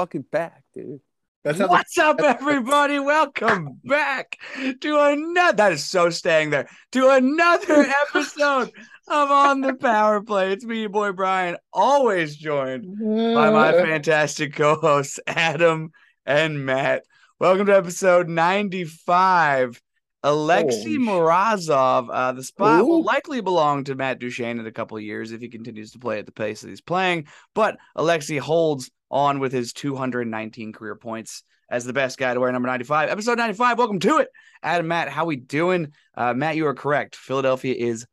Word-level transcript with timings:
Sports 0.00 0.12
fucking 0.12 0.26
back, 0.30 0.64
dude. 0.72 1.00
That 1.44 1.56
sounds 1.56 1.68
What's 1.68 1.98
up, 1.98 2.22
everybody? 2.22 2.98
Welcome 2.98 3.80
back 3.84 4.38
to 4.80 4.98
another. 4.98 5.56
That 5.56 5.72
is 5.72 5.84
so 5.84 6.08
staying 6.08 6.48
there 6.48 6.70
to 6.92 7.10
another 7.10 7.86
episode 8.08 8.70
of 9.08 9.30
On 9.30 9.60
the 9.60 9.74
Power 9.74 10.22
Play. 10.22 10.52
It's 10.52 10.64
me, 10.64 10.80
your 10.80 10.88
boy 10.88 11.12
Brian, 11.12 11.58
always 11.70 12.34
joined 12.34 12.86
by 12.98 13.50
my 13.50 13.72
fantastic 13.72 14.54
co-hosts 14.54 15.20
Adam 15.26 15.90
and 16.24 16.64
Matt. 16.64 17.02
Welcome 17.38 17.66
to 17.66 17.76
episode 17.76 18.26
ninety-five. 18.26 19.82
Alexei 20.22 20.96
Holy 20.96 20.98
Morozov. 20.98 22.08
Uh, 22.10 22.32
the 22.32 22.42
spot 22.42 22.86
will 22.86 23.02
likely 23.02 23.40
belong 23.40 23.84
to 23.84 23.94
Matt 23.94 24.18
Duchene 24.18 24.58
in 24.58 24.66
a 24.66 24.72
couple 24.72 24.98
of 24.98 25.02
years 25.02 25.32
if 25.32 25.40
he 25.40 25.48
continues 25.48 25.92
to 25.92 25.98
play 25.98 26.18
at 26.18 26.26
the 26.26 26.32
pace 26.32 26.60
that 26.60 26.68
he's 26.68 26.82
playing. 26.82 27.26
But 27.54 27.78
Alexei 27.96 28.36
holds 28.36 28.90
on 29.10 29.40
with 29.40 29.52
his 29.52 29.72
219 29.72 30.72
career 30.72 30.94
points 30.94 31.42
as 31.70 31.84
the 31.84 31.92
best 31.92 32.18
guy 32.18 32.34
to 32.34 32.40
wear 32.40 32.50
number 32.52 32.68
95. 32.68 33.10
Episode 33.10 33.38
95. 33.38 33.78
Welcome 33.78 33.98
to 34.00 34.18
it. 34.18 34.28
Adam, 34.62 34.88
Matt, 34.88 35.08
how 35.08 35.24
we 35.24 35.36
doing? 35.36 35.92
Uh, 36.16 36.34
Matt, 36.34 36.56
you 36.56 36.66
are 36.66 36.74
correct. 36.74 37.16
Philadelphia 37.16 37.74
is 37.76 38.06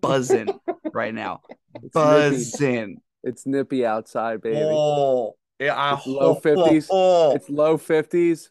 buzzing 0.00 0.48
right 0.92 1.14
now. 1.14 1.40
It's 1.74 1.94
nippy. 1.94 1.94
Buzzing. 1.94 3.00
It's 3.22 3.46
nippy 3.46 3.84
outside, 3.84 4.40
baby. 4.40 4.58
Oh, 4.60 5.36
yeah. 5.58 5.74
I, 5.74 5.94
It's 5.94 6.06
low 6.06 6.34
50s. 6.36 6.86
Oh, 6.90 7.34
It's 7.34 7.48
low 7.48 7.76
fifties. 7.76 8.50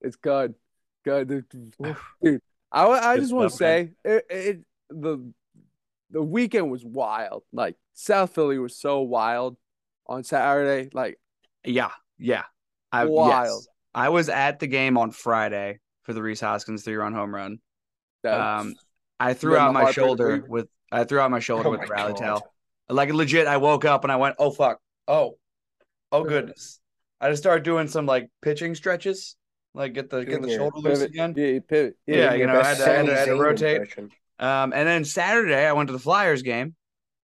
It's 0.00 0.16
good, 0.16 0.54
good, 1.04 1.28
dude. 1.28 2.40
I 2.70 2.86
I 2.86 3.16
just 3.16 3.32
want 3.32 3.50
to 3.50 3.56
say 3.56 3.92
it, 4.04 4.26
it. 4.28 4.60
The 4.90 5.32
the 6.10 6.22
weekend 6.22 6.70
was 6.70 6.84
wild. 6.84 7.44
Like 7.54 7.76
South 7.94 8.34
Philly 8.34 8.58
was 8.58 8.76
so 8.76 9.00
wild 9.00 9.56
on 10.06 10.24
Saturday. 10.24 10.90
Like 10.92 11.18
yeah, 11.64 11.90
yeah. 12.18 12.42
I, 12.92 13.04
Wild. 13.06 13.30
yes. 13.46 13.66
I 13.94 14.08
was 14.10 14.28
at 14.28 14.60
the 14.60 14.66
game 14.66 14.96
on 14.98 15.10
Friday 15.10 15.80
for 16.04 16.12
the 16.12 16.22
Rhys 16.22 16.40
Hoskins 16.40 16.84
three-run 16.84 17.12
home 17.12 17.34
run. 17.34 17.58
Um, 18.24 18.74
I 19.20 19.34
threw 19.34 19.56
out 19.56 19.72
my 19.72 19.90
shoulder 19.92 20.34
week. 20.36 20.48
with 20.48 20.68
I 20.92 21.04
threw 21.04 21.18
out 21.20 21.30
my 21.30 21.40
shoulder 21.40 21.68
Oh 21.68 21.70
with 21.72 21.80
my 21.80 21.86
the 21.86 21.92
rally 21.92 22.12
God. 22.12 22.18
tail. 22.20 22.42
Like 22.88 23.12
legit, 23.12 23.46
I 23.46 23.56
woke 23.56 23.84
up 23.84 24.04
and 24.04 24.12
I 24.12 24.16
went, 24.16 24.36
"Oh 24.38 24.50
fuck, 24.50 24.78
oh, 25.08 25.36
oh 26.12 26.24
goodness!" 26.28 26.80
I 27.20 27.30
just 27.30 27.42
started 27.42 27.64
doing 27.64 27.88
some 27.88 28.06
like 28.06 28.28
pitching 28.42 28.74
stretches, 28.74 29.36
like 29.74 29.94
get 29.94 30.10
the 30.10 30.24
get 30.24 30.42
the 30.42 30.48
Doing 30.48 30.50
your 30.50 30.58
shoulder 30.70 30.88
loose 30.88 31.00
again. 31.00 31.34
yeah, 31.36 31.58
pivot. 31.66 31.96
Yeah, 32.06 32.28
Doing 32.30 32.40
you 32.40 32.46
know, 32.46 32.60
I 32.60 32.64
had 32.64 32.76
to- 32.78 32.84
I 32.84 32.94
had 32.94 33.06
to- 33.06 33.12
I 33.12 33.18
had 33.18 33.24
to 33.26 33.34
rotate. 33.36 33.76
impression. 33.76 34.10
Um, 34.38 34.72
and 34.74 34.86
then 34.86 35.04
Saturday, 35.04 35.64
I 35.66 35.72
went 35.72 35.86
to 35.88 35.92
the 35.92 35.98
Flyers 35.98 36.42
game 36.42 36.74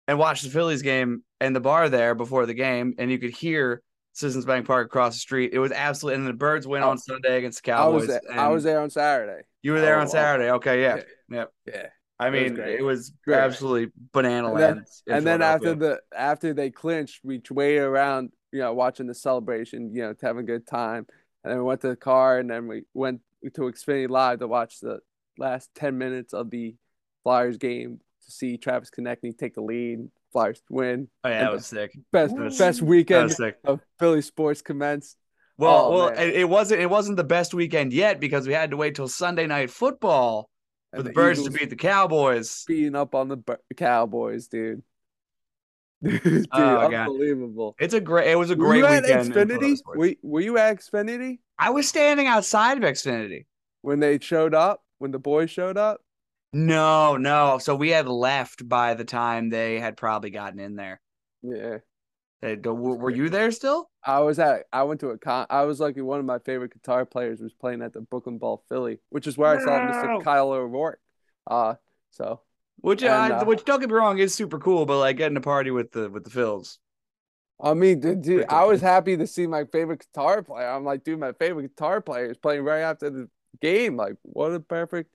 and 0.09 0.19
watched 0.19 0.45
the 0.45 0.51
Phillies 0.51 0.83
game 0.83 1.23
in 1.41 1.53
the 1.53 1.61
bar 1.61 1.89
there 1.89 2.15
before 2.15 2.47
the 2.47 2.55
game, 2.55 2.95
and 2.99 3.11
you 3.11 3.19
could 3.19 3.31
hear 3.31 3.83
Citizens 4.13 4.45
Bank 4.45 4.67
Park 4.67 4.87
across 4.87 5.15
the 5.15 5.21
street. 5.21 5.53
It 5.53 5.59
was 5.59 5.73
absolutely, 5.73 6.19
and 6.21 6.27
the 6.29 6.33
Birds 6.35 6.67
Oh, 6.67 6.75
on 6.75 6.99
Sunday 6.99 7.39
against 7.39 7.63
the 7.65 7.71
Cowboys. 7.71 7.93
I 7.93 7.95
was 7.95 8.07
there, 8.09 8.21
I 8.41 8.49
was 8.49 8.65
there 8.65 8.81
on 8.81 8.91
Saturday. 8.91 9.43
You 9.63 9.73
were 9.73 9.81
there 9.81 9.97
Oh, 9.99 10.01
on. 10.03 10.09
Saturday. 10.09 10.51
Okay, 10.51 10.83
yeah, 10.83 11.01
yeah. 11.29 11.45
Yeah, 11.67 11.87
I 12.19 12.29
It 12.29 12.31
was 12.31 12.53
mean, 12.53 12.59
it 12.61 12.83
was 12.83 13.13
absolutely 13.31 13.93
banana 14.13 14.49
And 14.51 14.59
then- 14.59 14.75
land. 14.77 14.87
and 15.09 15.27
then 15.27 15.43
after 15.43 15.75
the 15.75 16.01
after 16.15 16.53
they 16.53 16.71
clinched, 16.71 17.21
we 17.25 17.41
waited 17.51 17.83
around, 17.83 18.33
you 18.53 18.59
know, 18.61 18.75
watching 18.75 19.07
the 19.07 19.15
celebration, 19.15 19.95
you 19.95 20.03
know, 20.03 20.13
to 20.13 20.27
have 20.27 20.37
a 20.37 20.43
good 20.43 20.67
time. 20.67 21.07
And 21.43 21.51
then 21.53 21.59
we 21.59 21.65
went 21.65 21.81
to 21.83 21.89
the 21.89 21.97
car, 21.97 22.39
and 22.39 22.51
then 22.51 22.67
we 22.69 22.83
went 22.93 23.21
to 23.45 23.61
Xfinity 23.63 24.11
Live 24.11 24.41
to 24.41 24.49
watch 24.49 24.81
the 24.81 25.01
last 25.39 25.71
ten 25.75 25.97
minutes 25.97 26.35
of 26.35 26.51
the 26.51 26.75
Flyers 27.23 27.57
game 27.57 28.01
to 28.27 28.31
see 28.31 28.59
Travis 28.59 28.91
Konecny 28.91 29.37
take 29.37 29.55
the 29.55 29.63
lead, 29.63 30.11
Flyers 30.33 30.63
win. 30.71 31.09
oh 31.25 31.29
yeah, 31.29 31.35
and 31.39 31.47
that 31.47 31.53
was 31.53 31.67
sick. 31.67 31.93
Best 32.13 32.37
was- 32.37 32.59
best 32.59 32.83
weekend 32.83 33.25
was 33.25 33.37
sick. 33.37 33.59
of 33.65 33.81
Philly 33.99 34.23
sports 34.23 34.63
commenced. 34.63 35.17
Well, 35.59 35.77
Oh, 35.87 35.91
well, 35.93 36.11
man. 36.11 36.29
it, 36.29 36.35
it 36.37 36.49
wasn't. 36.49 36.81
It 36.81 36.89
wasn't 36.89 37.17
the 37.19 37.25
best 37.25 37.53
weekend 37.53 37.93
yet 37.93 38.19
because 38.21 38.47
we 38.47 38.55
had 38.55 38.71
to 38.71 38.77
wait 38.77 38.95
till 38.95 39.09
Sunday 39.09 39.47
night 39.47 39.71
football 39.71 40.49
for 40.93 40.99
And 41.01 41.07
the, 41.07 41.13
Birds 41.13 41.39
Eagles 41.41 41.53
to 41.55 41.59
beat 41.61 41.71
the 41.71 41.77
Cowboys. 41.77 42.65
beating 42.67 42.95
up 42.97 43.15
on 43.15 43.29
the 43.29 43.37
Bir- 43.37 43.61
Cowboys, 43.77 44.49
dude. 44.49 44.83
dude, 46.03 46.49
Oh, 46.53 46.59
God. 46.91 46.95
unbelievable. 46.95 47.77
It's 47.79 47.93
a 47.95 48.01
great. 48.01 48.29
It 48.31 48.37
was 48.37 48.51
a 48.51 48.57
Were 48.57 48.67
great 48.69 48.79
you 48.79 48.87
at 48.87 49.03
weekend. 49.03 49.37
in 49.37 49.49
Xfinity? 49.49 49.77
Were, 49.95 50.13
were 50.23 50.41
you 50.41 50.57
at 50.59 50.79
Xfinity 50.79 51.41
I 51.59 51.71
was 51.71 51.87
standing 51.89 52.27
outside 52.27 52.79
of 52.79 52.85
Xfinity. 52.85 53.45
when 53.83 54.01
they 54.01 54.19
showed 54.19 54.55
up? 54.55 54.83
When 54.99 55.11
the 55.11 55.19
boys 55.19 55.51
showed 55.51 55.77
up? 55.77 56.01
No, 56.53 57.17
no. 57.17 57.59
So 57.59 57.75
we 57.77 57.91
had 57.91 58.09
left 58.09 58.69
by 58.69 58.95
the 58.95 59.05
time 59.05 59.51
they 59.51 59.79
had 59.79 59.97
probably 59.97 60.31
gotten 60.31 60.59
in 60.59 60.77
there. 60.77 61.01
Yeah. 61.43 61.79
They, 62.43 62.57
were 62.57 62.97
were 62.97 63.11
you 63.11 63.29
there 63.29 63.51
still? 63.51 63.91
I 64.03 64.21
was 64.21 64.39
at 64.39 64.65
I 64.73 64.85
went 64.85 65.01
to 65.01 65.11
a 65.11 65.19
con 65.19 65.47
I 65.51 65.65
was 65.65 65.79
lucky 65.79 66.01
one 66.01 66.21
of 66.21 66.25
my 66.25 66.39
favorite 66.39 66.73
guitar 66.73 67.05
players 67.05 67.41
was 67.41 67.53
playing 67.53 67.83
at 67.83 67.93
the 67.93 68.01
Brooklyn 68.01 68.39
Bowl 68.39 68.65
Philly, 68.69 69.01
which 69.11 69.27
is 69.27 69.37
where 69.37 69.51
I 69.51 69.59
saw 69.59 69.81
Mr. 69.81 70.11
Kyle 70.19 70.51
O'Rourke. 70.51 71.01
Uh 71.47 71.75
so 72.11 72.43
Which, 72.79 73.03
And, 73.03 73.13
I, 73.13 73.31
uh, 73.31 73.45
which 73.45 73.65
don't 73.65 73.81
get 73.81 73.91
me 73.91 73.95
wrong, 73.95 74.19
is 74.19 74.35
super 74.35 74.59
cool. 74.59 74.87
But 74.87 74.99
like 74.99 75.17
getting 75.19 75.37
a 75.37 75.41
party 75.43 75.71
with 75.71 75.93
the 75.93 76.09
with 76.11 76.25
the 76.25 76.31
Phils. 76.31 76.79
I 77.63 77.75
mean 77.75 78.01
dude, 78.01 78.23
dude, 78.23 78.47
I 78.49 78.65
was 78.65 78.81
happy 78.81 79.17
to 79.17 79.27
see 79.27 79.47
my 79.47 79.65
favorite 79.67 80.01
guitar 80.01 80.43
player. 80.43 80.69
I'm 80.69 80.85
like, 80.85 81.05
dude, 81.05 81.21
my 81.21 81.33
favorite 81.33 81.69
guitar 81.69 82.01
player 82.01 82.31
is 82.31 82.39
playing 82.39 82.63
right 82.65 82.81
after 82.81 83.11
the 83.11 83.29
game. 83.61 83.97
Like 83.97 84.15
what 84.23 84.53
a 84.53 84.61
perfect 84.61 85.11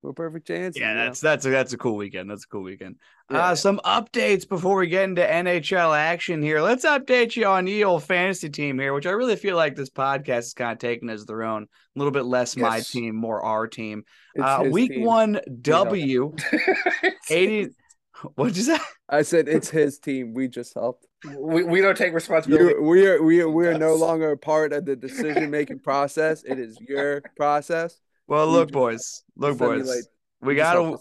what 0.00 0.10
a 0.10 0.14
perfect 0.14 0.46
chance. 0.46 0.78
Yeah, 0.78 0.90
you 0.90 0.94
know? 0.96 1.04
that's 1.06 1.20
that's 1.20 1.44
a 1.46 1.50
that's 1.50 1.72
a 1.72 1.78
cool 1.78 1.96
weekend. 1.96 2.30
That's 2.30 2.44
a 2.44 2.48
cool 2.48 2.62
weekend. 2.62 2.96
Yeah. 3.30 3.50
Uh, 3.50 3.54
some 3.54 3.80
updates 3.84 4.48
before 4.48 4.76
we 4.76 4.86
get 4.88 5.04
into 5.04 5.22
NHL 5.22 5.96
action 5.96 6.42
here. 6.42 6.60
Let's 6.60 6.84
update 6.84 7.36
you 7.36 7.46
on 7.46 7.64
the 7.66 7.84
old 7.84 8.02
fantasy 8.04 8.48
team 8.48 8.78
here, 8.78 8.92
which 8.94 9.06
I 9.06 9.10
really 9.10 9.36
feel 9.36 9.56
like 9.56 9.76
this 9.76 9.90
podcast 9.90 10.38
is 10.38 10.54
kind 10.54 10.72
of 10.72 10.78
taken 10.78 11.10
as 11.10 11.26
their 11.26 11.42
own. 11.42 11.64
A 11.64 11.98
little 11.98 12.12
bit 12.12 12.24
less 12.24 12.56
my 12.56 12.80
team, 12.80 13.14
more 13.14 13.44
our 13.44 13.66
team. 13.66 14.04
It's 14.34 14.44
Uh, 14.44 14.64
his 14.64 14.72
week 14.72 14.92
team. 14.92 15.04
one 15.04 15.40
W 15.62 16.34
eighty. 17.30 17.68
What'd 18.34 18.56
you 18.56 18.62
say? 18.64 18.78
I 19.08 19.22
said 19.22 19.48
it's 19.48 19.70
his 19.70 19.98
team. 19.98 20.34
We 20.34 20.48
just 20.48 20.74
helped. 20.74 21.06
we, 21.38 21.62
we 21.64 21.80
don't 21.80 21.96
take 21.96 22.12
responsibility. 22.12 22.74
You, 22.74 22.82
we 22.82 23.06
are 23.06 23.22
we 23.22 23.40
are 23.40 23.48
we 23.48 23.66
are 23.66 23.78
no 23.78 23.94
longer 23.94 24.30
a 24.32 24.36
part 24.38 24.72
of 24.72 24.84
the 24.84 24.94
decision 24.96 25.50
making 25.50 25.78
process. 25.80 26.42
It 26.44 26.58
is 26.58 26.76
your 26.86 27.22
process. 27.36 27.98
Well, 28.30 28.46
look, 28.46 28.70
boys, 28.70 29.24
look, 29.36 29.58
Simulate- 29.58 29.84
boys. 29.86 30.08
We 30.40 30.54
got 30.54 30.76
a. 30.78 30.96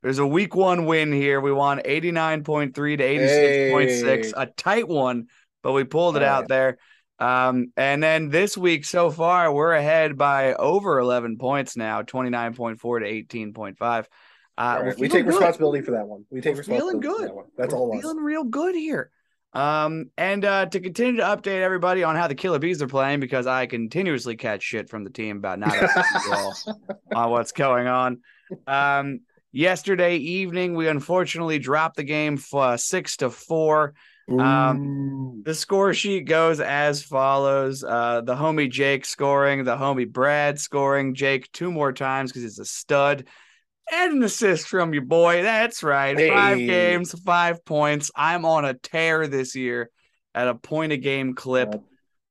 There's 0.00 0.18
a 0.18 0.26
week 0.26 0.54
one 0.54 0.86
win 0.86 1.12
here. 1.12 1.40
We 1.42 1.52
won 1.52 1.80
89.3 1.84 2.72
to 2.96 3.04
86.6, 3.04 4.26
Hey. 4.26 4.32
a 4.34 4.46
tight 4.46 4.88
one, 4.88 5.26
but 5.62 5.72
we 5.72 5.84
pulled 5.84 6.16
it 6.16 6.20
Hey. 6.22 6.26
out 6.28 6.48
there. 6.48 6.78
Um, 7.18 7.72
and 7.76 8.00
then 8.02 8.28
this 8.30 8.56
week 8.56 8.84
so 8.86 9.10
far, 9.10 9.52
we're 9.52 9.72
ahead 9.74 10.16
by 10.16 10.54
over 10.54 11.00
11 11.00 11.36
points 11.36 11.76
now, 11.76 12.00
29.4 12.02 13.00
to 13.00 13.06
18.5. 13.06 14.06
Uh, 14.56 14.80
right, 14.84 14.98
we 14.98 15.08
take 15.08 15.24
good. 15.24 15.34
responsibility 15.34 15.84
for 15.84 15.90
that 15.90 16.06
one. 16.06 16.24
We 16.30 16.40
take 16.40 16.54
We're 16.56 16.62
feeling 16.62 16.96
responsibility 16.98 17.06
for 17.08 17.18
good. 17.18 17.28
that 17.28 17.34
one. 17.34 17.44
That's 17.58 17.74
We're 17.74 17.80
all 17.80 17.90
of 17.92 17.96
us. 17.98 18.02
feeling 18.02 18.18
real 18.18 18.44
good 18.44 18.74
here. 18.76 19.10
Um, 19.52 20.10
and 20.16 20.44
uh, 20.44 20.66
to 20.66 20.80
continue 20.80 21.16
to 21.16 21.22
update 21.22 21.62
everybody 21.62 22.04
on 22.04 22.16
how 22.16 22.28
the 22.28 22.34
Killer 22.34 22.58
Bees 22.58 22.82
are 22.82 22.88
playing, 22.88 23.20
because 23.20 23.46
I 23.46 23.66
continuously 23.66 24.36
catch 24.36 24.62
shit 24.62 24.88
from 24.90 25.04
the 25.04 25.10
team 25.10 25.38
about 25.38 25.58
not 25.58 25.70
updating 25.70 26.24
you 26.26 26.32
all 27.14 27.24
on 27.24 27.30
what's 27.30 27.52
going 27.52 27.86
on. 27.86 28.20
Um, 28.66 29.20
yesterday 29.52 30.16
evening, 30.16 30.74
we 30.74 30.86
unfortunately 30.88 31.58
dropped 31.58 31.96
the 31.96 32.04
game 32.04 32.36
for 32.36 32.76
six 32.76 33.16
to 33.18 33.30
four. 33.30 33.94
Um, 34.30 35.42
The 35.44 35.54
score 35.54 35.94
sheet 35.94 36.26
goes 36.26 36.60
as 36.60 37.02
follows: 37.02 37.82
uh, 37.82 38.20
the 38.20 38.34
homie 38.34 38.70
Jake 38.70 39.06
scoring, 39.06 39.64
the 39.64 39.76
homie 39.76 40.10
Brad 40.10 40.60
scoring, 40.60 41.14
Jake 41.14 41.50
two 41.52 41.72
more 41.72 41.92
times 41.94 42.30
because 42.30 42.42
he's 42.42 42.58
a 42.58 42.66
stud, 42.66 43.24
and 43.92 44.12
an 44.14 44.22
assist 44.22 44.68
from 44.68 44.92
your 44.92 45.04
boy. 45.04 45.42
That's 45.42 45.82
right, 45.82 46.16
five 46.16 46.58
games, 46.58 47.18
five 47.20 47.64
points. 47.64 48.10
I'm 48.14 48.44
on 48.44 48.64
a 48.64 48.74
tear 48.74 49.26
this 49.26 49.54
year 49.54 49.90
at 50.34 50.48
a 50.48 50.54
point 50.54 50.92
a 50.92 50.96
game 50.96 51.34
clip. 51.34 51.74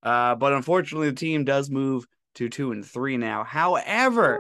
Uh, 0.04 0.36
but 0.36 0.54
unfortunately, 0.54 1.10
the 1.10 1.16
team 1.16 1.44
does 1.44 1.70
move 1.70 2.06
to 2.36 2.50
two 2.50 2.72
and 2.72 2.86
three 2.86 3.18
now. 3.18 3.44
However, 3.44 4.40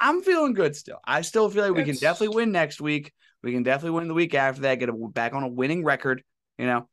I'm 0.00 0.22
feeling 0.22 0.54
good 0.54 0.74
still. 0.74 0.98
I 1.04 1.22
still 1.22 1.48
feel 1.48 1.64
like 1.64 1.74
we 1.74 1.84
can 1.84 1.96
definitely 1.96 2.34
win 2.34 2.52
next 2.52 2.80
week. 2.80 3.12
We 3.42 3.52
can 3.52 3.62
definitely 3.62 3.98
win 3.98 4.08
the 4.08 4.14
week 4.14 4.34
after 4.34 4.62
that. 4.62 4.76
Get 4.76 4.88
a, 4.88 4.92
back 4.92 5.34
on 5.34 5.42
a 5.42 5.48
winning 5.48 5.84
record. 5.84 6.22
You 6.58 6.66
know, 6.66 6.88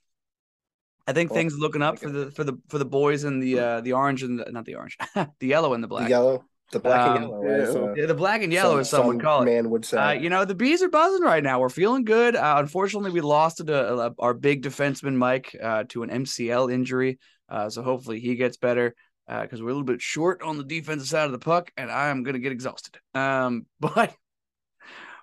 I 1.08 1.14
think 1.14 1.32
things 1.32 1.58
looking 1.58 1.82
up 1.82 2.00
for 2.00 2.10
the 2.10 2.32
for 2.32 2.44
the 2.44 2.54
for 2.70 2.78
the 2.78 2.86
boys 2.86 3.24
in 3.24 3.40
the 3.40 3.60
uh 3.60 3.82
the 3.82 3.94
orange 3.94 4.24
and 4.24 4.40
the, 4.40 4.52
not 4.52 4.66
the 4.66 4.76
orange, 4.76 4.98
the 5.16 5.48
yellow 5.48 5.74
and 5.74 5.84
the 5.84 5.88
the 5.88 5.90
black. 5.90 6.10
yellow, 6.10 6.46
the 6.72 6.80
black 6.80 7.02
Um, 7.08 7.16
and 7.18 7.30
yellow. 7.30 7.46
as, 7.46 7.76
uh, 7.76 7.94
Yeah, 7.96 8.06
the 8.08 8.14
black 8.14 8.42
and 8.42 8.52
yellow, 8.52 8.72
some- 8.72 8.80
as 8.80 8.90
some 8.90 9.08
would 9.08 9.22
call 9.22 9.42
it. 9.44 9.46
Man 9.46 9.70
would 9.70 9.86
say. 9.86 9.98
Uh, 9.98 10.12
you 10.12 10.30
know, 10.30 10.46
the 10.46 10.56
bees 10.56 10.82
are 10.82 10.90
buzzing 10.90 11.22
right 11.24 11.44
now. 11.44 11.60
We're 11.60 11.70
feeling 11.70 12.04
good. 12.04 12.36
Uh, 12.36 12.56
unfortunately, 12.58 13.12
we 13.12 13.22
lost 13.22 13.58
to 13.58 13.76
uh, 13.76 14.10
our 14.20 14.34
big 14.34 14.64
defenseman 14.64 15.16
Mike 15.16 15.56
uh, 15.62 15.84
to 15.90 16.04
an 16.04 16.10
MCL 16.10 16.72
injury. 16.74 17.20
Uh, 17.50 17.70
so 17.70 17.84
hopefully 17.84 18.20
he 18.20 18.36
gets 18.36 18.58
better 18.58 18.96
because 19.28 19.62
we're 19.62 19.70
a 19.70 19.74
little 19.74 19.84
bit 19.84 20.02
short 20.02 20.42
on 20.42 20.58
the 20.58 20.64
defensive 20.64 21.08
side 21.08 21.26
of 21.26 21.32
the 21.32 21.40
puck, 21.40 21.72
and 21.78 21.92
I 21.92 22.10
am 22.10 22.24
going 22.24 22.34
to 22.34 22.40
get 22.40 22.52
exhausted. 22.52 22.98
Um, 23.14 23.66
but 23.80 24.14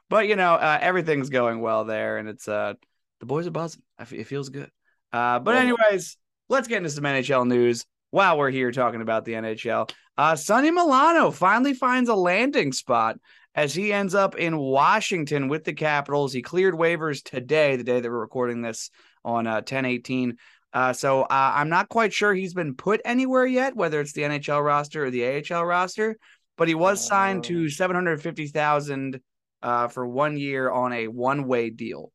but 0.09 0.27
you 0.29 0.37
know, 0.37 0.55
uh, 0.55 0.79
everything's 0.81 1.31
going 1.31 1.61
well 1.61 1.85
there, 1.85 2.19
and 2.19 2.29
it's 2.29 2.47
uh 2.49 2.75
the 3.21 3.27
boys 3.27 3.47
are 3.47 3.51
buzzing. 3.51 3.83
It 4.11 4.25
feels 4.25 4.49
good. 4.49 4.71
Uh, 5.13 5.39
but 5.41 5.57
anyways, 5.57 6.17
let's 6.49 6.69
get 6.69 6.79
into 6.79 6.91
some 6.91 7.05
NHL 7.05 7.47
news 7.47 7.85
while 8.11 8.39
we're 8.39 8.51
here 8.51 8.73
talking 8.73 9.01
about 9.01 9.25
the 9.25 9.33
NHL. 9.33 9.91
Uh, 10.17 10.37
Sonny 10.37 10.71
Milano 10.71 11.31
finally 11.31 11.75
finds 11.75 12.09
a 12.09 12.15
landing 12.15 12.73
spot 12.73 13.19
as 13.55 13.75
he 13.75 13.93
ends 13.93 14.15
up 14.15 14.37
in 14.37 14.57
Washington 14.57 15.49
with 15.49 15.65
the 15.65 15.73
Capitals. 15.73 16.33
He 16.33 16.43
cleared 16.43 16.75
waivers 16.75 17.23
today, 17.23 17.77
the 17.77 17.85
day 17.85 18.01
that 18.01 18.11
we're 18.11 18.21
recording 18.21 18.63
this 18.63 18.91
on 19.25 19.47
uh, 19.47 19.57
1018. 19.57 20.37
Uh, 20.73 20.93
so 20.93 21.23
uh, 21.23 21.27
I'm 21.31 21.69
not 21.69 21.89
quite 21.89 22.13
sure 22.13 22.33
he's 22.33 22.55
been 22.55 22.75
put 22.75 23.01
anywhere 23.05 23.47
yet, 23.47 23.75
whether 23.75 24.01
it's 24.01 24.13
the 24.13 24.23
NHL 24.23 24.65
roster 24.65 25.07
or 25.07 25.11
the 25.11 25.43
AHL 25.51 25.65
roster, 25.65 26.17
but 26.57 26.69
he 26.69 26.75
was 26.75 27.05
signed 27.05 27.45
to 27.45 27.69
750,000 27.69 29.21
uh, 29.63 29.89
for 29.89 30.07
one 30.07 30.37
year 30.37 30.71
on 30.71 30.93
a 30.93 31.09
one-way 31.09 31.71
deal. 31.71 32.13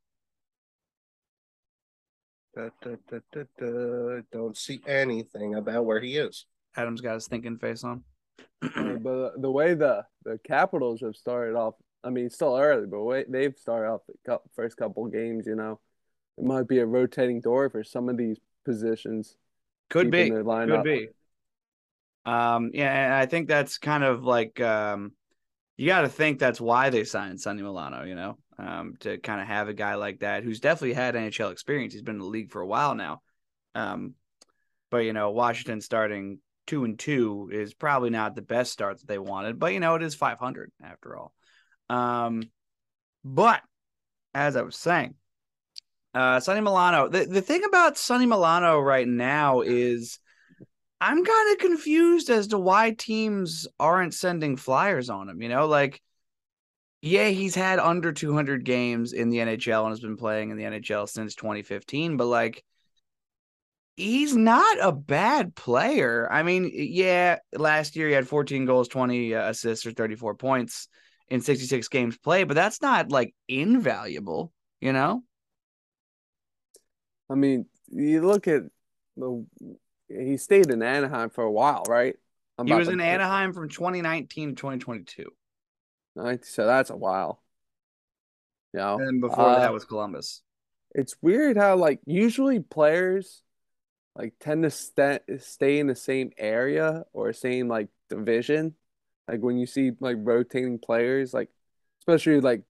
Da, 2.55 2.69
da, 2.81 2.95
da, 3.09 3.17
da, 3.33 3.43
da. 3.59 4.21
Don't 4.31 4.55
see 4.55 4.81
anything 4.87 5.55
about 5.55 5.85
where 5.85 5.99
he 5.99 6.15
is. 6.15 6.45
Adam's 6.77 7.01
got 7.01 7.15
his 7.15 7.27
thinking 7.27 7.57
face 7.57 7.83
on. 7.83 8.03
But 8.61 9.41
the 9.41 9.51
way 9.51 9.73
the 9.73 10.05
the 10.23 10.39
Capitals 10.43 11.01
have 11.01 11.15
started 11.15 11.55
off, 11.55 11.75
I 12.03 12.09
mean, 12.09 12.27
it's 12.27 12.35
still 12.35 12.55
early, 12.55 12.87
but 12.87 13.03
way 13.03 13.25
they've 13.27 13.55
started 13.57 13.89
off 13.89 14.01
the 14.25 14.39
first 14.55 14.77
couple 14.77 15.05
games, 15.07 15.45
you 15.45 15.55
know, 15.55 15.79
it 16.37 16.43
might 16.43 16.67
be 16.67 16.79
a 16.79 16.85
rotating 16.85 17.41
door 17.41 17.69
for 17.69 17.83
some 17.83 18.09
of 18.09 18.17
these 18.17 18.37
positions. 18.63 19.35
Could 19.89 20.09
be. 20.09 20.29
Could 20.29 20.45
lineup. 20.45 20.83
be. 20.83 21.09
Um, 22.25 22.71
yeah, 22.73 22.91
and 22.91 23.13
I 23.13 23.25
think 23.25 23.47
that's 23.47 23.77
kind 23.77 24.03
of 24.03 24.23
like 24.23 24.59
um, 24.59 25.11
you 25.77 25.87
got 25.87 26.01
to 26.01 26.09
think 26.09 26.39
that's 26.39 26.59
why 26.59 26.89
they 26.89 27.03
signed 27.03 27.39
Sonny 27.39 27.61
Milano. 27.61 28.03
You 28.03 28.15
know, 28.15 28.37
um, 28.57 28.95
to 29.01 29.17
kind 29.17 29.41
of 29.41 29.47
have 29.47 29.67
a 29.67 29.73
guy 29.73 29.95
like 29.95 30.19
that 30.19 30.43
who's 30.43 30.59
definitely 30.59 30.93
had 30.93 31.15
NHL 31.15 31.51
experience. 31.51 31.93
He's 31.93 32.01
been 32.01 32.15
in 32.15 32.21
the 32.21 32.25
league 32.25 32.51
for 32.51 32.61
a 32.61 32.67
while 32.67 32.95
now. 32.95 33.21
Um, 33.73 34.13
but 34.89 34.99
you 34.99 35.13
know, 35.13 35.31
Washington 35.31 35.81
starting 35.81 36.39
two 36.67 36.83
and 36.83 36.97
two 36.97 37.49
is 37.51 37.73
probably 37.73 38.09
not 38.09 38.35
the 38.35 38.41
best 38.41 38.71
start 38.71 38.99
that 38.99 39.07
they 39.07 39.19
wanted. 39.19 39.59
But 39.59 39.73
you 39.73 39.79
know, 39.79 39.95
it 39.95 40.03
is 40.03 40.15
500 40.15 40.71
after 40.83 41.17
all. 41.17 41.33
Um, 41.89 42.43
but 43.23 43.61
as 44.33 44.55
I 44.55 44.61
was 44.61 44.75
saying, 44.75 45.15
uh, 46.13 46.39
Sonny 46.39 46.61
Milano. 46.61 47.09
The 47.09 47.25
the 47.25 47.41
thing 47.41 47.63
about 47.65 47.97
Sonny 47.97 48.25
Milano 48.25 48.79
right 48.79 49.07
now 49.07 49.61
is 49.61 50.19
I'm 51.01 51.25
kind 51.25 51.51
of 51.51 51.57
confused 51.59 52.29
as 52.29 52.47
to 52.47 52.57
why 52.57 52.91
teams 52.91 53.67
aren't 53.79 54.13
sending 54.13 54.55
flyers 54.55 55.09
on 55.09 55.27
him. 55.27 55.41
You 55.41 55.49
know, 55.49 55.67
like 55.67 56.01
yeah, 57.05 57.27
he's 57.27 57.53
had 57.53 57.77
under 57.77 58.11
200 58.11 58.65
games 58.65 59.13
in 59.13 59.29
the 59.29 59.37
NHL 59.37 59.83
and 59.83 59.91
has 59.91 59.99
been 59.99 60.17
playing 60.17 60.49
in 60.49 60.57
the 60.57 60.63
NHL 60.63 61.07
since 61.07 61.35
2015, 61.35 62.17
but 62.17 62.25
like 62.25 62.63
he's 63.95 64.35
not 64.35 64.77
a 64.81 64.91
bad 64.91 65.53
player. 65.53 66.27
I 66.31 66.41
mean, 66.41 66.71
yeah, 66.73 67.37
last 67.53 67.95
year 67.95 68.07
he 68.07 68.13
had 68.15 68.27
14 68.27 68.65
goals, 68.65 68.87
20 68.87 69.35
uh, 69.35 69.49
assists, 69.51 69.85
or 69.85 69.91
34 69.91 70.33
points 70.33 70.87
in 71.29 71.41
66 71.41 71.87
games 71.89 72.17
played, 72.17 72.47
but 72.47 72.55
that's 72.55 72.81
not 72.81 73.11
like 73.11 73.35
invaluable, 73.47 74.51
you 74.81 74.91
know? 74.91 75.23
I 77.29 77.35
mean, 77.35 77.67
you 77.87 78.25
look 78.25 78.47
at 78.47 78.63
the 79.15 79.45
he 80.07 80.37
stayed 80.37 80.71
in 80.71 80.81
Anaheim 80.81 81.29
for 81.29 81.43
a 81.43 81.51
while, 81.51 81.83
right? 81.87 82.15
I'm 82.57 82.65
He 82.65 82.73
was 82.73 82.87
to- 82.87 82.93
in 82.93 82.99
Anaheim 82.99 83.53
from 83.53 83.69
2019 83.69 84.49
to 84.49 84.55
2022. 84.55 85.25
So 86.43 86.65
that's 86.65 86.89
a 86.89 86.95
while. 86.95 87.41
You 88.73 88.79
know, 88.79 88.97
And 88.97 89.21
before 89.21 89.49
Uh, 89.49 89.59
that 89.59 89.73
was 89.73 89.85
Columbus. 89.85 90.41
it's 90.93 91.15
weird 91.21 91.57
how 91.57 91.75
like 91.75 91.99
usually 92.05 92.59
players 92.59 93.41
like 94.15 94.33
tend 94.39 94.63
to 94.63 94.71
sta 94.71 95.19
stay 95.39 95.79
in 95.79 95.87
the 95.87 95.95
same 95.95 96.31
area 96.37 97.05
or 97.13 97.33
same 97.33 97.67
like 97.67 97.89
division. 98.09 98.75
Like 99.27 99.41
when 99.41 99.57
you 99.57 99.65
see 99.67 99.91
like 99.99 100.17
rotating 100.19 100.79
players, 100.79 101.33
like 101.33 101.49
especially 102.01 102.41
like 102.41 102.63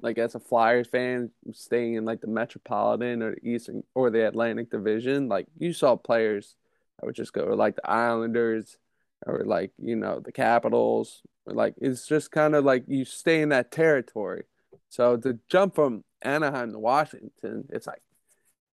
like 0.00 0.18
as 0.18 0.34
a 0.34 0.40
Flyers 0.40 0.88
fan 0.88 1.30
staying 1.52 1.94
in 1.94 2.04
like 2.04 2.20
the 2.20 2.28
Metropolitan 2.28 3.22
or 3.22 3.34
the 3.34 3.48
Eastern 3.48 3.84
or 3.94 4.10
the 4.10 4.26
Atlantic 4.28 4.70
Division, 4.70 5.28
like 5.28 5.46
you 5.58 5.72
saw 5.72 5.96
players 5.96 6.56
that 7.00 7.06
would 7.06 7.16
just 7.16 7.32
go 7.32 7.46
like 7.54 7.76
the 7.76 7.90
Islanders 7.90 8.78
or 9.26 9.44
like, 9.44 9.72
you 9.78 9.96
know, 9.96 10.20
the 10.20 10.32
Capitals. 10.32 11.22
Like 11.46 11.74
it's 11.78 12.06
just 12.06 12.30
kind 12.30 12.54
of 12.54 12.64
like 12.64 12.84
you 12.88 13.04
stay 13.04 13.40
in 13.40 13.50
that 13.50 13.70
territory. 13.72 14.44
So 14.90 15.16
to 15.16 15.38
jump 15.48 15.74
from 15.74 16.04
Anaheim 16.22 16.72
to 16.72 16.78
Washington, 16.78 17.64
it's 17.70 17.86
like 17.86 18.02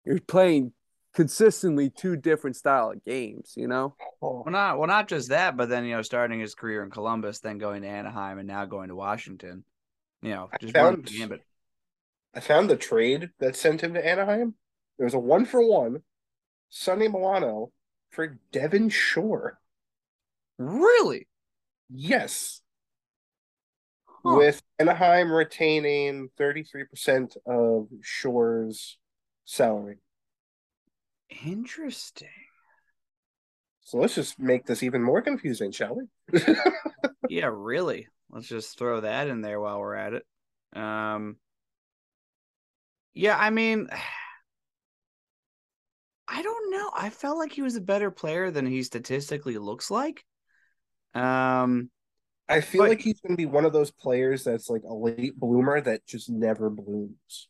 you're 0.06 0.20
playing 0.20 0.74
consistently 1.14 1.90
two 1.90 2.16
different 2.16 2.56
style 2.56 2.92
of 2.92 3.04
games, 3.04 3.54
you 3.58 3.68
know? 3.68 3.96
Well, 4.22 4.44
not 4.48 4.78
well, 4.78 4.88
not 4.88 5.08
just 5.08 5.30
that, 5.30 5.58
but 5.58 5.70
then 5.70 5.86
you 5.86 5.96
know, 5.96 6.02
starting 6.02 6.40
his 6.40 6.56
career 6.56 6.84
in 6.84 6.92
Columbus, 6.92 7.40
then 7.40 7.58
going 7.58 7.82
to 7.82 7.88
Anaheim, 7.88 8.38
and 8.38 8.48
now 8.48 8.66
going 8.66 8.90
to 8.90 8.96
Washington. 8.96 9.64
You 10.22 10.32
know, 10.32 10.50
I 10.54 10.58
just 10.58 10.76
running 10.76 10.98
found- 10.98 11.08
the 11.08 11.18
gambit. 11.18 11.42
I 12.36 12.42
found 12.42 12.70
the 12.70 12.78
trade 12.78 13.32
that 13.40 13.56
sent 13.56 13.82
him 13.82 13.96
to 13.96 14.06
Anaheim. 14.06 14.54
There 14.98 15.06
was 15.06 15.16
a 15.16 15.20
one 15.20 15.46
for 15.46 15.66
one, 15.68 16.04
Sonny 16.70 17.08
Milano 17.08 17.72
for 18.12 18.38
Devin 18.52 18.90
Shore. 18.90 19.60
Really? 20.60 21.28
Yes, 21.90 22.62
Huh. 24.06 24.36
with 24.36 24.62
Anaheim 24.78 25.32
retaining 25.32 26.30
33% 26.38 27.38
of 27.46 27.88
Shore's 28.02 28.98
salary. 29.46 30.00
Interesting. 31.46 32.28
So 33.82 33.98
let's 33.98 34.16
just 34.16 34.38
make 34.38 34.66
this 34.66 34.84
even 34.84 35.02
more 35.02 35.22
confusing, 35.22 35.72
shall 35.72 35.96
we? 35.96 36.40
Yeah, 37.30 37.52
really. 37.54 38.08
Let's 38.32 38.48
just 38.48 38.78
throw 38.78 39.02
that 39.02 39.28
in 39.28 39.42
there 39.42 39.60
while 39.60 39.80
we're 39.80 39.94
at 39.94 40.14
it. 40.14 40.26
Um, 40.76 41.38
yeah, 43.14 43.38
I 43.38 43.52
mean, 43.52 43.88
I 46.28 46.42
don't 46.42 46.72
know. 46.72 46.90
I 46.96 47.10
felt 47.12 47.38
like 47.38 47.52
he 47.52 47.62
was 47.62 47.76
a 47.76 47.82
better 47.82 48.10
player 48.12 48.52
than 48.52 48.66
he 48.66 48.84
statistically 48.84 49.58
looks 49.58 49.92
like. 49.92 50.26
Um, 51.14 51.90
I 52.48 52.62
feel 52.62 52.84
But- 52.84 52.90
like 52.90 53.02
he's 53.02 53.20
going 53.22 53.34
to 53.34 53.38
be 53.38 53.46
one 53.46 53.66
of 53.66 53.74
those 53.74 53.92
players 53.92 54.44
that's 54.44 54.70
like 54.70 54.84
a 54.84 54.94
late 54.94 55.40
bloomer 55.40 55.80
that 55.82 56.06
just 56.06 56.30
never 56.30 56.70
blooms. 56.70 57.48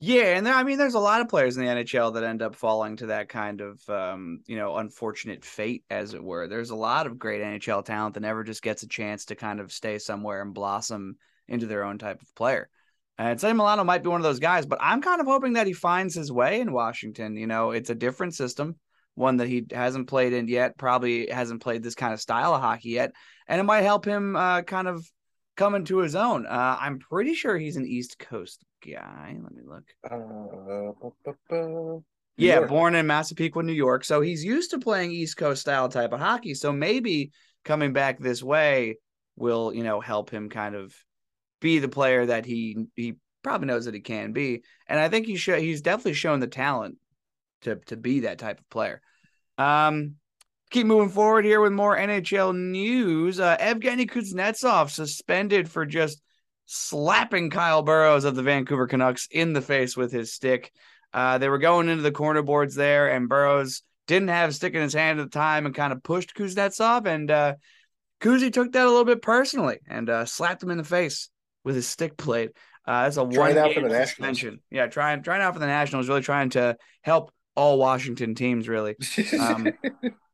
Yeah, 0.00 0.36
and 0.36 0.44
there, 0.44 0.52
I 0.52 0.64
mean, 0.64 0.76
there's 0.76 0.94
a 0.94 1.00
lot 1.00 1.22
of 1.22 1.28
players 1.28 1.56
in 1.56 1.64
the 1.64 1.70
NHL 1.70 2.12
that 2.12 2.24
end 2.24 2.42
up 2.42 2.54
falling 2.56 2.96
to 2.96 3.06
that 3.06 3.28
kind 3.30 3.62
of, 3.62 3.88
um, 3.88 4.40
you 4.44 4.56
know, 4.56 4.76
unfortunate 4.76 5.44
fate, 5.44 5.84
as 5.88 6.12
it 6.12 6.22
were. 6.22 6.46
There's 6.46 6.70
a 6.70 6.76
lot 6.76 7.06
of 7.06 7.18
great 7.18 7.40
NHL 7.40 7.82
talent 7.84 8.14
that 8.14 8.20
never 8.20 8.44
just 8.44 8.62
gets 8.62 8.82
a 8.82 8.88
chance 8.88 9.26
to 9.26 9.34
kind 9.34 9.60
of 9.60 9.72
stay 9.72 9.98
somewhere 9.98 10.42
and 10.42 10.52
blossom 10.52 11.16
into 11.48 11.66
their 11.66 11.84
own 11.84 11.96
type 11.96 12.20
of 12.20 12.34
player. 12.34 12.68
And 13.16 13.40
Sonny 13.40 13.54
Milano 13.54 13.82
might 13.84 14.02
be 14.02 14.10
one 14.10 14.20
of 14.20 14.24
those 14.24 14.40
guys, 14.40 14.66
but 14.66 14.80
I'm 14.82 15.00
kind 15.00 15.20
of 15.22 15.26
hoping 15.26 15.54
that 15.54 15.68
he 15.68 15.72
finds 15.72 16.14
his 16.14 16.30
way 16.30 16.60
in 16.60 16.72
Washington. 16.72 17.36
You 17.36 17.46
know, 17.46 17.70
it's 17.70 17.88
a 17.90 17.94
different 17.94 18.34
system, 18.34 18.76
one 19.14 19.36
that 19.38 19.48
he 19.48 19.64
hasn't 19.72 20.08
played 20.08 20.32
in 20.32 20.48
yet, 20.48 20.76
probably 20.76 21.28
hasn't 21.28 21.62
played 21.62 21.82
this 21.82 21.94
kind 21.94 22.12
of 22.12 22.20
style 22.20 22.54
of 22.54 22.60
hockey 22.60 22.90
yet, 22.90 23.12
and 23.46 23.60
it 23.60 23.64
might 23.64 23.82
help 23.82 24.04
him 24.04 24.36
uh, 24.36 24.62
kind 24.62 24.88
of 24.88 25.08
come 25.56 25.74
into 25.74 25.98
his 25.98 26.14
own. 26.16 26.46
Uh, 26.46 26.76
I'm 26.80 26.98
pretty 26.98 27.34
sure 27.34 27.56
he's 27.56 27.76
an 27.76 27.86
East 27.86 28.18
Coast 28.18 28.64
guy. 28.84 29.36
Let 29.40 29.52
me 29.52 29.62
look. 29.64 29.84
Uh, 30.10 32.00
Yeah, 32.36 32.56
York. 32.56 32.68
born 32.68 32.94
in 32.96 33.06
Massapequa, 33.06 33.62
New 33.62 33.72
York. 33.72 34.04
So 34.04 34.20
he's 34.20 34.44
used 34.44 34.72
to 34.72 34.78
playing 34.78 35.12
East 35.12 35.36
Coast 35.36 35.60
style 35.60 35.88
type 35.88 36.12
of 36.12 36.18
hockey. 36.20 36.54
So 36.54 36.72
maybe 36.72 37.30
coming 37.64 37.92
back 37.92 38.18
this 38.18 38.42
way 38.42 38.98
will, 39.36 39.72
you 39.72 39.84
know, 39.84 40.00
help 40.00 40.30
him 40.30 40.50
kind 40.50 40.74
of 40.74 40.92
be 41.60 41.78
the 41.78 41.88
player 41.88 42.26
that 42.26 42.44
he 42.44 42.86
he 42.96 43.14
probably 43.42 43.66
knows 43.68 43.84
that 43.84 43.94
he 43.94 44.00
can 44.00 44.32
be. 44.32 44.62
And 44.88 44.98
I 44.98 45.08
think 45.08 45.26
he 45.26 45.36
show 45.36 45.58
he's 45.58 45.82
definitely 45.82 46.14
shown 46.14 46.40
the 46.40 46.46
talent 46.48 46.96
to 47.64 47.76
to 47.86 47.96
be 47.96 48.20
that 48.20 48.38
type 48.38 48.60
of 48.60 48.68
player. 48.70 49.00
Um 49.58 50.16
keep 50.70 50.86
moving 50.86 51.10
forward 51.10 51.44
here 51.44 51.60
with 51.60 51.72
more 51.72 51.96
NHL 51.96 52.56
news. 52.56 53.40
Uh 53.40 53.56
Evgeny 53.58 54.08
Kuznetsov 54.08 54.90
suspended 54.90 55.70
for 55.70 55.84
just 55.86 56.20
slapping 56.66 57.50
Kyle 57.50 57.82
Burroughs 57.82 58.24
of 58.24 58.34
the 58.34 58.42
Vancouver 58.42 58.86
Canucks 58.86 59.28
in 59.30 59.52
the 59.52 59.60
face 59.60 59.96
with 59.96 60.12
his 60.12 60.32
stick. 60.32 60.72
Uh, 61.12 61.38
they 61.38 61.48
were 61.48 61.58
going 61.58 61.88
into 61.88 62.02
the 62.02 62.10
corner 62.10 62.42
boards 62.42 62.74
there, 62.74 63.10
and 63.10 63.28
Burroughs 63.28 63.82
didn't 64.06 64.28
have 64.28 64.50
a 64.50 64.52
stick 64.52 64.74
in 64.74 64.82
his 64.82 64.94
hand 64.94 65.20
at 65.20 65.30
the 65.30 65.38
time 65.38 65.66
and 65.66 65.74
kind 65.74 65.92
of 65.92 66.02
pushed 66.02 66.34
Kuznetsov. 66.34 67.06
And 67.06 67.30
uh, 67.30 67.54
Kuzi 68.20 68.52
took 68.52 68.72
that 68.72 68.84
a 68.84 68.88
little 68.88 69.04
bit 69.04 69.22
personally 69.22 69.78
and 69.88 70.10
uh, 70.10 70.24
slapped 70.24 70.62
him 70.62 70.70
in 70.70 70.78
the 70.78 70.84
face 70.84 71.30
with 71.62 71.76
his 71.76 71.86
stick 71.86 72.16
blade. 72.16 72.50
Uh, 72.86 73.04
that's 73.04 73.16
a 73.16 73.26
Trying 73.26 73.56
one 73.56 73.58
out 73.58 73.74
for 73.74 73.80
the 73.80 73.88
Nationals. 73.88 74.42
Yeah, 74.70 74.88
trying 74.88 75.22
trying 75.22 75.40
out 75.40 75.54
for 75.54 75.60
the 75.60 75.66
Nationals, 75.66 76.08
really 76.08 76.20
trying 76.20 76.50
to 76.50 76.76
help 77.02 77.32
all 77.56 77.78
Washington 77.78 78.34
teams, 78.34 78.68
really. 78.68 78.96
Um, 79.38 79.72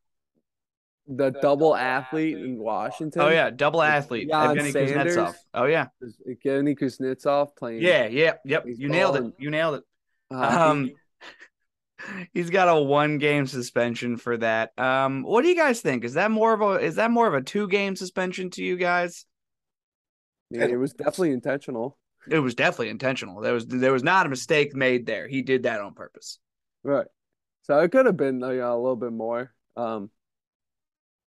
The 1.13 1.31
double 1.31 1.75
athlete 1.75 2.37
in 2.39 2.57
Washington. 2.57 3.21
Oh 3.21 3.29
yeah, 3.29 3.51
double 3.51 3.83
athlete, 3.83 4.29
Jan 4.31 4.57
Evgeny 4.57 4.73
Sanders. 4.73 5.17
Kuznetsov. 5.17 5.35
Oh 5.55 5.65
yeah, 5.65 5.87
Is 6.01 6.17
Evgeny 6.29 6.79
Kuznetsov 6.79 7.57
playing 7.57 7.83
yeah, 7.83 8.07
yeah, 8.07 8.35
yep. 8.45 8.65
He's 8.65 8.79
You 8.79 8.89
nailed 8.89 9.17
it. 9.17 9.25
You 9.37 9.51
nailed 9.51 9.75
it. 9.77 9.85
hockey. 10.31 10.57
Um, 10.57 10.91
He's 12.33 12.49
got 12.49 12.69
a 12.69 12.81
one 12.81 13.19
game 13.19 13.47
suspension 13.47 14.17
for 14.19 14.37
that. 14.39 14.79
Um, 14.79 15.23
what 15.23 15.43
do 15.43 15.49
you 15.49 15.57
guys 15.57 15.81
think? 15.81 16.05
Is 16.05 16.15
that 16.15 16.31
more 16.31 16.53
of 16.53 16.61
a 16.63 16.75
is 16.85 16.95
that 16.95 17.11
more 17.11 17.27
of 17.27 17.35
a 17.35 17.43
two 17.43 17.67
game 17.67 17.97
suspension 17.97 18.51
to 18.51 18.63
you 18.63 18.77
guys? 18.77 19.27
Yeah, 20.51 20.67
it 20.67 20.79
was 20.79 20.93
definitely 20.93 21.33
intentional. 21.33 21.99
It 22.31 22.39
was 22.39 22.55
definitely 22.55 22.91
intentional. 22.91 23.41
There 23.41 23.53
was 23.55 23.67
there 23.67 23.93
was 23.93 24.05
not 24.05 24.27
a 24.27 24.29
mistake 24.29 24.77
made 24.77 25.07
there. 25.07 25.27
He 25.27 25.43
did 25.43 25.65
that 25.65 25.81
on 25.81 25.95
purpose. 25.95 26.39
Right. 26.83 27.07
So 27.63 27.79
it 27.81 27.91
could 27.93 28.07
have 28.07 28.17
been 28.17 28.41
you 28.41 28.57
know, 28.57 28.75
a 28.75 28.81
little 28.81 28.97
bit 28.97 29.13
more. 29.13 29.53
Um, 29.77 30.11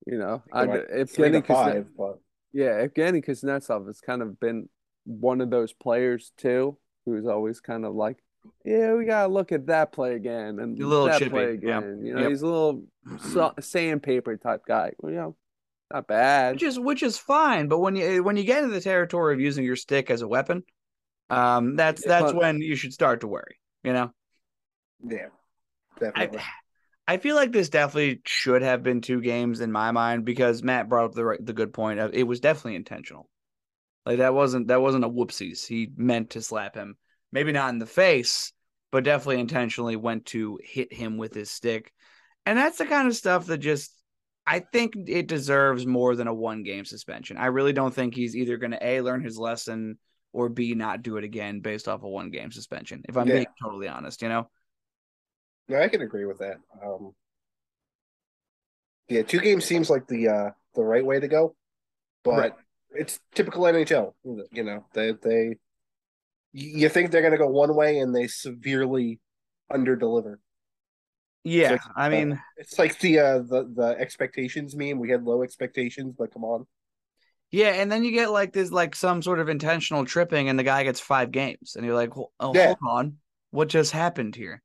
you 0.07 0.17
know, 0.17 0.43
I, 0.51 0.63
Like 0.65 0.85
if 0.89 1.11
three 1.11 1.31
to 1.31 1.41
Evgeny 1.41 1.45
Kuzne- 1.45 1.47
five, 1.55 1.87
but 1.97 2.19
yeah, 2.51 2.85
Evgeny 2.85 3.23
Kuznetsov 3.25 3.87
has 3.87 4.01
kind 4.01 4.21
of 4.21 4.39
been 4.39 4.69
one 5.05 5.41
of 5.41 5.49
those 5.49 5.73
players 5.73 6.31
too, 6.37 6.77
who's 7.05 7.25
always 7.25 7.59
kind 7.59 7.85
of 7.85 7.93
like, 7.95 8.17
yeah, 8.65 8.93
we 8.93 9.05
gotta 9.05 9.31
look 9.31 9.51
at 9.51 9.67
that 9.67 9.91
play 9.93 10.15
again 10.15 10.59
and 10.59 10.79
A 10.81 10.85
little 10.87 11.05
that 11.05 11.19
chippy, 11.19 11.29
play 11.29 11.43
yeah. 11.61 11.77
again. 11.79 12.01
You 12.03 12.13
know, 12.15 12.21
Yep. 12.21 12.29
he's 12.29 12.41
a 12.41 12.47
little 12.47 12.83
sandpaper 13.61 14.35
type 14.37 14.61
guy. 14.67 14.91
Well, 14.99 15.11
you 15.13 15.17
know, 15.19 15.35
not 15.93 16.07
bad. 16.07 16.55
Which 16.55 16.63
is 16.63 16.79
which 16.79 17.03
is 17.03 17.17
fine, 17.17 17.67
but 17.69 17.79
when 17.79 17.95
you 17.95 18.23
when 18.23 18.35
you 18.35 18.43
get 18.43 18.63
into 18.63 18.73
the 18.75 18.81
territory 18.81 19.33
of 19.33 19.39
using 19.39 19.63
your 19.63 19.75
stick 19.77 20.09
as 20.09 20.21
a 20.21 20.27
weapon, 20.27 20.63
um, 21.29 21.75
that's 21.77 22.03
that's 22.05 22.33
but- 22.33 22.35
when 22.35 22.61
you 22.61 22.75
should 22.75 22.93
start 22.93 23.21
to 23.21 23.27
worry. 23.27 23.57
You 23.83 23.93
know. 23.93 24.11
Yeah, 25.03 25.27
I, 26.15 26.25
definitely. 26.25 26.39
I 27.07 27.17
feel 27.17 27.35
like 27.35 27.51
this 27.51 27.69
definitely 27.69 28.21
should 28.25 28.61
have 28.61 28.83
been 28.83 29.01
two 29.01 29.21
games 29.21 29.61
in 29.61 29.71
my 29.71 29.91
mind 29.91 30.25
because 30.25 30.63
Matt 30.63 30.89
brought 30.89 31.05
up 31.05 31.13
the 31.13 31.25
right, 31.25 31.45
the 31.45 31.53
good 31.53 31.73
point 31.73 31.99
of 31.99 32.13
it 32.13 32.23
was 32.23 32.39
definitely 32.39 32.75
intentional. 32.75 33.29
Like 34.05 34.17
that 34.19 34.33
wasn't 34.33 34.67
that 34.67 34.81
wasn't 34.81 35.05
a 35.05 35.09
whoopsies. 35.09 35.65
He 35.65 35.89
meant 35.95 36.31
to 36.31 36.41
slap 36.41 36.75
him, 36.75 36.97
maybe 37.31 37.51
not 37.51 37.69
in 37.69 37.79
the 37.79 37.85
face, 37.85 38.53
but 38.91 39.03
definitely 39.03 39.39
intentionally 39.39 39.95
went 39.95 40.25
to 40.27 40.59
hit 40.63 40.93
him 40.93 41.17
with 41.17 41.33
his 41.33 41.51
stick, 41.51 41.91
and 42.45 42.57
that's 42.57 42.77
the 42.77 42.85
kind 42.85 43.07
of 43.07 43.15
stuff 43.15 43.47
that 43.47 43.59
just 43.59 43.93
I 44.45 44.59
think 44.59 44.93
it 45.07 45.27
deserves 45.27 45.85
more 45.85 46.15
than 46.15 46.27
a 46.27 46.33
one 46.33 46.63
game 46.63 46.85
suspension. 46.85 47.37
I 47.37 47.47
really 47.47 47.73
don't 47.73 47.93
think 47.93 48.13
he's 48.13 48.35
either 48.35 48.57
going 48.57 48.71
to 48.71 48.85
a 48.85 49.01
learn 49.01 49.23
his 49.23 49.37
lesson 49.37 49.97
or 50.33 50.49
b 50.49 50.73
not 50.73 51.01
do 51.01 51.17
it 51.17 51.23
again 51.23 51.61
based 51.61 51.87
off 51.87 52.03
a 52.03 52.09
one 52.09 52.29
game 52.29 52.51
suspension. 52.51 53.03
If 53.07 53.15
I'm 53.17 53.27
Yeah. 53.27 53.35
being 53.35 53.45
totally 53.61 53.87
honest, 53.87 54.21
you 54.21 54.29
know. 54.29 54.49
No, 55.67 55.81
I 55.81 55.89
can 55.89 56.01
agree 56.01 56.25
with 56.25 56.39
that. 56.39 56.57
Um, 56.83 57.13
yeah, 59.09 59.21
two 59.23 59.39
games 59.39 59.65
seems 59.65 59.89
like 59.89 60.07
the 60.07 60.27
uh, 60.29 60.49
the 60.75 60.83
right 60.83 61.05
way 61.05 61.19
to 61.19 61.27
go, 61.27 61.55
but 62.23 62.37
Right. 62.37 62.53
it's 62.91 63.19
typical 63.35 63.67
NHL. 63.67 64.15
You 64.51 64.63
know, 64.63 64.85
they 64.93 65.13
they 65.13 65.57
you 66.53 66.89
think 66.89 67.11
they're 67.11 67.21
gonna 67.23 67.37
go 67.37 67.47
one 67.49 67.75
way 67.75 67.99
and 67.99 68.15
they 68.15 68.27
severely 68.27 69.19
underdeliver. 69.71 70.37
Yeah, 71.43 71.71
like, 71.71 71.81
I 71.95 72.09
mean. 72.09 72.39
It's 72.57 72.79
like 72.79 72.99
the 72.99 73.19
uh, 73.19 73.39
the 73.39 73.71
the 73.75 73.95
expectations 73.99 74.75
meme. 74.75 74.99
We 74.99 75.09
had 75.09 75.23
low 75.23 75.43
expectations, 75.43 76.15
but 76.17 76.31
come 76.31 76.43
on. 76.43 76.65
Yeah, 77.51 77.69
and 77.69 77.91
then 77.91 78.03
you 78.03 78.11
get 78.11 78.31
like 78.31 78.51
this, 78.53 78.71
like 78.71 78.95
some 78.95 79.21
sort 79.21 79.39
of 79.39 79.47
intentional 79.49 80.05
tripping, 80.05 80.49
and 80.49 80.57
the 80.57 80.63
guy 80.63 80.83
gets 80.83 80.99
five 80.99 81.31
games, 81.31 81.75
and 81.75 81.85
you're 81.85 81.95
like, 81.95 82.11
"Oh, 82.39 82.53
Yeah. 82.53 82.55
hold 82.55 82.79
on, 82.87 83.19
what 83.51 83.67
just 83.69 83.91
happened 83.91 84.35
here?" 84.35 84.61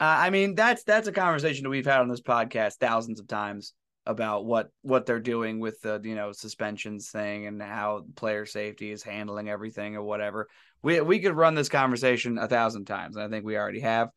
Uh, 0.00 0.16
I 0.18 0.30
mean, 0.30 0.54
that's 0.54 0.82
that's 0.82 1.08
a 1.08 1.12
conversation 1.12 1.64
that 1.64 1.70
we've 1.70 1.84
had 1.84 2.00
on 2.00 2.08
this 2.08 2.22
podcast 2.22 2.76
thousands 2.76 3.20
of 3.20 3.28
times 3.28 3.74
about 4.06 4.46
what 4.46 4.70
what 4.80 5.04
they're 5.04 5.20
doing 5.20 5.60
with 5.60 5.78
the 5.82 6.00
you 6.02 6.14
know 6.14 6.32
suspensions 6.32 7.10
thing 7.10 7.46
and 7.46 7.62
how 7.62 8.06
player 8.16 8.46
safety 8.46 8.90
is 8.90 9.02
handling 9.02 9.50
everything 9.50 9.96
or 9.96 10.02
whatever. 10.02 10.48
We 10.82 11.02
we 11.02 11.20
could 11.20 11.36
run 11.36 11.54
this 11.54 11.68
conversation 11.68 12.38
a 12.38 12.48
thousand 12.48 12.86
times, 12.86 13.16
and 13.16 13.24
I 13.24 13.28
think 13.28 13.44
we 13.44 13.58
already 13.58 13.80
have. 13.80 14.08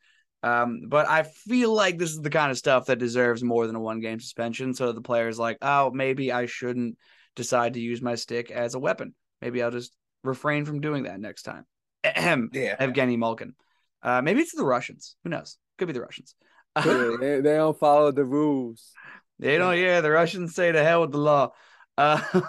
Um, 0.41 0.83
but 0.87 1.07
I 1.07 1.23
feel 1.23 1.73
like 1.73 1.97
this 1.97 2.11
is 2.11 2.19
the 2.19 2.29
kind 2.29 2.51
of 2.51 2.57
stuff 2.57 2.85
that 2.85 2.99
deserves 2.99 3.43
more 3.43 3.67
than 3.67 3.75
a 3.75 3.79
one 3.79 3.99
game 3.99 4.19
suspension. 4.19 4.73
So 4.73 4.91
the 4.91 5.01
player's 5.01 5.39
like, 5.39 5.57
oh, 5.61 5.91
maybe 5.91 6.31
I 6.31 6.45
shouldn't 6.45 6.97
decide 7.35 7.73
to 7.73 7.79
use 7.79 8.01
my 8.01 8.15
stick 8.15 8.51
as 8.51 8.75
a 8.75 8.79
weapon. 8.79 9.15
Maybe 9.41 9.61
I'll 9.61 9.71
just 9.71 9.95
refrain 10.23 10.65
from 10.65 10.81
doing 10.81 11.03
that 11.03 11.19
next 11.19 11.43
time. 11.43 11.65
Ahem. 12.03 12.49
Yeah, 12.53 12.75
Evgeny 12.77 13.17
Malkin. 13.17 13.55
Uh, 14.01 14.21
maybe 14.21 14.41
it's 14.41 14.53
the 14.53 14.65
Russians. 14.65 15.15
Who 15.23 15.29
knows? 15.29 15.57
Could 15.77 15.87
be 15.87 15.93
the 15.93 16.01
Russians. 16.01 16.35
They, 16.75 17.39
they 17.41 17.55
don't 17.55 17.77
follow 17.77 18.11
the 18.11 18.25
rules. 18.25 18.91
They 19.39 19.57
don't. 19.57 19.77
Yeah, 19.77 20.01
the 20.01 20.11
Russians 20.11 20.55
say 20.55 20.71
to 20.71 20.83
hell 20.83 21.01
with 21.01 21.11
the 21.11 21.17
law. 21.17 21.51
Uh, 21.97 22.21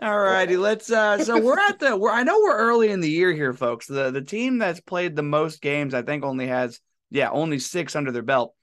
all 0.00 0.18
righty, 0.18 0.56
let's. 0.56 0.90
Uh, 0.90 1.22
so 1.24 1.40
we're 1.40 1.58
at 1.58 1.78
the. 1.78 1.96
We're. 1.96 2.10
I 2.10 2.22
know 2.22 2.38
we're 2.40 2.56
early 2.56 2.90
in 2.90 3.00
the 3.00 3.10
year 3.10 3.32
here, 3.32 3.52
folks. 3.52 3.86
The 3.86 4.10
the 4.10 4.22
team 4.22 4.58
that's 4.58 4.80
played 4.80 5.16
the 5.16 5.22
most 5.22 5.60
games, 5.60 5.94
I 5.94 6.02
think, 6.02 6.24
only 6.24 6.46
has 6.46 6.80
yeah, 7.10 7.30
only 7.30 7.58
six 7.58 7.96
under 7.96 8.12
their 8.12 8.22
belt. 8.22 8.54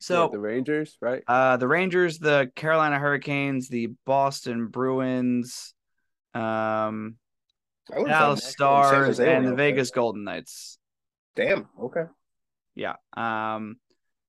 So 0.00 0.22
What, 0.22 0.32
the 0.32 0.38
Rangers, 0.38 0.96
right? 1.00 1.22
Uh, 1.26 1.56
the 1.56 1.68
Rangers, 1.68 2.18
the 2.18 2.50
Carolina 2.54 2.98
Hurricanes, 2.98 3.68
the 3.68 3.92
Boston 4.04 4.66
Bruins, 4.68 5.74
um, 6.34 7.16
I 7.94 8.02
Dallas 8.04 8.44
Stars, 8.44 9.20
and 9.20 9.46
the. 9.46 9.54
Vegas 9.54 9.90
Golden 9.90 10.24
Knights. 10.24 10.78
Damn. 11.36 11.68
Okay. 11.80 12.04
Yeah. 12.74 12.94
Um, 13.16 13.76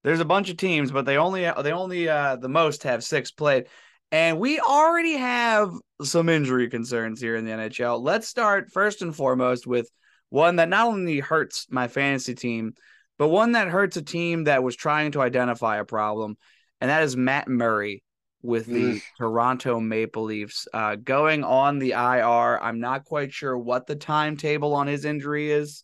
there's 0.04 0.20
a 0.20 0.24
bunch 0.24 0.50
of 0.50 0.56
teams, 0.56 0.90
but 0.92 1.04
they 1.04 1.16
only 1.16 1.42
they 1.62 1.72
only 1.72 2.08
uh 2.08 2.36
the 2.36 2.48
most 2.48 2.84
have 2.84 3.02
six 3.02 3.30
played, 3.32 3.66
and 4.12 4.38
we 4.38 4.60
already 4.60 5.14
have 5.14 5.72
some 6.02 6.28
injury 6.28 6.68
concerns 6.68 7.20
here 7.20 7.36
in 7.36 7.44
the 7.44 7.50
NHL. 7.52 8.00
Let's 8.00 8.28
start 8.28 8.70
first 8.70 9.02
and 9.02 9.14
foremost 9.14 9.66
with 9.66 9.90
one 10.30 10.56
that 10.56 10.68
not 10.68 10.86
only 10.86 11.18
hurts 11.18 11.66
my 11.70 11.88
fantasy 11.88 12.34
team, 12.34 12.74
but 13.18 13.28
one 13.28 13.52
that 13.52 13.68
hurts 13.68 13.96
a 13.96 14.02
team 14.02 14.44
that 14.44 14.62
was 14.62 14.76
trying 14.76 15.12
to 15.12 15.22
identify 15.22 15.78
a 15.78 15.84
problem, 15.84 16.36
and 16.80 16.90
that 16.90 17.02
is 17.02 17.16
Matt 17.16 17.48
Murray 17.48 18.02
with 18.42 18.66
the 18.66 18.94
Mm. 18.94 19.02
Toronto 19.18 19.80
Maple 19.80 20.22
Leafs 20.22 20.68
uh, 20.72 20.94
going 20.94 21.42
on 21.42 21.80
the 21.80 21.92
IR. 21.92 22.60
I'm 22.62 22.78
not 22.78 23.04
quite 23.04 23.32
sure 23.32 23.58
what 23.58 23.88
the 23.88 23.96
timetable 23.96 24.72
on 24.74 24.86
his 24.86 25.04
injury 25.04 25.50
is. 25.50 25.82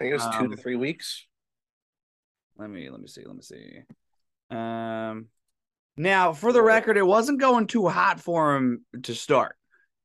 I 0.00 0.04
think 0.04 0.12
it 0.12 0.14
was 0.14 0.36
two 0.36 0.44
Um, 0.44 0.50
to 0.50 0.56
three 0.56 0.76
weeks. 0.76 1.26
Let 2.56 2.70
me 2.70 2.88
let 2.88 3.00
me 3.00 3.06
see. 3.06 3.22
Let 3.24 3.36
me 3.36 3.42
see. 3.42 3.80
Um 4.50 5.26
now 5.96 6.32
for 6.32 6.52
the 6.52 6.62
record, 6.62 6.96
it 6.96 7.06
wasn't 7.06 7.38
going 7.40 7.66
too 7.66 7.86
hot 7.86 8.20
for 8.20 8.56
him 8.56 8.84
to 9.02 9.14
start. 9.14 9.56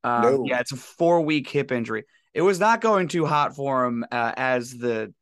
Um, 0.04 0.22
No. 0.22 0.44
yeah, 0.46 0.60
it's 0.60 0.72
a 0.72 0.76
four 0.76 1.22
week 1.22 1.48
hip 1.48 1.72
injury. 1.72 2.04
It 2.34 2.42
was 2.42 2.60
not 2.60 2.82
going 2.82 3.08
too 3.08 3.24
hot 3.24 3.56
for 3.56 3.86
him 3.86 4.04
uh, 4.12 4.32
as 4.36 4.76
the 4.76 5.14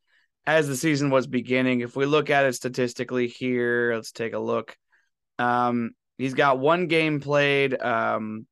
as 0.46 0.66
the 0.66 0.76
season 0.76 1.10
was 1.10 1.28
beginning. 1.28 1.80
If 1.80 1.94
we 1.94 2.04
look 2.06 2.28
at 2.28 2.44
it 2.44 2.54
statistically 2.54 3.28
here, 3.28 3.92
let's 3.94 4.10
take 4.10 4.32
a 4.32 4.38
look. 4.38 4.76
Um, 5.38 5.92
he's 6.18 6.34
got 6.34 6.58
one 6.58 6.88
game 6.88 7.20
played. 7.20 7.80
Um, 7.80 8.46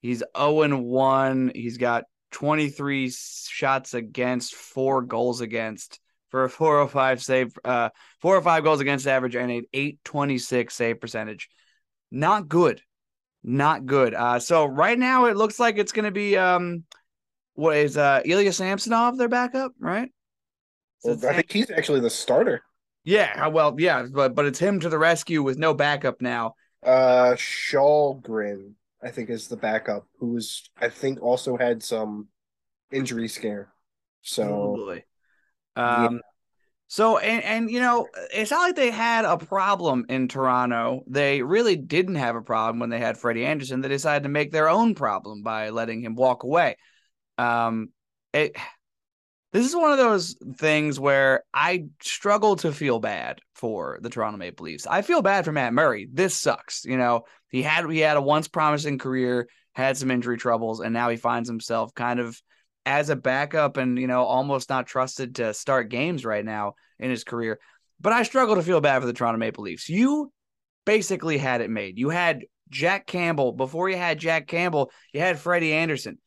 he's 0.00 0.22
0 0.38 0.62
and 0.62 0.84
1. 0.84 1.52
He's 1.54 1.76
got 1.78 2.04
23 2.30 3.10
shots 3.10 3.94
against, 3.94 4.54
four 4.54 5.02
goals 5.02 5.40
against 5.40 6.00
for 6.30 6.44
a 6.44 6.48
405 6.48 7.22
save, 7.22 7.58
uh, 7.64 7.88
four 8.20 8.36
or 8.36 8.42
five 8.42 8.64
goals 8.64 8.80
against 8.80 9.06
average 9.06 9.34
and 9.36 9.50
an 9.50 9.64
826 9.72 10.74
save 10.74 11.00
percentage. 11.00 11.48
Not 12.10 12.48
good. 12.48 12.80
Not 13.42 13.86
good. 13.86 14.14
Uh, 14.14 14.38
so 14.38 14.66
right 14.66 14.98
now 14.98 15.24
it 15.26 15.36
looks 15.36 15.58
like 15.58 15.78
it's 15.78 15.92
going 15.92 16.04
to 16.04 16.10
be, 16.10 16.36
um, 16.36 16.84
what 17.54 17.76
is 17.76 17.96
uh 17.98 18.22
Ilya 18.24 18.52
Samsonov 18.52 19.18
their 19.18 19.28
backup, 19.28 19.72
right? 19.78 20.10
Well, 21.04 21.18
I 21.28 21.34
think 21.34 21.52
he's 21.52 21.70
actually 21.70 22.00
the 22.00 22.08
starter. 22.08 22.62
yeah, 23.04 23.48
well, 23.48 23.74
yeah, 23.78 24.06
but 24.10 24.34
but 24.34 24.46
it's 24.46 24.58
him 24.58 24.80
to 24.80 24.88
the 24.88 24.98
rescue 24.98 25.42
with 25.42 25.58
no 25.58 25.74
backup 25.74 26.22
now. 26.22 26.54
Uh, 26.82 27.34
Kallgren, 27.36 28.74
I 29.02 29.10
think, 29.10 29.30
is 29.30 29.48
the 29.48 29.56
backup, 29.56 30.06
who's 30.18 30.70
I 30.80 30.88
think 30.88 31.22
also 31.22 31.56
had 31.56 31.82
some 31.82 32.28
injury 32.90 33.28
scare. 33.28 33.72
So 34.22 34.46
Probably. 34.46 35.04
Um, 35.76 36.20
so 36.88 37.18
and 37.18 37.44
and 37.44 37.70
you 37.70 37.80
know, 37.80 38.08
it's 38.34 38.50
not 38.50 38.62
like 38.62 38.76
they 38.76 38.90
had 38.90 39.24
a 39.24 39.38
problem 39.38 40.06
in 40.08 40.28
Toronto. 40.28 41.02
They 41.06 41.40
really 41.40 41.76
didn't 41.76 42.16
have 42.16 42.36
a 42.36 42.42
problem 42.42 42.80
when 42.80 42.90
they 42.90 42.98
had 42.98 43.16
Freddie 43.16 43.46
Andersen. 43.46 43.80
They 43.80 43.88
decided 43.88 44.24
to 44.24 44.28
make 44.28 44.50
their 44.50 44.68
own 44.68 44.94
problem 44.94 45.42
by 45.42 45.70
letting 45.70 46.02
him 46.02 46.16
walk 46.16 46.42
away. 46.42 46.76
Um, 47.38 47.90
it. 48.32 48.56
This 49.52 49.66
is 49.66 49.74
one 49.74 49.90
of 49.90 49.98
those 49.98 50.36
things 50.58 51.00
where 51.00 51.42
I 51.52 51.86
struggle 52.00 52.54
to 52.56 52.72
feel 52.72 53.00
bad 53.00 53.40
for 53.54 53.98
the 54.00 54.08
Toronto 54.08 54.38
Maple 54.38 54.64
Leafs. 54.64 54.86
I 54.86 55.02
feel 55.02 55.22
bad 55.22 55.44
for 55.44 55.50
Matt 55.50 55.74
Murray. 55.74 56.08
This 56.12 56.36
sucks. 56.36 56.84
You 56.84 56.96
know, 56.96 57.24
he 57.48 57.62
had 57.62 57.90
he 57.90 57.98
had 57.98 58.16
a 58.16 58.22
once 58.22 58.46
promising 58.46 58.98
career, 58.98 59.48
had 59.72 59.96
some 59.96 60.10
injury 60.10 60.36
troubles, 60.36 60.80
and 60.80 60.92
now 60.92 61.08
he 61.08 61.16
finds 61.16 61.48
himself 61.48 61.92
kind 61.94 62.20
of 62.20 62.40
as 62.86 63.10
a 63.10 63.16
backup 63.16 63.76
and 63.76 63.98
you 63.98 64.06
know 64.06 64.22
almost 64.22 64.70
not 64.70 64.86
trusted 64.86 65.36
to 65.36 65.52
start 65.52 65.90
games 65.90 66.24
right 66.24 66.44
now 66.44 66.74
in 67.00 67.10
his 67.10 67.24
career. 67.24 67.58
But 68.00 68.12
I 68.12 68.22
struggle 68.22 68.54
to 68.54 68.62
feel 68.62 68.80
bad 68.80 69.00
for 69.00 69.06
the 69.06 69.12
Toronto 69.12 69.38
Maple 69.38 69.64
Leafs. 69.64 69.88
You 69.88 70.32
basically 70.86 71.38
had 71.38 71.60
it 71.60 71.70
made. 71.70 71.98
You 71.98 72.10
had 72.10 72.44
Jack 72.70 73.04
Campbell 73.04 73.52
before 73.52 73.90
you 73.90 73.96
had 73.96 74.18
Jack 74.18 74.46
Campbell. 74.46 74.92
You 75.12 75.20
had 75.20 75.40
Freddie 75.40 75.72
Andersen. 75.72 76.18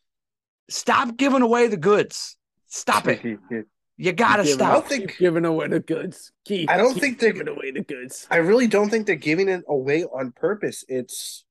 Stop 0.69 1.15
giving 1.15 1.41
away 1.41 1.67
the 1.67 1.77
goods. 1.77 2.37
Stop 2.75 3.07
it. 3.07 3.23
You 3.97 4.11
gotta 4.13 4.41
Keep 4.43 4.53
giving- 4.57 4.65
I 4.65 4.73
don't 4.73 4.81
stop. 4.81 4.87
think- 4.87 5.09
keep 5.11 5.19
giving 5.19 5.45
away 5.45 5.67
the 5.67 5.79
goods. 5.79 6.31
Keep, 6.45 6.71
I 6.71 6.77
don't 6.77 6.93
keep 6.95 7.03
think 7.03 7.19
they're- 7.19 7.31
giving 7.33 7.47
away 7.47 7.69
the 7.69 7.83
goods. 7.83 8.27
I 8.31 8.37
really 8.37 8.65
don't 8.65 8.89
think 8.89 9.05
they're 9.05 9.15
giving 9.15 9.47
it 9.47 9.63
away 9.67 10.05
on 10.05 10.31
purpose. 10.31 10.83
It's 10.87 11.45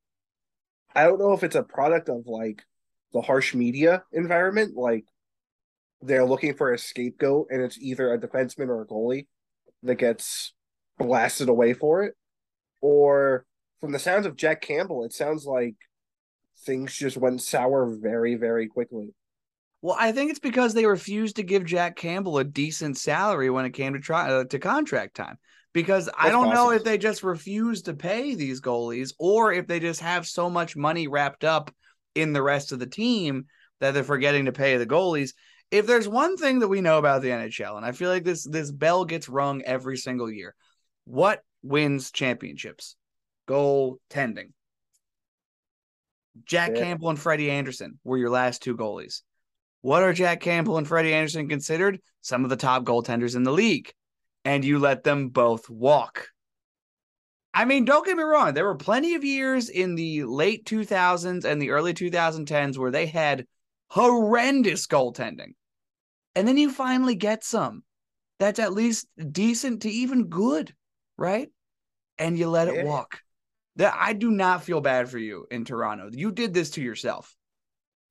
I 0.97 1.05
don't 1.05 1.21
know 1.21 1.33
if 1.33 1.45
it's 1.45 1.55
a 1.55 1.63
product 1.63 2.09
of 2.09 2.27
like 2.27 2.65
the 3.13 3.21
harsh 3.23 3.55
media 3.55 4.05
environment, 4.13 4.75
like 4.77 5.05
they're 6.03 6.25
looking 6.25 6.55
for 6.55 6.73
a 6.73 6.79
scapegoat 6.79 7.47
and 7.51 7.63
it's 7.63 7.79
either 7.79 8.13
a 8.13 8.19
defenseman 8.19 8.67
or 8.69 8.83
a 8.83 8.87
goalie 8.87 9.29
that 9.85 9.95
gets 9.95 10.53
blasted 10.99 11.49
away 11.49 11.73
for 11.73 12.03
it. 12.03 12.15
Or 12.81 13.47
from 13.81 13.93
the 13.93 13.99
sounds 14.01 14.27
of 14.27 14.35
Jack 14.35 14.61
Campbell, 14.61 15.05
it 15.05 15.13
sounds 15.13 15.47
like 15.47 15.77
things 16.67 16.93
just 16.95 17.17
went 17.17 17.41
sour 17.41 17.87
very, 17.87 18.35
very 18.35 18.67
quickly. 18.67 19.15
Well, 19.83 19.97
I 19.99 20.13
think 20.13 20.31
it's 20.31 20.39
because 20.39 20.75
they 20.75 20.87
refused 20.87 21.37
to 21.37 21.43
give 21.43 21.65
Jack 21.65 21.97
Campbell 21.97 22.39
a 22.39 22.45
decent 22.45 22.97
salary 22.97 23.51
when 23.51 23.65
it 23.65 23.73
came 23.73 23.95
to 23.95 23.99
try 23.99 24.31
uh, 24.31 24.45
to 24.45 24.59
contract 24.61 25.17
time. 25.17 25.39
Because 25.75 26.09
I 26.17 26.31
don't 26.31 26.51
know 26.51 26.71
if 26.71 26.85
they 26.85 26.99
just 26.99 27.23
refuse 27.23 27.83
to 27.83 27.95
pay 27.95 28.35
these 28.35 28.61
goalies 28.61 29.15
or 29.19 29.55
if 29.55 29.67
they 29.67 29.81
just 29.81 30.01
have 30.01 30.27
so 30.27 30.51
much 30.51 30.77
money 30.77 31.09
wrapped 31.09 31.45
up 31.45 31.75
in 32.15 32.35
the 32.35 32.43
rest 32.43 32.73
of 32.73 32.79
the 32.79 32.87
team 32.87 33.47
that 33.81 33.93
they're 33.93 34.05
forgetting 34.05 34.45
to 34.45 34.53
pay 34.53 34.77
the 34.77 34.87
goalies. 34.87 35.33
If 35.71 35.87
there's 35.87 36.07
one 36.07 36.37
thing 36.37 36.59
that 36.59 36.69
we 36.69 36.83
know 36.83 36.99
about 36.99 37.23
the 37.23 37.31
NHL, 37.31 37.79
and 37.79 37.87
I 37.87 37.93
feel 37.93 38.11
like 38.11 38.23
this 38.23 38.45
this 38.47 38.71
bell 38.71 39.07
gets 39.07 39.31
rung 39.31 39.63
every 39.63 39.97
single 39.97 40.31
year, 40.31 40.55
what 41.07 41.43
wins 41.63 42.11
championships? 42.11 42.95
Goaltending. 43.49 44.53
Jack 46.45 46.73
Yeah. 46.75 46.83
Campbell 46.83 47.11
and 47.11 47.19
Freddie 47.19 47.51
Andersen 47.51 47.99
were 48.05 48.19
your 48.19 48.31
last 48.31 48.63
two 48.63 48.77
goalies. 48.77 49.23
What 49.83 50.03
are 50.03 50.13
Jack 50.13 50.41
Campbell 50.41 50.79
and 50.79 50.89
Freddie 50.89 51.13
Andersen 51.13 51.49
considered? 51.49 52.01
Some 52.21 52.45
of 52.45 52.51
the 52.51 52.57
top 52.57 52.85
goaltenders 52.85 53.37
in 53.37 53.43
the 53.43 53.53
league. 53.53 53.93
And 54.45 54.65
you 54.65 54.79
let 54.79 55.05
them 55.05 55.29
both 55.29 55.69
walk. 55.69 56.29
I 57.55 57.65
mean, 57.65 57.85
don't 57.85 58.07
get 58.07 58.17
me 58.17 58.23
wrong. 58.23 58.55
There 58.55 58.65
were 58.65 58.77
plenty 58.77 59.15
of 59.15 59.25
years 59.25 59.69
in 59.69 59.95
the 59.95 60.25
late 60.25 60.65
2000s 60.65 61.45
and 61.45 61.61
the 61.61 61.71
early 61.71 61.93
2010s 61.93 62.79
where 62.79 62.91
they 62.91 63.07
had 63.07 63.47
horrendous 63.89 64.87
goaltending. 64.87 65.55
And 66.35 66.49
then 66.49 66.57
you 66.57 66.71
finally 66.71 67.15
get 67.15 67.45
some 67.45 67.83
that's 68.39 68.59
at 68.59 68.73
least 68.73 69.07
decent 69.31 69.83
to 69.83 69.91
even 69.91 70.29
good, 70.29 70.75
right? 71.19 71.51
And 72.19 72.39
you 72.39 72.49
let 72.49 72.69
it 72.69 72.87
walk. 72.87 73.21
That 73.77 73.95
I 73.99 74.13
do 74.13 74.31
not 74.31 74.65
feel 74.65 74.81
bad 74.81 75.09
for 75.09 75.19
you 75.19 75.47
in 75.51 75.65
Toronto. 75.65 76.09
You 76.13 76.31
did 76.33 76.55
this 76.55 76.71
to 76.71 76.83
yourself. 76.83 77.35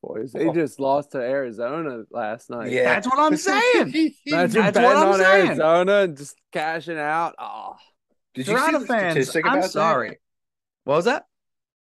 Boys, 0.03 0.31
they 0.31 0.47
Oh. 0.47 0.53
just 0.53 0.79
lost 0.79 1.11
to 1.11 1.19
Arizona 1.19 2.03
last 2.09 2.49
night. 2.49 2.71
Yeah. 2.71 2.85
That's 2.85 3.07
what 3.07 3.19
I'm 3.19 3.37
saying. 3.37 4.13
That's 4.25 4.55
what 4.55 4.75
I'm 4.77 5.07
on 5.09 5.19
saying. 5.19 5.47
Arizona 5.49 5.93
and 6.01 6.17
just 6.17 6.35
cashing 6.51 6.97
out. 6.97 7.35
Oh, 7.37 7.75
Did 8.33 8.47
you 8.47 8.53
see 8.55 8.59
Toronto 8.59 8.79
the 8.79 8.85
fans, 8.87 9.11
statistic 9.13 9.45
I'm 9.45 9.53
about 9.53 9.61
that? 9.63 9.71
sorry. 9.71 10.19
What 10.85 10.95
was 10.95 11.05
that? 11.05 11.25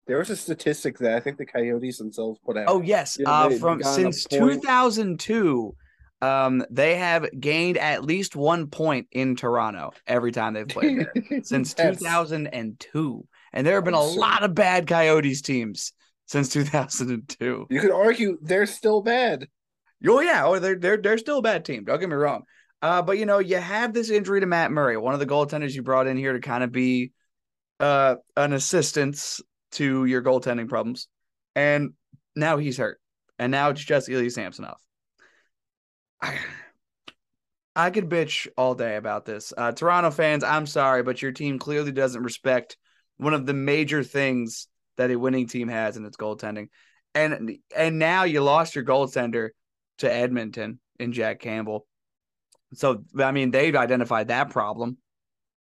There 0.07 0.19
was 0.19 0.31
a 0.31 0.37
statistic 0.37 0.99
that 0.99 1.15
I 1.17 1.21
think 1.21 1.37
the 1.37 1.45
Coyotes 1.47 1.99
themselves 1.99 2.39
put 2.45 2.57
out. 2.57 2.67
Oh 2.69 2.81
yes, 2.81 3.19
Yeah, 3.21 3.29
uh, 3.31 3.51
from 3.51 3.83
since 3.83 4.25
2002, 4.25 5.75
um, 6.23 6.65
they 6.71 6.95
have 6.97 7.27
gained 7.39 7.77
at 7.77 8.05
least 8.05 8.35
one 8.37 8.69
point 8.69 9.09
in 9.13 9.37
Toronto 9.37 9.93
every 10.07 10.33
time 10.33 10.55
they've 10.55 10.67
played 10.69 11.01
there 11.01 11.13
since 11.43 11.75
That's- 11.75 11.99
2002, 11.99 13.27
and 13.53 13.67
there 13.67 13.75
have 13.75 13.85
been 13.85 13.95
a 13.95 14.01
lot 14.03 14.43
of 14.43 14.55
bad 14.55 14.87
Coyotes 14.87 15.43
teams 15.43 15.93
since 16.27 16.49
2002. 16.53 17.67
You 17.71 17.81
could 17.81 17.91
argue 17.91 18.39
they're 18.43 18.67
still 18.67 19.03
bad. 19.03 19.49
Oh 20.07 20.21
yeah, 20.21 20.45
oh 20.45 20.59
they're 20.59 20.77
they're 20.77 20.99
they're 20.99 21.19
still 21.19 21.39
a 21.39 21.43
bad 21.43 21.65
team. 21.65 21.85
Don't 21.85 21.99
get 21.99 22.09
me 22.09 22.15
wrong. 22.15 22.43
Uh, 22.83 23.01
but 23.03 23.19
you 23.19 23.27
know, 23.27 23.39
you 23.39 23.57
have 23.57 23.95
this 23.95 24.11
injury 24.11 24.41
to 24.41 24.47
Matt 24.47 24.71
Murray, 24.71 24.97
one 24.97 25.15
of 25.15 25.21
the 25.21 25.27
goaltenders 25.27 25.75
you 25.75 25.83
brought 25.83 26.07
in 26.07 26.17
here 26.17 26.35
to 26.35 26.41
kind 26.41 26.63
of 26.63 26.71
be 26.71 27.13
uh 27.81 28.17
an 28.37 28.53
assistance 28.53 29.41
to 29.73 30.05
your 30.05 30.23
goaltending 30.23 30.69
problems. 30.69 31.09
And 31.55 31.95
now 32.35 32.59
he's 32.59 32.77
hurt. 32.77 33.01
And 33.39 33.51
now 33.51 33.71
it's 33.71 33.85
just 33.85 34.09
Ilya 34.09 34.31
Samsonov. 34.31 34.79
I, 36.23 36.39
I 37.75 37.91
could 37.91 38.09
bitch 38.09 38.47
all 38.57 38.75
day 38.75 38.97
about 38.97 39.27
this. 39.27 39.53
Uh, 39.57 39.73
Toronto 39.73 40.11
fans, 40.11 40.43
I'm 40.43 40.67
sorry, 40.67 41.03
but 41.03 41.21
your 41.21 41.33
team 41.33 41.59
clearly 41.59 41.93
doesn't 41.93 42.23
respect 42.23 42.79
one 43.19 43.35
of 43.35 43.45
the 43.45 43.53
major 43.53 44.03
things 44.03 44.69
that 44.97 45.11
a 45.11 45.17
winning 45.17 45.47
team 45.47 45.69
has 45.69 45.97
in 45.97 46.05
its 46.05 46.17
goaltending. 46.17 46.69
And 47.15 47.59
and 47.75 47.99
now 47.99 48.25
you 48.25 48.43
lost 48.43 48.75
your 48.75 48.85
goaltender 48.85 49.51
to 49.99 50.13
Edmonton 50.13 50.81
in 50.99 51.13
Jack 51.13 51.41
Campbell. 51.41 51.87
So 52.75 53.05
I 53.19 53.33
mean 53.33 53.51
they've 53.51 53.75
identified 53.75 54.29
that 54.29 54.51
problem, 54.51 54.99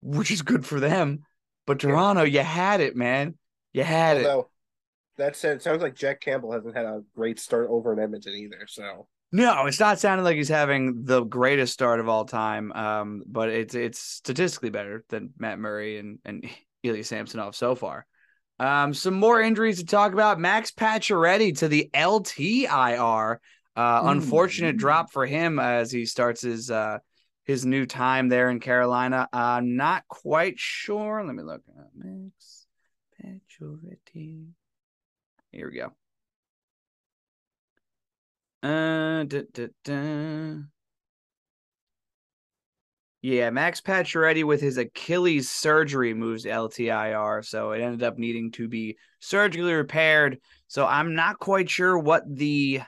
which 0.01 0.31
is 0.31 0.41
good 0.41 0.65
for 0.65 0.79
them. 0.79 1.23
But 1.65 1.79
Toronto, 1.79 2.23
you 2.23 2.41
had 2.41 2.81
it, 2.81 2.95
man. 2.95 3.35
You 3.73 3.83
had 3.83 4.17
it. 4.17 4.25
Although 4.25 4.49
that 5.17 5.35
said, 5.35 5.57
it 5.57 5.63
sounds 5.63 5.81
like 5.81 5.95
Jack 5.95 6.19
Campbell 6.21 6.51
hasn't 6.51 6.75
had 6.75 6.85
a 6.85 7.01
great 7.15 7.39
start 7.39 7.69
over 7.69 7.93
in 7.93 7.99
Edmonton 7.99 8.33
either. 8.33 8.65
So 8.67 9.07
No, 9.31 9.65
it's 9.65 9.79
not 9.79 9.99
sounding 9.99 10.23
like 10.23 10.35
he's 10.35 10.49
having 10.49 11.03
the 11.05 11.23
greatest 11.23 11.73
start 11.73 11.99
of 11.99 12.09
all 12.09 12.25
time. 12.25 12.71
Um, 12.73 13.23
but 13.25 13.49
it's 13.49 13.75
it's 13.75 13.99
statistically 13.99 14.69
better 14.69 15.03
than 15.09 15.31
Matt 15.37 15.59
Murray 15.59 15.99
and 15.99 16.19
and 16.25 16.47
Ilya 16.83 17.03
Samsonov 17.03 17.55
so 17.55 17.75
far. 17.75 18.05
Um, 18.59 18.93
some 18.93 19.15
more 19.15 19.41
injuries 19.41 19.79
to 19.79 19.85
talk 19.85 20.13
about. 20.13 20.39
Max 20.39 20.71
Pacioretty 20.71 21.57
to 21.59 21.67
the 21.67 21.89
LTIR. 21.93 23.37
Uh, 23.75 24.01
Mm. 24.03 24.11
unfortunate 24.11 24.77
drop 24.77 25.11
for 25.11 25.25
him 25.25 25.59
as 25.59 25.91
he 25.91 26.05
starts 26.05 26.41
his 26.41 26.71
uh 26.71 26.99
his 27.43 27.65
new 27.65 27.85
time 27.85 28.29
there 28.29 28.49
in 28.49 28.59
Carolina. 28.59 29.27
I'm 29.33 29.75
not 29.75 30.07
quite 30.07 30.57
sure. 30.57 31.23
Let 31.23 31.35
me 31.35 31.43
look. 31.43 31.61
Uh, 31.77 31.83
Max 31.93 32.65
Pacioretty. 33.21 34.47
Here 35.51 35.69
we 35.69 35.77
go. 35.77 35.91
Uh, 38.67 39.25
da, 39.25 39.43
da, 39.53 39.67
da. 39.83 40.55
Yeah, 43.25 43.49
Max 43.49 43.81
Pacioretty 43.81 44.43
with 44.43 44.61
his 44.61 44.77
Achilles 44.77 45.49
surgery 45.49 46.13
moves 46.13 46.43
to 46.43 46.49
LTIR, 46.49 47.43
so 47.43 47.71
it 47.71 47.81
ended 47.81 48.03
up 48.03 48.19
needing 48.19 48.51
to 48.51 48.67
be 48.67 48.97
surgically 49.19 49.73
repaired. 49.73 50.37
So 50.67 50.85
I'm 50.85 51.15
not 51.15 51.39
quite 51.39 51.67
sure 51.67 51.97
what 51.97 52.21
the 52.31 52.81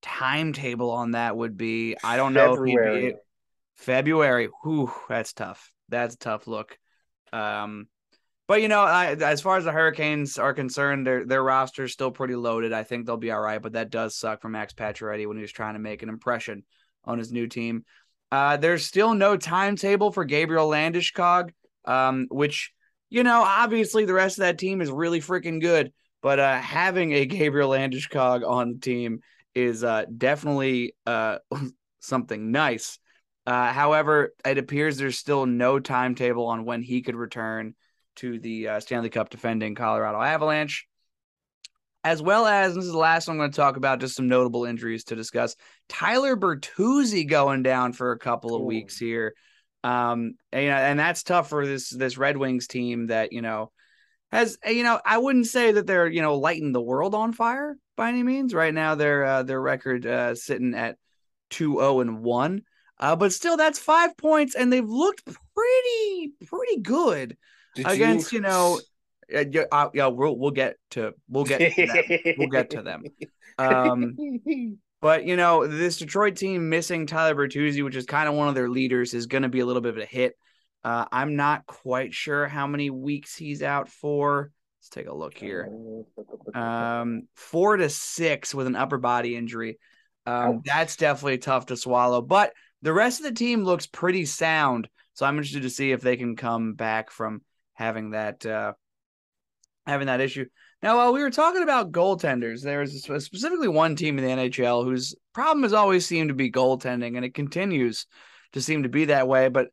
timetable 0.00 0.92
on 0.92 1.10
that 1.10 1.36
would 1.36 1.56
be. 1.56 1.96
I 2.04 2.16
don't 2.16 2.32
know 2.32 2.52
if 2.52 2.58
February. 2.60 3.02
he'd 3.02 3.08
be 3.08 3.16
February. 3.74 4.50
Whew, 4.62 4.92
that's 5.08 5.32
tough. 5.32 5.72
That's 5.88 6.14
a 6.14 6.18
tough 6.18 6.46
look. 6.46 6.78
Um, 7.32 7.88
but 8.46 8.62
you 8.62 8.68
know, 8.68 8.82
I, 8.82 9.16
as 9.16 9.40
far 9.40 9.56
as 9.56 9.64
the 9.64 9.72
Hurricanes 9.72 10.38
are 10.38 10.54
concerned, 10.54 11.08
their 11.08 11.26
their 11.26 11.42
roster 11.42 11.82
is 11.82 11.92
still 11.92 12.12
pretty 12.12 12.36
loaded. 12.36 12.72
I 12.72 12.84
think 12.84 13.04
they'll 13.04 13.16
be 13.16 13.32
all 13.32 13.42
right, 13.42 13.60
but 13.60 13.72
that 13.72 13.90
does 13.90 14.14
suck 14.14 14.42
for 14.42 14.48
Max 14.48 14.74
Pacioretty 14.74 15.26
when 15.26 15.38
he 15.38 15.42
was 15.42 15.50
trying 15.50 15.74
to 15.74 15.80
make 15.80 16.04
an 16.04 16.08
impression 16.08 16.62
on 17.04 17.18
his 17.18 17.32
new 17.32 17.48
team. 17.48 17.84
Uh, 18.32 18.56
there's 18.56 18.86
still 18.86 19.12
no 19.12 19.36
timetable 19.36 20.10
for 20.10 20.24
Gabriel 20.24 20.68
Landeskog, 20.68 21.50
um, 21.84 22.26
which 22.30 22.72
you 23.10 23.24
know, 23.24 23.42
obviously 23.42 24.06
the 24.06 24.14
rest 24.14 24.38
of 24.38 24.42
that 24.42 24.56
team 24.56 24.80
is 24.80 24.90
really 24.90 25.20
freaking 25.20 25.60
good, 25.60 25.92
but 26.22 26.38
uh, 26.38 26.58
having 26.58 27.12
a 27.12 27.26
Gabriel 27.26 27.68
Landeskog 27.68 28.48
on 28.48 28.72
the 28.72 28.78
team 28.78 29.20
is 29.54 29.84
uh, 29.84 30.06
definitely 30.16 30.94
uh, 31.04 31.38
something 32.00 32.50
nice. 32.50 32.98
Uh, 33.44 33.70
however, 33.70 34.32
it 34.46 34.56
appears 34.56 34.96
there's 34.96 35.18
still 35.18 35.44
no 35.44 35.78
timetable 35.78 36.46
on 36.46 36.64
when 36.64 36.80
he 36.80 37.02
could 37.02 37.16
return 37.16 37.74
to 38.16 38.38
the 38.38 38.68
Stanley 38.78 39.10
Cup 39.10 39.28
defending 39.28 39.74
Colorado 39.74 40.22
Avalanche. 40.22 40.86
As 42.04 42.20
well 42.20 42.46
as, 42.46 42.74
this 42.74 42.84
is 42.84 42.92
the 42.92 42.98
last 42.98 43.28
one 43.28 43.36
I'm 43.36 43.38
going 43.38 43.52
to 43.52 43.56
talk 43.56 43.76
about, 43.76 44.00
just 44.00 44.16
some 44.16 44.26
notable 44.26 44.64
injuries 44.64 45.04
to 45.04 45.16
discuss. 45.16 45.54
Tyler 45.88 46.36
Bertuzzi 46.36 47.28
going 47.28 47.62
down 47.62 47.92
for 47.92 48.10
a 48.10 48.18
couple 48.18 48.56
of 48.56 48.62
Ooh. 48.62 48.66
weeks 48.66 48.98
here. 48.98 49.34
Um, 49.84 50.34
and, 50.52 50.64
you 50.64 50.70
know, 50.70 50.76
and 50.76 50.98
that's 50.98 51.22
tough 51.22 51.48
for 51.48 51.66
this 51.66 51.90
this 51.90 52.18
Red 52.18 52.36
Wings 52.36 52.66
team 52.66 53.08
that, 53.08 53.32
you 53.32 53.42
know, 53.42 53.70
has 54.30 54.58
you 54.66 54.82
know, 54.82 55.00
I 55.04 55.18
wouldn't 55.18 55.46
say 55.46 55.72
that 55.72 55.86
they're, 55.86 56.08
you 56.08 56.22
know, 56.22 56.36
lighting 56.36 56.72
the 56.72 56.80
world 56.80 57.14
on 57.14 57.32
fire 57.32 57.76
by 57.96 58.08
any 58.08 58.22
means. 58.22 58.54
Right 58.54 58.74
now 58.74 58.94
their 58.94 59.24
uh, 59.24 59.42
their 59.42 59.60
record 59.60 60.06
uh, 60.06 60.34
sitting 60.34 60.74
at 60.74 60.96
2-0 61.50 62.00
and 62.00 62.22
1. 62.22 62.62
Uh, 62.98 63.16
but 63.16 63.32
still 63.32 63.56
that's 63.56 63.80
5 63.80 64.16
points 64.16 64.54
and 64.54 64.72
they've 64.72 64.88
looked 64.88 65.24
pretty 65.24 66.32
pretty 66.46 66.80
good 66.80 67.36
Did 67.74 67.88
against, 67.88 68.32
you, 68.32 68.40
know, 68.40 68.76
uh, 68.76 68.80
yeah, 69.32 69.64
uh, 69.70 69.88
yeah, 69.94 70.06
we'll 70.06 70.36
we'll 70.36 70.50
get 70.50 70.76
to 70.90 71.14
we'll 71.28 71.44
get 71.44 71.74
to 71.74 71.86
them. 71.86 72.34
We'll 72.38 72.48
get 72.48 72.70
to 72.70 72.82
them. 72.82 73.04
Um, 73.58 74.16
but 75.00 75.24
you 75.24 75.36
know, 75.36 75.66
this 75.66 75.98
Detroit 75.98 76.36
team 76.36 76.68
missing 76.68 77.06
Tyler 77.06 77.34
Bertuzzi, 77.34 77.84
which 77.84 77.96
is 77.96 78.06
kind 78.06 78.28
of 78.28 78.34
one 78.34 78.48
of 78.48 78.54
their 78.54 78.68
leaders, 78.68 79.14
is 79.14 79.26
going 79.26 79.42
to 79.42 79.48
be 79.48 79.60
a 79.60 79.66
little 79.66 79.82
bit 79.82 79.96
of 79.96 80.02
a 80.02 80.06
hit. 80.06 80.36
Uh, 80.84 81.06
I'm 81.12 81.36
not 81.36 81.66
quite 81.66 82.12
sure 82.12 82.48
how 82.48 82.66
many 82.66 82.90
weeks 82.90 83.36
he's 83.36 83.62
out 83.62 83.88
for. 83.88 84.50
Let's 84.80 84.88
take 84.88 85.06
a 85.06 85.14
look 85.14 85.38
here. 85.38 85.70
Um, 86.54 87.28
four 87.36 87.76
to 87.76 87.88
six 87.88 88.52
with 88.52 88.66
an 88.66 88.74
upper 88.74 88.98
body 88.98 89.36
injury. 89.36 89.78
Um, 90.26 90.62
that's 90.64 90.96
definitely 90.96 91.38
tough 91.38 91.66
to 91.66 91.76
swallow. 91.76 92.20
But 92.20 92.52
the 92.82 92.92
rest 92.92 93.20
of 93.20 93.24
the 93.24 93.32
team 93.32 93.62
looks 93.62 93.86
pretty 93.86 94.24
sound. 94.24 94.88
So 95.14 95.24
I'm 95.24 95.36
interested 95.36 95.62
to 95.62 95.70
see 95.70 95.92
if 95.92 96.00
they 96.00 96.16
can 96.16 96.36
come 96.36 96.74
back 96.74 97.10
from 97.10 97.42
having 97.74 98.10
that 98.10 98.44
uh, 98.44 98.72
having 99.86 100.06
that 100.06 100.20
issue. 100.20 100.46
Now, 100.82 100.96
while 100.96 101.12
we 101.12 101.22
were 101.22 101.30
talking 101.30 101.62
about 101.62 101.92
goaltenders, 101.92 102.62
there's 102.62 103.02
specifically 103.02 103.68
one 103.68 103.94
team 103.94 104.18
in 104.18 104.24
the 104.24 104.30
NHL 104.30 104.84
whose 104.84 105.14
problem 105.32 105.62
has 105.62 105.72
always 105.72 106.06
seemed 106.06 106.28
to 106.28 106.34
be 106.34 106.50
goaltending, 106.50 107.16
and 107.16 107.24
it 107.24 107.34
continues 107.34 108.06
to 108.52 108.60
seem 108.60 108.82
to 108.82 108.88
be 108.88 109.06
that 109.06 109.28
way. 109.28 109.48
But 109.48 109.68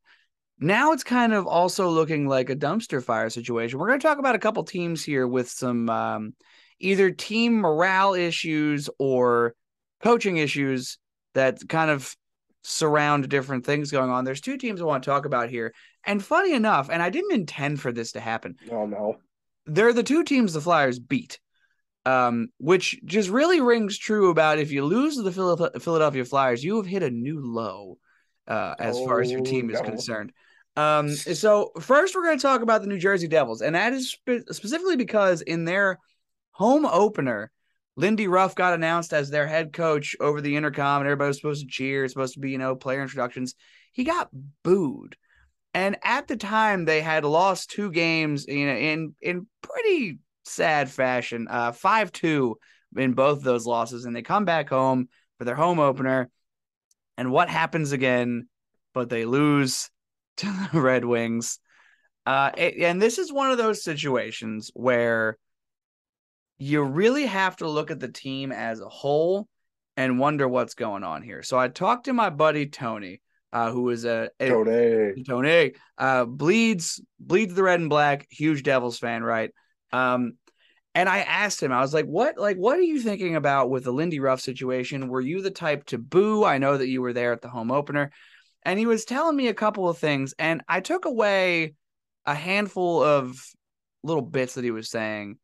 now 0.59 0.91
it's 0.91 1.03
kind 1.03 1.33
of 1.33 1.47
also 1.47 1.89
looking 1.89 2.27
like 2.27 2.49
a 2.49 2.55
dumpster 2.55 3.03
fire 3.03 3.29
situation. 3.29 3.79
We're 3.79 3.87
going 3.87 3.99
to 3.99 4.07
talk 4.07 4.19
about 4.19 4.35
a 4.35 4.39
couple 4.39 4.63
teams 4.63 5.03
here 5.03 5.27
with 5.27 5.49
some 5.49 5.89
um, 5.89 6.35
either 6.79 7.11
team 7.11 7.59
morale 7.59 8.13
issues 8.13 8.89
or 8.99 9.55
coaching 10.03 10.37
issues 10.37 10.97
that 11.33 11.59
kind 11.67 11.89
of 11.89 12.15
surround 12.63 13.29
different 13.29 13.65
things 13.65 13.91
going 13.91 14.09
on. 14.09 14.25
There's 14.25 14.41
two 14.41 14.57
teams 14.57 14.81
I 14.81 14.85
want 14.85 15.03
to 15.03 15.09
talk 15.09 15.25
about 15.25 15.49
here. 15.49 15.73
And 16.05 16.23
funny 16.23 16.53
enough, 16.53 16.89
and 16.91 17.01
I 17.01 17.09
didn't 17.09 17.33
intend 17.33 17.79
for 17.79 17.91
this 17.91 18.13
to 18.13 18.19
happen. 18.19 18.55
Oh 18.71 18.85
no. 18.85 19.17
They're 19.69 19.93
the 19.93 20.03
two 20.03 20.23
teams 20.23 20.53
the 20.53 20.61
Flyers 20.61 20.99
beat. 20.99 21.39
Um, 22.05 22.47
which 22.57 22.99
just 23.03 23.29
really 23.29 23.61
rings 23.61 23.97
true 23.97 24.29
about 24.29 24.57
if 24.57 24.71
you 24.71 24.85
lose 24.85 25.17
to 25.17 25.21
the 25.21 25.79
Philadelphia 25.79 26.25
Flyers, 26.25 26.63
you 26.63 26.77
have 26.77 26.85
hit 26.85 27.03
a 27.03 27.09
new 27.11 27.39
low 27.39 27.97
uh, 28.47 28.73
as 28.79 28.95
oh, 28.97 29.05
far 29.05 29.21
as 29.21 29.29
your 29.29 29.41
team 29.41 29.69
is 29.69 29.79
no. 29.81 29.83
concerned. 29.83 30.31
Um, 30.75 31.09
so 31.09 31.71
first 31.79 32.15
we're 32.15 32.23
going 32.23 32.37
to 32.37 32.41
talk 32.41 32.61
about 32.61 32.81
the 32.81 32.87
New 32.87 32.97
Jersey 32.97 33.27
Devils, 33.27 33.61
and 33.61 33.75
that 33.75 33.93
is 33.93 34.11
spe- 34.11 34.47
specifically 34.49 34.95
because 34.95 35.41
in 35.41 35.65
their 35.65 35.99
home 36.51 36.85
opener, 36.85 37.51
Lindy 37.95 38.27
Ruff 38.27 38.55
got 38.55 38.73
announced 38.73 39.13
as 39.13 39.29
their 39.29 39.45
head 39.45 39.73
coach 39.73 40.15
over 40.19 40.39
the 40.39 40.55
intercom, 40.55 41.01
and 41.01 41.07
everybody 41.07 41.27
was 41.27 41.37
supposed 41.37 41.61
to 41.61 41.67
cheer. 41.69 42.05
It's 42.05 42.13
supposed 42.13 42.35
to 42.35 42.39
be, 42.39 42.51
you 42.51 42.57
know, 42.57 42.75
player 42.75 43.01
introductions. 43.01 43.55
He 43.91 44.05
got 44.05 44.29
booed, 44.63 45.17
and 45.73 45.97
at 46.03 46.27
the 46.27 46.37
time 46.37 46.85
they 46.85 47.01
had 47.01 47.23
lost 47.23 47.69
two 47.71 47.91
games, 47.91 48.45
you 48.47 48.65
know, 48.65 48.75
in 48.75 49.15
in 49.21 49.47
pretty 49.61 50.19
sad 50.45 50.89
fashion, 50.89 51.47
uh, 51.49 51.71
five 51.71 52.11
two 52.11 52.57
in 52.95 53.13
both 53.13 53.43
those 53.43 53.65
losses, 53.65 54.05
and 54.05 54.15
they 54.15 54.21
come 54.21 54.45
back 54.45 54.69
home 54.69 55.09
for 55.37 55.45
their 55.45 55.55
home 55.55 55.79
opener, 55.79 56.29
and 57.17 57.31
what 57.31 57.49
happens 57.49 57.91
again? 57.91 58.47
But 58.93 59.09
they 59.09 59.25
lose 59.25 59.89
to 60.37 60.69
the 60.71 60.81
Red 60.81 61.05
Wings. 61.05 61.59
Uh, 62.25 62.51
and 62.57 63.01
this 63.01 63.17
is 63.17 63.33
one 63.33 63.49
of 63.49 63.57
those 63.57 63.83
situations 63.83 64.69
where 64.73 65.37
you 66.59 66.83
really 66.83 67.25
have 67.25 67.55
to 67.57 67.67
look 67.67 67.89
at 67.89 67.99
the 67.99 68.11
team 68.11 68.51
as 68.51 68.81
a 68.81 68.89
whole 68.89 69.47
and 69.97 70.19
wonder 70.19 70.47
what's 70.47 70.75
going 70.75 71.03
on 71.03 71.23
here. 71.23 71.41
So 71.41 71.57
I 71.57 71.69
talked 71.69 72.05
to 72.05 72.13
my 72.13 72.29
buddy 72.29 72.67
Tony, 72.67 73.21
uh, 73.51 73.71
who 73.71 73.89
is 73.89 74.05
a, 74.05 74.29
Tony. 74.39 75.23
Tony 75.23 75.73
uh, 75.97 76.25
bleeds 76.25 77.01
bleeds 77.19 77.53
the 77.53 77.63
red 77.63 77.79
and 77.79 77.89
black, 77.89 78.27
huge 78.29 78.63
Devils 78.63 78.99
fan, 78.99 79.23
right? 79.23 79.51
Um, 79.91 80.33
and 80.95 81.07
I 81.07 81.19
asked 81.19 81.61
him, 81.61 81.71
I 81.71 81.81
was 81.81 81.93
like, 81.93 82.05
"What, 82.05 82.37
like, 82.37 82.57
what 82.57 82.77
are 82.77 82.83
you 82.83 83.01
thinking 83.01 83.35
about 83.35 83.69
with 83.69 83.83
the 83.83 83.91
Lindy 83.91 84.19
Ruff 84.19 84.41
situation? 84.41 85.07
Were 85.07 85.21
you 85.21 85.41
the 85.41 85.51
type 85.51 85.85
to 85.87 85.97
boo? 85.97 86.43
I 86.43 86.57
know 86.57 86.77
that 86.77 86.87
you 86.87 87.01
were 87.01 87.13
there 87.13 87.31
at 87.31 87.41
the 87.41 87.49
home 87.49 87.71
opener." 87.71 88.11
And 88.63 88.77
he 88.77 88.85
was 88.85 89.05
telling 89.05 89.37
me 89.37 89.47
a 89.47 89.53
couple 89.53 89.87
of 89.87 89.97
things, 89.97 90.33
and 90.37 90.61
I 90.67 90.81
took 90.81 91.05
away 91.05 91.75
a 92.25 92.35
handful 92.35 93.01
of 93.01 93.41
little 94.03 94.21
bits 94.21 94.55
that 94.55 94.63
he 94.63 94.71
was 94.71 94.89
saying 94.89 95.37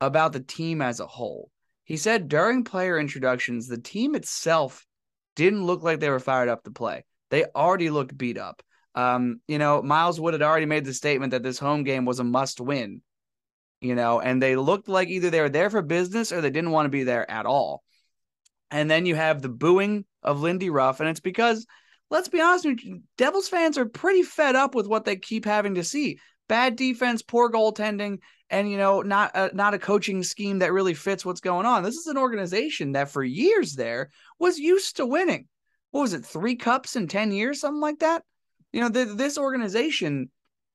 about 0.00 0.32
the 0.32 0.40
team 0.40 0.82
as 0.82 1.00
a 1.00 1.06
whole. 1.06 1.50
He 1.84 1.96
said 1.96 2.28
during 2.28 2.64
player 2.64 2.98
introductions, 2.98 3.66
the 3.66 3.78
team 3.78 4.14
itself 4.14 4.86
didn't 5.36 5.66
look 5.66 5.82
like 5.82 6.00
they 6.00 6.10
were 6.10 6.20
fired 6.20 6.48
up 6.48 6.64
to 6.64 6.70
play. 6.70 7.04
They 7.34 7.46
already 7.46 7.90
looked 7.90 8.16
beat 8.16 8.38
up. 8.38 8.62
Um, 8.94 9.40
you 9.48 9.58
know, 9.58 9.82
Miles 9.82 10.20
Wood 10.20 10.34
had 10.34 10.42
already 10.42 10.66
made 10.66 10.84
the 10.84 10.94
statement 10.94 11.32
that 11.32 11.42
this 11.42 11.58
home 11.58 11.82
game 11.82 12.04
was 12.04 12.20
a 12.20 12.24
must 12.24 12.60
win, 12.60 13.02
you 13.80 13.96
know, 13.96 14.20
and 14.20 14.40
they 14.40 14.54
looked 14.54 14.86
like 14.86 15.08
either 15.08 15.30
they 15.30 15.40
were 15.40 15.48
there 15.48 15.68
for 15.68 15.82
business 15.82 16.30
or 16.30 16.40
they 16.40 16.50
didn't 16.50 16.70
want 16.70 16.86
to 16.86 16.90
be 16.90 17.02
there 17.02 17.28
at 17.28 17.44
all. 17.44 17.82
And 18.70 18.88
then 18.88 19.04
you 19.04 19.16
have 19.16 19.42
the 19.42 19.48
booing 19.48 20.04
of 20.22 20.42
Lindy 20.42 20.70
Ruff, 20.70 21.00
and 21.00 21.08
it's 21.08 21.18
because, 21.18 21.66
let's 22.08 22.28
be 22.28 22.40
honest, 22.40 22.68
Devils 23.18 23.48
fans 23.48 23.78
are 23.78 23.86
pretty 23.86 24.22
fed 24.22 24.54
up 24.54 24.76
with 24.76 24.86
what 24.86 25.04
they 25.04 25.16
keep 25.16 25.44
having 25.44 25.74
to 25.74 25.82
see 25.82 26.20
bad 26.48 26.76
defense, 26.76 27.20
poor 27.20 27.50
goaltending, 27.50 28.18
and 28.48 28.70
you 28.70 28.78
know 28.78 29.02
not 29.02 29.32
a, 29.34 29.50
not 29.54 29.74
a 29.74 29.78
coaching 29.80 30.22
scheme 30.22 30.60
that 30.60 30.72
really 30.72 30.94
fits 30.94 31.24
what's 31.24 31.40
going 31.40 31.66
on. 31.66 31.82
This 31.82 31.96
is 31.96 32.06
an 32.06 32.16
organization 32.16 32.92
that 32.92 33.10
for 33.10 33.24
years 33.24 33.72
there 33.72 34.10
was 34.38 34.56
used 34.56 34.98
to 34.98 35.06
winning. 35.06 35.48
What 35.94 36.00
was 36.00 36.12
it, 36.12 36.26
three 36.26 36.56
cups 36.56 36.96
in 36.96 37.06
ten 37.06 37.30
years, 37.30 37.60
something 37.60 37.80
like 37.80 38.00
that? 38.00 38.24
You 38.72 38.80
know, 38.80 38.88
this 38.88 39.38
organization 39.38 40.28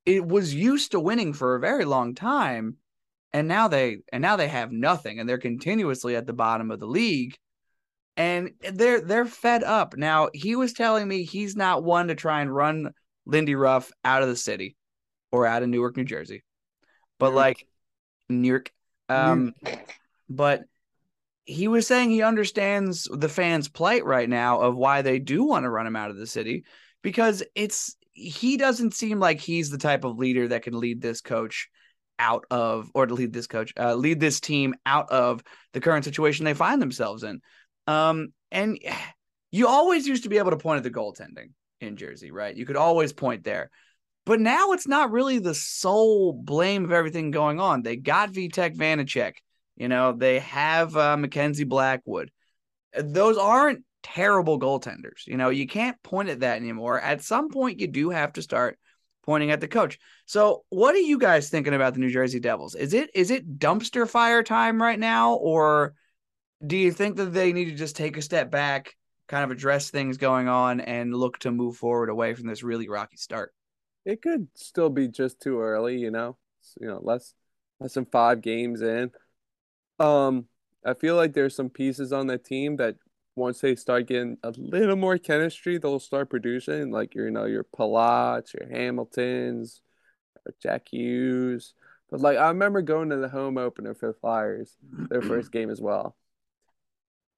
it 0.06 0.26
was 0.26 0.56
used 0.56 0.92
to 0.92 1.00
winning 1.02 1.34
for 1.34 1.56
a 1.56 1.60
very 1.60 1.84
long 1.84 2.16
time, 2.16 2.78
and 3.34 3.46
now 3.46 3.68
they 3.68 3.98
and 4.14 4.22
now 4.22 4.38
they 4.38 4.48
have 4.48 4.72
nothing, 4.72 5.20
and 5.20 5.28
they're 5.28 5.38
continuously 5.38 6.16
at 6.16 6.26
the 6.26 6.32
bottom 6.32 6.72
of 6.72 6.80
the 6.80 6.88
league. 6.88 7.36
And 8.16 8.52
they're 8.72 9.02
they're 9.02 9.26
fed 9.26 9.62
up. 9.62 9.98
Now 9.98 10.30
he 10.34 10.56
was 10.56 10.72
telling 10.72 11.06
me 11.06 11.26
he's 11.26 11.54
not 11.54 11.84
one 11.84 12.08
to 12.08 12.16
try 12.16 12.40
and 12.40 12.56
run 12.56 12.94
Lindy 13.26 13.56
Ruff 13.56 13.92
out 14.06 14.24
of 14.24 14.30
the 14.30 14.38
city 14.38 14.78
or 15.34 15.46
out 15.46 15.64
of 15.64 15.68
Newark, 15.68 15.98
New 15.98 16.06
Jersey. 16.06 16.46
But 17.18 17.34
like 17.34 17.68
New 18.30 18.48
York, 18.48 18.72
um, 19.10 19.54
but 20.30 20.64
he 21.50 21.68
was 21.68 21.88
saying 21.88 22.12
he 22.12 22.22
understands 22.22 23.10
the 23.12 23.28
fans' 23.28 23.68
plight 23.68 24.06
right 24.06 24.30
now 24.30 24.62
of 24.62 24.78
why 24.78 25.02
they 25.02 25.18
do 25.18 25.44
want 25.44 25.64
to 25.64 25.70
run 25.70 25.88
him 25.88 25.96
out 25.96 26.12
of 26.12 26.18
the 26.18 26.28
city 26.28 26.64
because 27.02 27.42
it's 27.56 27.96
he 28.14 28.56
doesn't 28.56 28.94
seem 28.94 29.20
like 29.20 29.40
he's 29.40 29.72
the 29.72 29.78
type 29.78 30.04
of 30.04 30.18
leader 30.18 30.48
that 30.48 30.62
can 30.62 30.80
lead 30.80 31.02
this 31.02 31.22
coach 31.22 31.68
out 32.20 32.46
of 32.52 32.92
or 32.94 33.08
to 33.08 33.16
lead 33.16 33.34
this 33.34 33.48
coach 33.48 33.74
uh, 33.80 33.96
lead 33.96 34.20
this 34.20 34.40
team 34.40 34.76
out 34.86 35.10
of 35.10 35.42
the 35.74 35.82
current 35.82 36.06
situation 36.06 36.46
they 36.46 36.54
find 36.54 36.82
themselves 36.82 37.24
in 37.24 37.42
um 37.88 38.28
and 38.52 38.78
you 39.52 39.68
always 39.68 40.08
used 40.08 40.24
to 40.24 40.30
be 40.30 40.38
able 40.38 40.52
to 40.52 40.58
point 40.58 40.78
at 40.78 40.84
the 40.84 40.92
goaltending 40.92 41.52
in 41.82 41.98
Jersey 41.98 42.30
right 42.30 42.56
you 42.56 42.66
could 42.66 42.76
always 42.76 43.12
point 43.12 43.44
there 43.44 43.72
but 44.26 44.40
now 44.40 44.74
it's 44.74 44.88
not 44.88 45.12
really 45.12 45.40
the 45.40 45.56
sole 45.56 46.34
blame 46.34 46.84
of 46.86 46.92
everything 46.92 47.32
going 47.32 47.60
on. 47.60 47.82
They 47.82 47.96
got 47.96 48.32
Vitek 48.32 48.78
Vanecek. 48.78 49.38
You 49.80 49.88
know, 49.88 50.12
they 50.12 50.39
have 50.39 50.96
uh, 50.96 51.18
Mackenzie 51.18 51.63
Blackwood. 51.63 52.32
Those 52.98 53.38
aren't 53.38 53.84
terrible 54.04 54.60
goaltenders. 54.60 55.26
You 55.26 55.38
know, 55.38 55.50
you 55.50 55.68
can't 55.68 56.02
point 56.04 56.30
at 56.30 56.42
that 56.42 56.58
anymore. 56.58 57.00
At 57.00 57.24
some 57.24 57.50
point, 57.50 57.80
you 57.80 57.88
do 57.88 58.10
have 58.10 58.34
to 58.34 58.42
start 58.42 58.78
pointing 59.26 59.52
at 59.52 59.62
the 59.62 59.68
coach. 59.68 59.98
So, 60.26 60.65
what 60.70 60.96
are 60.96 61.00
you 61.00 61.18
guys 61.18 61.50
thinking 61.50 61.74
about 61.74 61.94
the 61.94 62.00
New 62.00 62.10
Jersey 62.10 62.39
Devils? 62.39 62.76
Is 62.76 62.94
it 62.94 63.10
is 63.13 63.32
it 63.32 63.58
dumpster 63.58 64.08
fire 64.08 64.44
time 64.44 64.82
right 64.82 65.00
now, 65.00 65.34
or 65.34 65.96
do 66.65 66.78
you 66.78 66.92
think 66.92 67.15
that 67.18 67.34
they 67.34 67.54
need 67.54 67.65
to 67.65 67.76
just 67.76 67.96
take 67.96 68.18
a 68.18 68.22
step 68.22 68.52
back, 68.52 68.96
kind 69.28 69.44
of 69.44 69.52
address 69.52 69.89
things 69.89 70.18
going 70.18 70.48
on, 70.48 70.82
and 70.82 71.15
look 71.15 71.39
to 71.39 71.52
move 71.52 71.78
forward 71.78 72.10
away 72.10 72.34
from 72.34 72.48
this 72.48 72.63
really 72.63 72.89
rocky 72.89 73.18
start? 73.18 73.54
it 74.06 74.22
could 74.22 74.48
still 74.56 74.89
be 74.89 75.08
just 75.08 75.39
too 75.39 75.60
early, 75.62 75.98
you 75.98 76.12
know. 76.12 76.38
You 76.80 76.88
know, 76.88 77.00
less 77.02 77.34
less 77.80 77.94
than 77.94 78.06
five 78.06 78.42
games 78.42 78.82
in. 78.82 79.12
Um, 80.00 80.46
I 80.86 80.94
feel 80.94 81.16
like 81.16 81.34
there's 81.34 81.56
some 81.56 81.70
pieces 81.70 82.14
on 82.14 82.28
that 82.28 82.46
team 82.46 82.78
that 82.78 82.96
once 83.36 83.62
they 83.62 83.76
start 83.76 84.08
getting 84.08 84.38
a 84.44 84.54
little 84.58 84.96
more 84.96 85.18
chemistry, 85.18 85.78
they'll 85.78 86.00
start 86.00 86.30
producing. 86.30 86.92
Like 86.92 87.16
you 87.16 87.30
know, 87.32 87.46
your 87.46 87.64
Palats, 87.64 88.54
your 88.54 88.70
Hamiltons, 88.70 89.82
or 90.46 90.54
Jack 90.62 90.90
Hughes. 90.92 91.74
But 92.10 92.22
like 92.22 92.38
I 92.38 92.50
remember 92.50 92.82
going 92.82 93.10
to 93.10 93.18
the 93.18 93.30
home 93.30 93.58
opener 93.58 93.94
for 93.94 94.08
the 94.08 94.20
Flyers, 94.20 94.78
their 95.10 95.22
first 95.22 95.52
game 95.52 95.70
as 95.70 95.82
well. 95.82 96.16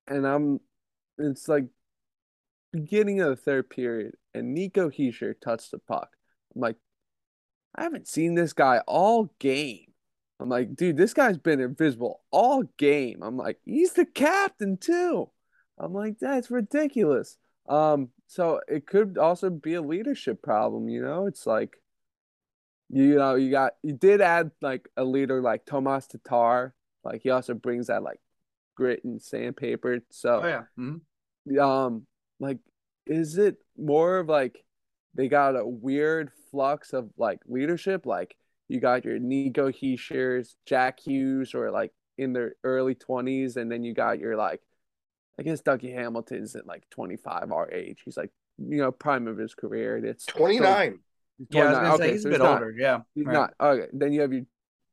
And 0.08 0.26
I'm 0.26 0.60
it's 1.18 1.48
like 1.48 1.66
beginning 2.72 3.22
of 3.22 3.30
the 3.30 3.36
third 3.36 3.70
period, 3.70 4.16
and 4.34 4.54
Nico 4.54 4.90
Hischier 4.90 5.36
touched 5.40 5.72
the 5.72 5.80
puck. 5.80 6.10
I'm 6.56 6.62
like, 6.62 6.78
I 7.76 7.84
haven't 7.84 8.08
seen 8.08 8.36
this 8.36 8.54
guy 8.54 8.82
all 8.88 9.34
game. 9.40 9.91
I'm 10.42 10.50
like, 10.50 10.76
dude, 10.76 10.98
this 10.98 11.14
guy's 11.14 11.38
been 11.38 11.60
invisible 11.60 12.22
all 12.32 12.64
game. 12.78 13.22
I'm 13.22 13.38
like, 13.38 13.60
he's 13.64 13.94
the 13.94 14.06
captain 14.06 14.78
too. 14.78 15.30
I'm 15.78 15.94
like, 15.94 16.20
that's 16.20 16.50
ridiculous. 16.50 17.38
Um, 17.70 18.10
so 18.28 18.60
it 18.68 18.88
could 18.88 19.18
also 19.18 19.50
be 19.50 19.76
a 19.76 19.82
leadership 19.82 20.42
problem, 20.42 20.90
you 20.90 21.02
know? 21.04 21.28
It's 21.28 21.46
like 21.46 21.78
you 22.94 23.16
know, 23.16 23.36
you 23.36 23.52
got 23.52 23.74
you 23.84 23.94
did 23.94 24.20
add 24.20 24.52
like 24.62 24.90
a 24.98 25.04
leader 25.04 25.42
like 25.42 25.66
Tomas 25.66 26.08
Tatar. 26.08 26.74
Like 27.04 27.22
he 27.24 27.30
also 27.30 27.54
brings 27.54 27.88
that 27.88 28.04
like 28.04 28.20
grit 28.76 29.04
and 29.06 29.22
sandpaper. 29.22 30.00
So 30.10 30.42
oh, 30.44 30.48
yeah. 30.48 30.64
Mm-hmm. 30.78 31.60
um 31.60 32.06
like 32.40 32.58
is 33.06 33.38
it 33.38 33.58
more 33.78 34.18
of 34.18 34.28
like 34.28 34.64
they 35.16 35.30
got 35.30 35.56
a 35.56 35.66
weird 35.66 36.32
flux 36.52 36.92
of 36.92 37.10
like 37.18 37.40
leadership. 37.48 38.06
Like 38.06 38.36
you 38.72 38.80
got 38.80 39.04
your 39.04 39.20
Nico 39.20 39.70
Hischiers, 39.70 40.56
Jack 40.66 41.02
Hughes, 41.02 41.54
or 41.54 41.72
like 41.72 41.92
in 42.18 42.34
their 42.34 42.56
early 42.64 42.96
twenties, 42.96 43.58
and 43.58 43.72
then 43.72 43.84
you 43.84 43.94
got 43.94 44.20
your 44.20 44.36
like, 44.36 44.62
I 45.38 45.44
guess 45.44 45.62
Dougie 45.62 45.94
Hamilton's 45.94 46.56
at 46.56 46.66
like 46.66 46.90
twenty 46.90 47.18
five 47.18 47.52
our 47.52 47.70
age. 47.72 48.02
He's 48.06 48.18
like 48.18 48.32
you 48.58 48.78
know 48.78 48.92
prime 48.92 49.28
of 49.28 49.38
his 49.38 49.54
career. 49.56 49.98
And 49.98 50.06
it's 50.06 50.26
29. 50.26 51.00
Yeah, 51.50 51.64
I 51.64 51.66
was 51.66 51.74
29. 51.74 51.74
gonna 51.84 51.98
say 51.98 52.04
Okay, 52.04 52.12
he's 52.14 52.22
so 52.24 52.30
a 52.30 52.32
bit 52.32 52.40
not- 52.40 52.54
older. 52.54 52.72
Yeah, 52.78 53.00
He's 53.16 53.26
right. 53.26 53.34
not. 53.34 53.54
Okay, 53.60 53.88
then 53.94 54.14
you 54.14 54.22
have 54.22 54.32
your 54.32 54.44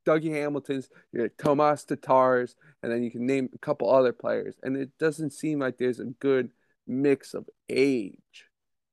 Dougie 0.07 0.31
Hamiltons, 0.31 0.89
your 1.13 1.29
Tomas 1.29 1.85
Tatars, 1.85 2.55
and 2.83 2.91
then 2.91 3.03
you 3.03 3.11
can 3.11 3.25
name 3.25 3.49
a 3.53 3.57
couple 3.59 3.89
other 3.89 4.11
players. 4.13 4.55
And 4.63 4.75
it 4.75 4.89
doesn't 4.99 5.31
seem 5.31 5.59
like 5.59 5.77
there's 5.77 5.99
a 5.99 6.05
good 6.05 6.49
mix 6.87 7.33
of 7.33 7.47
age. 7.69 8.48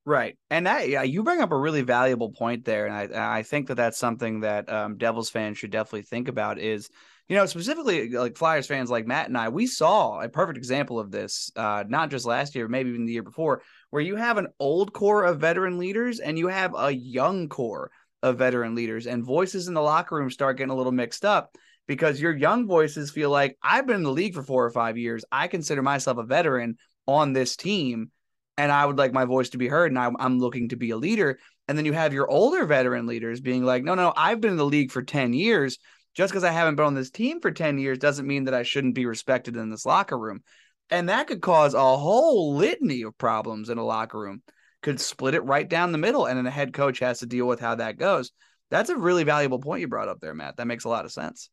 Right. 0.07 0.37
And 0.49 0.67
that, 0.67 0.87
yeah, 0.87 1.01
you 1.01 1.21
bring 1.21 1.41
up 1.41 1.51
a 1.51 1.57
really 1.57 1.81
valuable 1.81 2.31
point 2.31 2.63
there. 2.63 2.85
And 2.85 3.13
I, 3.13 3.39
I 3.39 3.43
think 3.43 3.67
that 3.67 3.75
that's 3.75 3.97
something 3.97 4.39
that 4.39 4.71
um, 4.71 4.95
Devils 4.95 5.29
fans 5.29 5.57
should 5.57 5.69
definitely 5.69 6.03
think 6.03 6.29
about 6.29 6.59
is, 6.59 6.89
you 7.27 7.35
know, 7.35 7.45
specifically 7.45 8.11
like 8.11 8.37
Flyers 8.37 8.67
fans 8.67 8.89
like 8.89 9.05
Matt 9.05 9.27
and 9.27 9.37
I, 9.37 9.49
we 9.49 9.67
saw 9.67 10.21
a 10.21 10.29
perfect 10.29 10.57
example 10.57 10.97
of 10.97 11.11
this, 11.11 11.51
uh, 11.57 11.83
not 11.89 12.09
just 12.09 12.25
last 12.25 12.55
year, 12.55 12.69
maybe 12.69 12.89
even 12.91 13.05
the 13.05 13.11
year 13.11 13.21
before, 13.21 13.63
where 13.89 14.01
you 14.01 14.15
have 14.15 14.37
an 14.37 14.47
old 14.61 14.93
core 14.93 15.25
of 15.25 15.41
veteran 15.41 15.77
leaders 15.77 16.21
and 16.21 16.39
you 16.39 16.47
have 16.47 16.73
a 16.73 16.89
young 16.89 17.49
core 17.49 17.91
of 18.23 18.37
veteran 18.37 18.75
leaders, 18.75 19.07
and 19.07 19.25
voices 19.25 19.67
in 19.67 19.73
the 19.73 19.81
locker 19.81 20.15
room 20.15 20.31
start 20.31 20.55
getting 20.55 20.71
a 20.71 20.75
little 20.75 20.93
mixed 20.93 21.25
up 21.25 21.53
because 21.85 22.21
your 22.21 22.33
young 22.33 22.65
voices 22.65 23.11
feel 23.11 23.29
like 23.29 23.57
I've 23.61 23.85
been 23.85 23.97
in 23.97 24.03
the 24.03 24.11
league 24.11 24.35
for 24.35 24.41
four 24.41 24.63
or 24.63 24.71
five 24.71 24.97
years. 24.97 25.25
I 25.33 25.47
consider 25.47 25.81
myself 25.81 26.17
a 26.17 26.23
veteran 26.23 26.77
on 27.07 27.33
this 27.33 27.57
team 27.57 28.09
and 28.57 28.71
I 28.71 28.85
would 28.85 28.97
like 28.97 29.13
my 29.13 29.25
voice 29.25 29.49
to 29.49 29.57
be 29.57 29.67
heard, 29.67 29.91
and 29.91 29.99
I'm, 29.99 30.15
I'm 30.19 30.39
looking 30.39 30.69
to 30.69 30.75
be 30.75 30.89
a 30.91 30.97
leader. 30.97 31.39
And 31.67 31.77
then 31.77 31.85
you 31.85 31.93
have 31.93 32.13
your 32.13 32.29
older 32.29 32.65
veteran 32.65 33.05
leaders 33.05 33.39
being 33.39 33.63
like, 33.63 33.83
no, 33.83 33.93
no, 33.93 34.13
I've 34.15 34.41
been 34.41 34.51
in 34.51 34.57
the 34.57 34.65
league 34.65 34.91
for 34.91 35.01
10 35.01 35.33
years. 35.33 35.77
Just 36.15 36.31
because 36.31 36.43
I 36.43 36.51
haven't 36.51 36.77
been 36.77 36.85
on 36.85 36.95
this 36.95 37.11
team 37.11 37.41
for 37.41 37.51
10 37.51 37.77
years 37.77 37.99
doesn't 37.99 38.25
mean 38.25 38.45
that 38.45 38.53
I 38.55 38.63
shouldn't 38.63 38.95
be 38.95 39.05
respected 39.05 39.55
in 39.55 39.69
this 39.69 39.85
locker 39.85 40.17
room. 40.17 40.41
And 40.89 41.09
that 41.09 41.27
could 41.27 41.41
cause 41.41 41.73
a 41.73 41.97
whole 41.97 42.55
litany 42.55 43.03
of 43.03 43.17
problems 43.17 43.69
in 43.69 43.77
a 43.77 43.85
locker 43.85 44.17
room, 44.17 44.41
could 44.81 44.99
split 44.99 45.35
it 45.35 45.43
right 45.43 45.67
down 45.67 45.91
the 45.91 45.97
middle. 45.99 46.25
And 46.25 46.37
then 46.37 46.45
the 46.45 46.51
head 46.51 46.73
coach 46.73 46.99
has 46.99 47.19
to 47.19 47.27
deal 47.27 47.45
with 47.45 47.59
how 47.59 47.75
that 47.75 47.97
goes. 47.97 48.31
That's 48.71 48.89
a 48.89 48.97
really 48.97 49.23
valuable 49.23 49.59
point 49.59 49.81
you 49.81 49.87
brought 49.87 50.07
up 50.07 50.19
there, 50.19 50.33
Matt. 50.33 50.57
That 50.57 50.67
makes 50.67 50.85
a 50.85 50.89
lot 50.89 51.05
of 51.05 51.11
sense. 51.11 51.49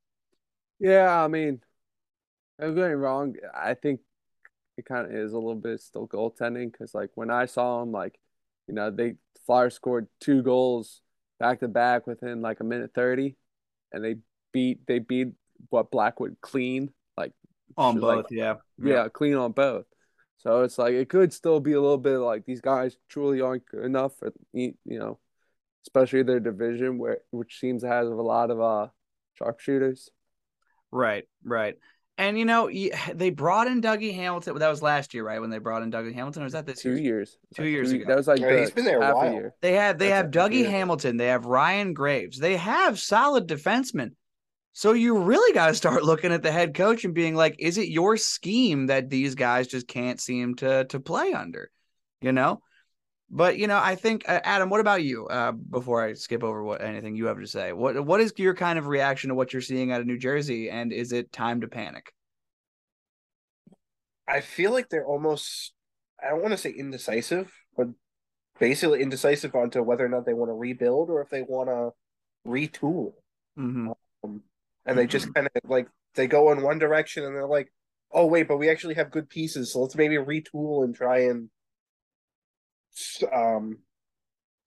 Yeah, 0.78 1.22
I 1.22 1.28
mean, 1.28 1.60
I'm 2.58 2.74
going 2.74 2.94
wrong. 2.94 3.34
I 3.54 3.74
think 3.74 4.00
it 4.76 4.84
kind 4.84 5.06
of 5.06 5.12
is 5.12 5.32
a 5.32 5.38
little 5.38 5.54
bit 5.54 5.80
still 5.80 6.08
goaltending 6.08 6.70
because, 6.70 6.94
like, 6.94 7.10
when 7.14 7.30
I 7.30 7.46
saw 7.46 7.82
him, 7.82 7.92
like, 7.92 8.18
you 8.66 8.74
know, 8.74 8.90
they 8.90 9.14
Flyers 9.46 9.74
scored 9.74 10.08
two 10.20 10.42
goals 10.42 11.02
back 11.38 11.60
to 11.60 11.68
back 11.68 12.06
within 12.06 12.40
like 12.40 12.60
a 12.60 12.64
minute 12.64 12.92
30, 12.94 13.36
and 13.92 14.04
they 14.04 14.16
beat 14.52 14.86
they 14.86 14.98
beat 14.98 15.28
what 15.70 15.90
Blackwood 15.90 16.36
clean, 16.40 16.92
like 17.16 17.32
On 17.76 17.94
Should, 17.94 18.02
like, 18.02 18.16
both, 18.16 18.32
yeah. 18.32 18.54
yeah, 18.82 19.08
clean 19.08 19.34
on 19.34 19.52
both. 19.52 19.86
So 20.38 20.62
it's 20.62 20.78
like 20.78 20.94
it 20.94 21.08
could 21.08 21.32
still 21.32 21.60
be 21.60 21.72
a 21.72 21.80
little 21.80 21.98
bit 21.98 22.18
like 22.18 22.44
these 22.44 22.60
guys 22.60 22.96
truly 23.08 23.40
aren't 23.40 23.66
good 23.66 23.84
enough 23.84 24.16
for 24.16 24.32
you 24.52 24.74
know, 24.86 25.18
especially 25.86 26.22
their 26.22 26.40
division 26.40 26.98
where 26.98 27.18
which 27.30 27.58
seems 27.58 27.82
to 27.82 27.88
have 27.88 28.06
a 28.06 28.10
lot 28.10 28.50
of 28.50 28.60
uh 28.60 28.88
sharpshooters. 29.34 30.10
Right, 30.90 31.24
right. 31.44 31.76
And 32.16 32.38
you 32.38 32.44
know, 32.44 32.68
they 33.14 33.30
brought 33.30 33.66
in 33.66 33.80
Dougie 33.80 34.14
Hamilton. 34.14 34.58
That 34.58 34.68
was 34.68 34.82
last 34.82 35.14
year, 35.14 35.24
right? 35.24 35.40
When 35.40 35.50
they 35.50 35.58
brought 35.58 35.82
in 35.82 35.90
Dougie 35.90 36.14
Hamilton, 36.14 36.42
or 36.42 36.44
was 36.44 36.52
that 36.52 36.66
this 36.66 36.82
Two 36.82 36.90
year? 36.90 36.98
years. 36.98 37.38
Two 37.54 37.66
years 37.66 37.92
ago. 37.92 38.04
That 38.06 38.16
was 38.16 38.28
like 38.28 38.40
Yeah, 38.40 38.52
the 38.52 38.60
he's 38.60 38.70
been 38.70 38.84
there 38.84 39.00
a 39.00 39.06
half 39.06 39.14
while. 39.16 39.32
year. 39.32 39.54
They 39.60 39.72
have 39.72 39.98
they 39.98 40.08
That's 40.08 40.22
have 40.22 40.30
Dougie 40.30 40.62
yeah. 40.62 40.70
Hamilton, 40.70 41.16
they 41.16 41.26
have 41.28 41.46
Ryan 41.46 41.94
Graves, 41.94 42.38
they 42.38 42.56
have 42.56 42.98
solid 42.98 43.48
defensemen. 43.48 44.12
So 44.76 44.92
you 44.92 45.18
really 45.18 45.54
got 45.54 45.68
to 45.68 45.74
start 45.74 46.02
looking 46.04 46.32
at 46.32 46.42
the 46.42 46.50
head 46.50 46.74
coach 46.74 47.04
and 47.04 47.14
being 47.14 47.34
like, 47.36 47.56
is 47.60 47.78
it 47.78 47.88
your 47.88 48.16
scheme 48.16 48.86
that 48.86 49.08
these 49.08 49.34
guys 49.36 49.68
just 49.68 49.86
can't 49.86 50.20
seem 50.20 50.56
to 50.56 50.84
to 50.86 51.00
play 51.00 51.32
under? 51.32 51.70
You 52.20 52.32
know. 52.32 52.60
But 53.30 53.58
you 53.58 53.66
know, 53.66 53.78
I 53.82 53.94
think 53.94 54.28
uh, 54.28 54.40
Adam. 54.44 54.70
What 54.70 54.80
about 54.80 55.02
you? 55.02 55.26
Uh, 55.26 55.52
before 55.52 56.04
I 56.04 56.12
skip 56.12 56.44
over 56.44 56.62
what 56.62 56.82
anything 56.82 57.16
you 57.16 57.26
have 57.26 57.40
to 57.40 57.46
say, 57.46 57.72
what 57.72 58.04
what 58.04 58.20
is 58.20 58.32
your 58.36 58.54
kind 58.54 58.78
of 58.78 58.86
reaction 58.86 59.28
to 59.28 59.34
what 59.34 59.52
you're 59.52 59.62
seeing 59.62 59.92
out 59.92 60.00
of 60.00 60.06
New 60.06 60.18
Jersey, 60.18 60.70
and 60.70 60.92
is 60.92 61.12
it 61.12 61.32
time 61.32 61.60
to 61.62 61.68
panic? 61.68 62.12
I 64.28 64.40
feel 64.40 64.72
like 64.72 64.88
they're 64.88 65.06
almost 65.06 65.72
I 66.22 66.30
don't 66.30 66.42
want 66.42 66.52
to 66.52 66.58
say 66.58 66.70
indecisive, 66.70 67.52
but 67.76 67.88
basically 68.58 69.02
indecisive 69.02 69.54
onto 69.54 69.82
whether 69.82 70.04
or 70.04 70.08
not 70.08 70.26
they 70.26 70.34
want 70.34 70.50
to 70.50 70.54
rebuild 70.54 71.10
or 71.10 71.20
if 71.20 71.30
they 71.30 71.42
want 71.42 71.68
to 71.68 71.90
retool. 72.48 73.12
Mm-hmm. 73.58 73.90
Um, 74.22 74.42
and 74.86 74.98
they 74.98 75.06
just 75.06 75.32
kind 75.34 75.46
of 75.46 75.70
like 75.70 75.88
they 76.14 76.26
go 76.26 76.52
in 76.52 76.62
one 76.62 76.78
direction 76.78 77.24
and 77.24 77.34
they're 77.34 77.46
like, 77.46 77.72
"Oh 78.12 78.26
wait, 78.26 78.48
but 78.48 78.58
we 78.58 78.70
actually 78.70 78.94
have 78.94 79.10
good 79.10 79.28
pieces, 79.28 79.72
so 79.72 79.80
let's 79.80 79.96
maybe 79.96 80.16
retool 80.16 80.84
and 80.84 80.94
try 80.94 81.20
and 81.20 81.48
um 83.32 83.78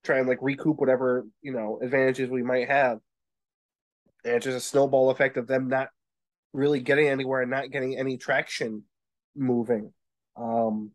try 0.04 0.20
and 0.20 0.28
like 0.28 0.40
recoup 0.42 0.80
whatever 0.80 1.26
you 1.42 1.52
know 1.52 1.80
advantages 1.82 2.30
we 2.30 2.44
might 2.44 2.70
have." 2.70 3.00
And 4.24 4.36
it's 4.36 4.46
just 4.46 4.58
a 4.58 4.62
snowball 4.62 5.10
effect 5.10 5.38
of 5.38 5.48
them 5.48 5.68
not 5.68 5.90
really 6.54 6.80
getting 6.80 7.08
anywhere 7.08 7.42
and 7.42 7.52
not 7.52 7.72
getting 7.72 7.98
any 7.98 8.18
traction 8.18 8.84
moving. 9.36 9.94
Um, 10.36 10.92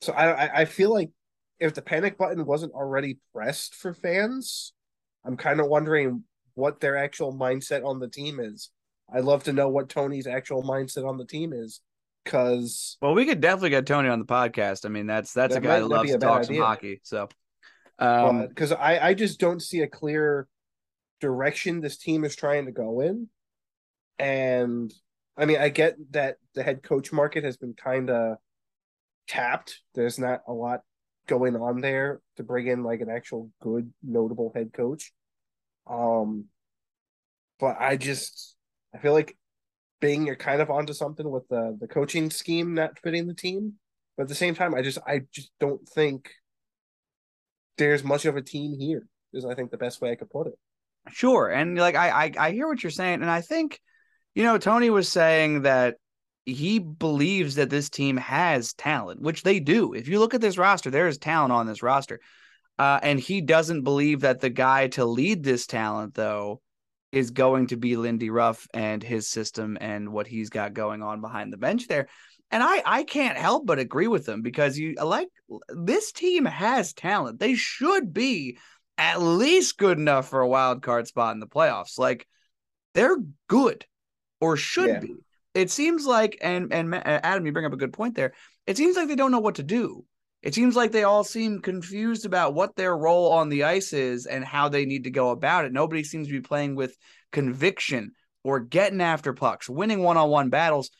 so 0.00 0.12
I 0.12 0.60
I, 0.60 0.64
feel 0.64 0.92
like 0.92 1.10
if 1.58 1.74
the 1.74 1.82
panic 1.82 2.16
button 2.16 2.44
wasn't 2.46 2.72
already 2.72 3.18
pressed 3.34 3.74
for 3.74 3.92
fans, 3.92 4.72
I'm 5.24 5.36
kind 5.36 5.60
of 5.60 5.66
wondering 5.66 6.24
what 6.54 6.80
their 6.80 6.96
actual 6.96 7.34
mindset 7.34 7.84
on 7.84 8.00
the 8.00 8.08
team 8.08 8.40
is. 8.40 8.70
I'd 9.12 9.24
love 9.24 9.44
to 9.44 9.52
know 9.52 9.68
what 9.68 9.88
Tony's 9.88 10.26
actual 10.26 10.62
mindset 10.62 11.06
on 11.06 11.18
the 11.18 11.26
team 11.26 11.52
is, 11.52 11.80
because 12.24 12.96
Well, 13.00 13.14
we 13.14 13.26
could 13.26 13.40
definitely 13.40 13.70
get 13.70 13.86
Tony 13.86 14.08
on 14.08 14.18
the 14.18 14.24
podcast. 14.24 14.84
I 14.84 14.88
mean, 14.88 15.06
that's 15.06 15.32
that's 15.32 15.54
a 15.54 15.60
guy 15.60 15.80
that 15.80 15.86
loves 15.86 16.10
to 16.10 16.18
talk 16.18 16.44
some 16.44 16.56
hockey. 16.56 17.00
So, 17.02 17.28
um, 17.98 18.46
because 18.48 18.72
I 18.72 19.08
I 19.08 19.14
just 19.14 19.40
don't 19.40 19.60
see 19.60 19.80
a 19.80 19.88
clear 19.88 20.48
direction 21.20 21.80
this 21.80 21.98
team 21.98 22.24
is 22.24 22.36
trying 22.36 22.66
to 22.66 22.72
go 22.72 23.00
in, 23.00 23.28
and 24.18 24.92
I 25.36 25.46
mean 25.46 25.58
I 25.58 25.68
get 25.68 25.96
that 26.12 26.36
the 26.54 26.62
head 26.62 26.82
coach 26.82 27.12
market 27.12 27.44
has 27.44 27.56
been 27.56 27.74
kind 27.74 28.10
of 28.10 28.36
tapped. 29.28 29.80
There's 29.94 30.18
not 30.18 30.40
a 30.46 30.52
lot 30.52 30.80
going 31.26 31.56
on 31.56 31.80
there 31.80 32.20
to 32.36 32.42
bring 32.42 32.66
in 32.66 32.82
like 32.82 33.00
an 33.00 33.08
actual 33.08 33.50
good 33.62 33.92
notable 34.02 34.52
head 34.54 34.72
coach. 34.72 35.12
Um, 35.88 36.46
but 37.58 37.76
I 37.78 37.96
just 37.96 38.56
I 38.94 38.98
feel 38.98 39.12
like 39.12 39.36
Bing, 40.00 40.26
you're 40.26 40.36
kind 40.36 40.60
of 40.60 40.70
onto 40.70 40.92
something 40.92 41.28
with 41.30 41.46
the 41.48 41.76
the 41.80 41.88
coaching 41.88 42.30
scheme 42.30 42.74
not 42.74 42.98
fitting 42.98 43.26
the 43.26 43.34
team. 43.34 43.74
But 44.16 44.24
at 44.24 44.28
the 44.28 44.34
same 44.34 44.54
time, 44.54 44.74
I 44.74 44.82
just 44.82 44.98
I 45.06 45.22
just 45.32 45.50
don't 45.60 45.86
think 45.88 46.30
there's 47.78 48.04
much 48.04 48.24
of 48.24 48.36
a 48.36 48.42
team 48.42 48.76
here. 48.78 49.06
Is 49.32 49.44
I 49.44 49.54
think 49.54 49.70
the 49.70 49.78
best 49.78 50.00
way 50.00 50.10
I 50.10 50.16
could 50.16 50.30
put 50.30 50.46
it. 50.46 50.54
Sure. 51.10 51.48
And 51.48 51.78
like 51.78 51.94
I, 51.94 52.26
I 52.26 52.32
I 52.38 52.50
hear 52.52 52.68
what 52.68 52.82
you're 52.82 52.90
saying. 52.90 53.22
And 53.22 53.30
I 53.30 53.40
think, 53.40 53.80
you 54.34 54.42
know, 54.42 54.58
Tony 54.58 54.90
was 54.90 55.08
saying 55.08 55.62
that 55.62 55.96
he 56.44 56.78
believes 56.78 57.54
that 57.56 57.70
this 57.70 57.90
team 57.90 58.16
has 58.16 58.72
talent, 58.74 59.20
which 59.20 59.42
they 59.42 59.60
do. 59.60 59.94
If 59.94 60.08
you 60.08 60.18
look 60.18 60.34
at 60.34 60.40
this 60.40 60.58
roster, 60.58 60.90
there 60.90 61.08
is 61.08 61.18
talent 61.18 61.52
on 61.52 61.66
this 61.66 61.82
roster. 61.82 62.20
Uh, 62.78 62.98
and 63.02 63.20
he 63.20 63.42
doesn't 63.42 63.82
believe 63.82 64.20
that 64.20 64.40
the 64.40 64.50
guy 64.50 64.88
to 64.88 65.04
lead 65.04 65.42
this 65.42 65.66
talent, 65.66 66.14
though, 66.14 66.62
is 67.12 67.30
going 67.30 67.68
to 67.68 67.76
be 67.76 67.96
Lindy 67.96 68.30
Ruff 68.30 68.68
and 68.72 69.02
his 69.02 69.26
system 69.28 69.76
and 69.80 70.12
what 70.12 70.26
he's 70.26 70.50
got 70.50 70.74
going 70.74 71.02
on 71.02 71.20
behind 71.20 71.52
the 71.52 71.56
bench 71.56 71.88
there. 71.88 72.08
And 72.50 72.62
I, 72.62 72.82
I 72.84 73.02
can't 73.04 73.36
help 73.36 73.66
but 73.66 73.78
agree 73.78 74.08
with 74.08 74.26
them 74.26 74.42
because 74.42 74.78
you 74.78 74.94
like 74.94 75.28
this 75.68 76.12
team 76.12 76.44
has 76.44 76.92
talent. 76.92 77.38
They 77.38 77.54
should 77.54 78.12
be 78.12 78.58
at 78.98 79.22
least 79.22 79.78
good 79.78 79.98
enough 79.98 80.28
for 80.28 80.40
a 80.40 80.48
wild 80.48 80.82
card 80.82 81.06
spot 81.06 81.34
in 81.34 81.40
the 81.40 81.46
playoffs. 81.46 81.98
Like 81.98 82.26
they're 82.94 83.18
good 83.48 83.86
or 84.40 84.56
should 84.56 84.88
Yeah. 84.88 85.00
be. 85.00 85.14
It 85.54 85.70
seems 85.70 86.06
like, 86.06 86.38
and 86.40 86.72
and 86.72 86.94
uh, 86.94 87.00
Adam, 87.04 87.44
you 87.44 87.52
bring 87.52 87.66
up 87.66 87.72
a 87.72 87.76
good 87.76 87.92
point 87.92 88.14
there. 88.14 88.34
It 88.66 88.76
seems 88.76 88.96
like 88.96 89.08
they 89.08 89.16
don't 89.16 89.32
know 89.32 89.40
what 89.40 89.56
to 89.56 89.64
do. 89.64 90.04
It 90.42 90.54
seems 90.54 90.74
like 90.74 90.90
they 90.90 91.04
all 91.04 91.24
seem 91.24 91.60
confused 91.60 92.24
about 92.24 92.54
what 92.54 92.74
their 92.74 92.96
role 92.96 93.32
on 93.32 93.50
the 93.50 93.64
ice 93.64 93.92
is 93.92 94.26
and 94.26 94.44
how 94.44 94.68
they 94.68 94.86
need 94.86 95.04
to 95.04 95.10
go 95.10 95.30
about 95.30 95.66
it. 95.66 95.72
Nobody 95.72 96.02
seems 96.02 96.28
to 96.28 96.32
be 96.32 96.40
playing 96.40 96.76
with 96.76 96.96
conviction 97.30 98.12
or 98.42 98.60
getting 98.60 99.02
after 99.02 99.34
pucks, 99.34 99.68
winning 99.68 100.02
one-on-one 100.02 100.48
battles. 100.48 100.90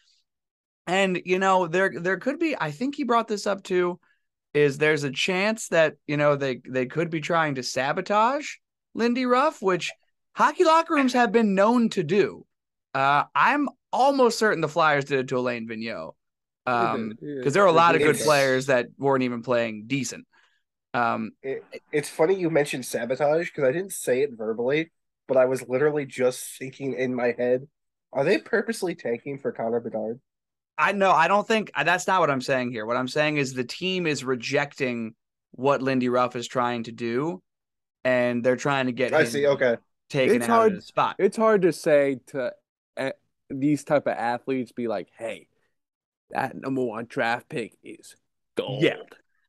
And 0.86 1.22
you 1.24 1.38
know, 1.38 1.66
there 1.66 1.92
there 1.94 2.18
could 2.18 2.38
be. 2.38 2.54
I 2.58 2.70
think 2.70 2.94
he 2.94 3.04
brought 3.04 3.28
this 3.28 3.46
up 3.46 3.62
too. 3.62 3.98
Is 4.52 4.78
there's 4.78 5.04
a 5.04 5.10
chance 5.10 5.68
that 5.68 5.94
you 6.06 6.16
know 6.16 6.36
they 6.36 6.60
they 6.68 6.86
could 6.86 7.08
be 7.08 7.20
trying 7.20 7.54
to 7.54 7.62
sabotage 7.62 8.56
Lindy 8.94 9.24
Ruff, 9.24 9.62
which 9.62 9.92
hockey 10.32 10.64
locker 10.64 10.94
rooms 10.94 11.12
have 11.12 11.32
been 11.32 11.54
known 11.54 11.88
to 11.90 12.02
do. 12.02 12.44
Uh, 12.92 13.24
I'm 13.34 13.68
almost 13.92 14.38
certain 14.38 14.60
the 14.60 14.68
Flyers 14.68 15.04
did 15.04 15.20
it 15.20 15.28
to 15.28 15.38
Alain 15.38 15.68
Vigneault. 15.68 16.14
Um, 16.70 17.12
because 17.20 17.54
there 17.54 17.62
are 17.64 17.66
a 17.66 17.72
lot 17.72 17.94
of 17.94 18.02
good 18.02 18.18
players 18.18 18.66
that 18.66 18.86
weren't 18.98 19.22
even 19.24 19.42
playing 19.42 19.84
decent. 19.86 20.26
Um, 20.94 21.32
it. 21.42 21.64
It's 21.92 22.08
funny 22.08 22.34
you 22.34 22.50
mentioned 22.50 22.84
sabotage 22.84 23.48
because 23.50 23.64
I 23.64 23.72
didn't 23.72 23.92
say 23.92 24.22
it 24.22 24.30
verbally, 24.32 24.90
but 25.28 25.36
I 25.36 25.44
was 25.46 25.66
literally 25.68 26.04
just 26.06 26.58
thinking 26.58 26.94
in 26.94 27.14
my 27.14 27.34
head, 27.38 27.66
are 28.12 28.24
they 28.24 28.38
purposely 28.38 28.94
tanking 28.94 29.38
for 29.38 29.52
Connor 29.52 29.80
Bedard? 29.80 30.20
I 30.76 30.92
know 30.92 31.12
I 31.12 31.28
don't 31.28 31.46
think 31.46 31.70
that's 31.84 32.06
not 32.06 32.20
what 32.20 32.30
I'm 32.30 32.40
saying 32.40 32.72
here. 32.72 32.86
What 32.86 32.96
I'm 32.96 33.08
saying 33.08 33.36
is 33.36 33.52
the 33.52 33.64
team 33.64 34.06
is 34.06 34.24
rejecting 34.24 35.14
what 35.52 35.82
Lindy 35.82 36.08
Ruff 36.08 36.36
is 36.36 36.48
trying 36.48 36.84
to 36.84 36.92
do, 36.92 37.42
and 38.04 38.42
they're 38.42 38.56
trying 38.56 38.86
to 38.86 38.92
get 38.92 39.12
I 39.12 39.24
see. 39.24 39.46
Okay. 39.46 39.76
taken 40.08 40.36
It's 40.36 40.44
out 40.44 40.50
hard- 40.50 40.72
of 40.72 40.78
the 40.78 40.82
spot. 40.82 41.16
It's 41.18 41.36
hard 41.36 41.62
to 41.62 41.72
say 41.72 42.20
to 42.28 42.52
uh, 42.96 43.10
these 43.50 43.84
type 43.84 44.06
of 44.06 44.14
athletes 44.14 44.72
be 44.72 44.88
like, 44.88 45.08
"Hey, 45.18 45.48
that 46.32 46.56
number 46.56 46.82
one 46.82 47.06
draft 47.06 47.48
pick 47.48 47.76
is 47.82 48.16
gold." 48.56 48.82
Yeah. 48.82 48.96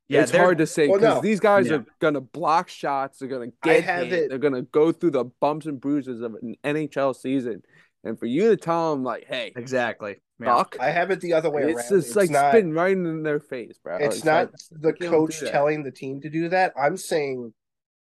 Yeah, 0.08 0.22
it's 0.22 0.32
hard 0.32 0.58
to 0.58 0.66
say 0.66 0.88
Well, 0.88 0.98
because 1.00 1.14
no. 1.16 1.20
these 1.22 1.40
guys 1.40 1.68
Yeah. 1.70 1.76
are 1.76 1.86
gonna 1.98 2.20
block 2.20 2.68
shots. 2.68 3.18
They're 3.18 3.28
gonna 3.28 3.52
get 3.62 3.84
hit. 3.84 4.12
it- 4.12 4.28
They're 4.28 4.38
gonna 4.38 4.62
go 4.62 4.92
through 4.92 5.12
the 5.12 5.24
bumps 5.24 5.64
and 5.66 5.80
bruises 5.80 6.20
of 6.20 6.34
an 6.34 6.56
NHL 6.62 7.14
season. 7.14 7.62
And 8.04 8.18
for 8.18 8.26
you 8.26 8.50
to 8.50 8.56
tell 8.56 8.92
them 8.92 9.04
like, 9.04 9.24
"Hey, 9.24 9.52
exactly. 9.56 10.16
Fuck," 10.42 10.76
I 10.80 10.90
have 10.90 11.12
it 11.12 11.20
the 11.20 11.32
other 11.34 11.48
way 11.48 11.62
it's 11.70 11.90
around. 11.90 12.02
just 12.02 12.16
like 12.16 12.28
not, 12.30 12.50
spitting 12.50 12.72
right 12.72 12.92
in 12.92 13.22
their 13.22 13.38
face, 13.38 13.78
bro. 13.78 13.96
It's 13.98 14.24
not 14.24 14.50
like, 14.50 14.60
the 14.72 14.88
you 14.88 14.94
can't 14.94 14.98
do 15.00 15.08
coach 15.10 15.40
telling 15.40 15.82
the 15.84 15.92
team 15.92 16.20
to 16.22 16.28
do 16.28 16.48
that. 16.48 16.72
I'm 16.76 16.96
saying 16.96 17.54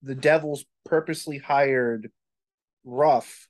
the 0.02 0.14
Devils 0.14 0.64
purposely 0.86 1.36
hired 1.36 2.10
Ruff 2.84 3.48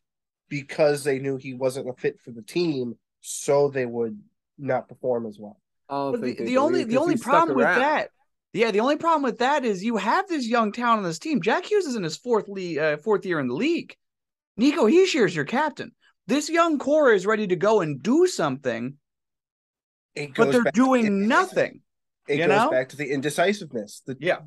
because 0.49 1.05
they 1.05 1.21
knew 1.21 1.37
he 1.37 1.55
wasn't 1.55 1.89
a 1.89 1.93
fit 1.93 2.21
for 2.21 2.33
the 2.33 2.43
team, 2.43 2.99
so 3.21 3.69
they 3.69 3.87
would 3.87 4.21
not 4.61 4.89
perform 4.89 5.27
as 5.27 5.39
well. 5.39 5.61
I 5.89 6.13
the, 6.13 6.19
think 6.19 6.39
the 6.39 6.59
only 6.59 6.85
believe 6.85 6.89
the 6.89 6.95
'cause 6.97 7.03
only 7.03 7.17
problem 7.17 7.57
with 7.57 7.67
that, 7.67 8.11
yeah, 8.53 8.71
the 8.71 8.81
only 8.81 8.97
problem 8.97 9.23
with 9.23 9.39
that 9.39 9.65
is 9.65 9.83
you 9.83 9.97
have 9.97 10.29
this 10.29 10.47
young 10.47 10.73
talent 10.73 10.99
on 10.99 11.05
this 11.05 11.19
team. 11.19 11.41
Jack 11.41 11.65
Hughes 11.71 11.87
is 11.87 11.97
in 11.97 12.03
his 12.05 12.17
fourth 12.17 12.49
le- 12.49 12.79
uh, 12.81 12.97
fourth 12.99 13.25
year 13.27 13.41
in 13.41 13.49
the 13.49 13.55
league. 13.55 13.95
Nico 14.57 14.87
Hischier 14.87 15.27
is 15.27 15.35
your 15.35 15.45
captain. 15.45 15.93
This 16.27 16.49
young 16.49 16.79
core 16.79 17.13
is 17.13 17.27
ready 17.27 17.47
to 17.49 17.57
go 17.57 17.81
and 17.81 18.03
do 18.03 18.27
something, 18.27 18.97
It 20.15 20.35
but 20.35 20.53
they're 20.53 20.65
back 20.65 20.75
to 20.75 20.81
the 20.81 20.85
doing 20.85 21.27
nothing. 21.27 21.83
It 22.29 22.39
you 22.39 22.47
goes 22.47 22.49
know? 22.49 22.71
back 22.71 22.89
to 22.91 22.97
the 22.97 23.11
indecisiveness. 23.11 24.03
The, 24.07 24.17
Yeah. 24.21 24.41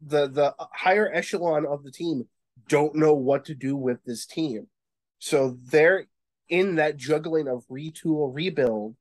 the 0.00 0.26
the 0.28 0.54
higher 0.72 1.08
echelon 1.12 1.66
of 1.66 1.84
the 1.84 1.92
team 1.92 2.28
don't 2.68 2.94
know 2.96 3.14
what 3.14 3.44
to 3.44 3.54
do 3.54 3.76
with 3.76 4.02
this 4.04 4.26
team. 4.26 4.68
So 5.18 5.58
they're 5.70 6.06
in 6.48 6.76
that 6.76 6.96
juggling 6.96 7.46
of 7.46 7.64
retool 7.68 8.34
rebuild. 8.34 8.96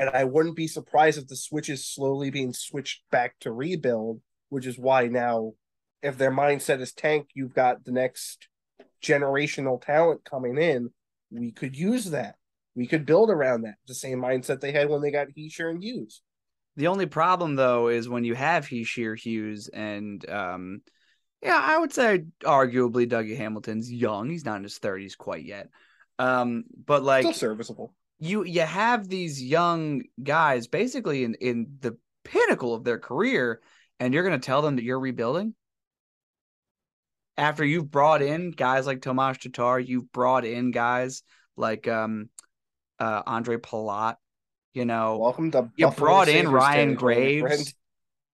And 0.00 0.08
I 0.08 0.24
wouldn't 0.24 0.56
be 0.56 0.66
surprised 0.66 1.18
if 1.18 1.28
the 1.28 1.36
switch 1.36 1.68
is 1.68 1.86
slowly 1.86 2.30
being 2.30 2.54
switched 2.54 3.02
back 3.10 3.38
to 3.40 3.52
rebuild, 3.52 4.22
which 4.48 4.66
is 4.66 4.78
why 4.78 5.08
now, 5.08 5.52
if 6.02 6.16
their 6.16 6.30
mindset 6.30 6.80
is 6.80 6.94
tank, 6.94 7.28
you've 7.34 7.52
got 7.52 7.84
the 7.84 7.92
next 7.92 8.48
generational 9.04 9.78
talent 9.78 10.24
coming 10.24 10.56
in. 10.56 10.88
We 11.30 11.52
could 11.52 11.76
use 11.76 12.06
that. 12.12 12.36
We 12.74 12.86
could 12.86 13.04
build 13.04 13.28
around 13.28 13.62
that. 13.62 13.74
The 13.88 13.94
same 13.94 14.22
mindset 14.22 14.60
they 14.60 14.72
had 14.72 14.88
when 14.88 15.02
they 15.02 15.10
got 15.10 15.28
Hischier 15.36 15.68
and 15.68 15.84
Hughes. 15.84 16.22
The 16.76 16.86
only 16.86 17.04
problem 17.04 17.56
though 17.56 17.88
is 17.88 18.08
when 18.08 18.24
you 18.24 18.34
have 18.34 18.66
Hischier 18.66 19.18
Hughes 19.18 19.68
and 19.68 20.26
um 20.30 20.80
yeah, 21.42 21.60
I 21.62 21.76
would 21.76 21.92
say 21.92 22.24
arguably 22.42 23.06
Dougie 23.06 23.36
Hamilton's 23.36 23.92
young. 23.92 24.30
He's 24.30 24.46
not 24.46 24.56
in 24.56 24.62
his 24.62 24.78
30s 24.78 25.16
quite 25.16 25.44
yet. 25.44 25.68
Um, 26.18 26.64
but 26.86 27.02
like 27.02 27.22
Still 27.22 27.32
serviceable. 27.34 27.94
You 28.20 28.44
you 28.44 28.60
have 28.60 29.08
these 29.08 29.42
young 29.42 30.02
guys 30.22 30.66
basically 30.66 31.24
in 31.24 31.34
in 31.34 31.78
the 31.80 31.96
pinnacle 32.24 32.74
of 32.74 32.84
their 32.84 32.98
career 32.98 33.60
and 33.98 34.14
you're 34.14 34.22
going 34.22 34.38
to 34.38 34.44
tell 34.44 34.62
them 34.62 34.76
that 34.76 34.84
you're 34.84 35.00
rebuilding? 35.00 35.54
After 37.36 37.64
you've 37.64 37.90
brought 37.90 38.22
in 38.22 38.50
guys 38.50 38.86
like 38.86 39.00
Tomas 39.00 39.38
Tatar 39.38 39.80
you've 39.80 40.12
brought 40.12 40.44
in 40.44 40.70
guys 40.70 41.22
like 41.56 41.88
um 41.88 42.28
uh 42.98 43.22
Andre 43.26 43.56
Palat 43.56 44.16
you 44.72 44.84
know? 44.84 45.18
Welcome 45.18 45.50
to 45.52 45.70
you 45.76 45.86
Buffalo 45.86 46.06
brought 46.06 46.28
in 46.28 46.48
Ryan. 46.48 46.94
Graves. 46.94 47.74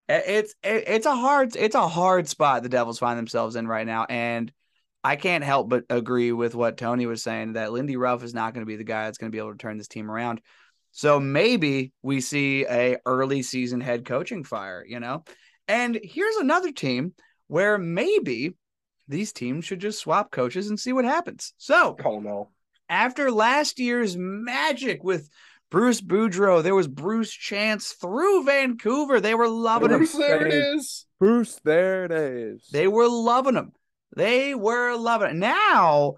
It's 0.08 0.54
it, 0.62 0.84
it's 0.86 1.06
a 1.06 1.16
hard 1.16 1.56
it's 1.56 1.74
a 1.74 1.88
hard 1.88 2.28
spot 2.28 2.62
the 2.62 2.68
Devils 2.68 2.98
find 2.98 3.18
themselves 3.18 3.56
in 3.56 3.66
right 3.66 3.86
now 3.86 4.04
and 4.08 4.52
I 5.06 5.14
can't 5.14 5.44
help 5.44 5.68
but 5.68 5.84
agree 5.88 6.32
with 6.32 6.56
what 6.56 6.76
Tony 6.76 7.06
was 7.06 7.22
saying 7.22 7.52
that 7.52 7.70
Lindy 7.70 7.96
Ruff 7.96 8.24
is 8.24 8.34
not 8.34 8.54
going 8.54 8.62
to 8.62 8.68
be 8.68 8.74
the 8.74 8.82
guy 8.82 9.04
that's 9.04 9.18
going 9.18 9.30
to 9.30 9.34
be 9.34 9.38
able 9.38 9.52
to 9.52 9.56
turn 9.58 9.78
this 9.78 9.86
team 9.86 10.10
around. 10.10 10.40
So 10.90 11.20
maybe 11.20 11.92
we 12.02 12.20
see 12.20 12.66
a 12.66 12.96
early 13.06 13.42
season 13.42 13.80
head 13.80 14.04
coaching 14.04 14.42
fire, 14.42 14.84
you 14.84 14.98
know. 14.98 15.22
And 15.68 15.96
here's 16.02 16.34
another 16.36 16.72
team 16.72 17.14
where 17.46 17.78
maybe 17.78 18.54
these 19.06 19.32
teams 19.32 19.64
should 19.64 19.78
just 19.78 20.00
swap 20.00 20.32
coaches 20.32 20.70
and 20.70 20.80
see 20.80 20.92
what 20.92 21.04
happens. 21.04 21.54
So 21.56 21.96
Oh 22.04 22.18
no. 22.18 22.48
after 22.88 23.30
last 23.30 23.78
year's 23.78 24.16
magic 24.16 25.04
with 25.04 25.30
Bruce 25.70 26.00
Boudreau, 26.00 26.64
there 26.64 26.74
was 26.74 26.88
Bruce 26.88 27.30
Chance 27.30 27.92
through 27.92 28.42
Vancouver. 28.42 29.20
They 29.20 29.36
were 29.36 29.48
loving 29.48 29.92
him. 29.92 30.04
There 30.18 30.44
it 30.48 30.52
is. 30.52 31.06
Hey. 31.08 31.26
Bruce, 31.26 31.60
there 31.62 32.06
it 32.06 32.10
is. 32.10 32.66
They 32.72 32.88
were 32.88 33.08
loving 33.08 33.54
him. 33.54 33.70
They 34.16 34.54
were 34.54 34.96
loving 34.96 35.28
it. 35.30 35.36
Now 35.36 36.14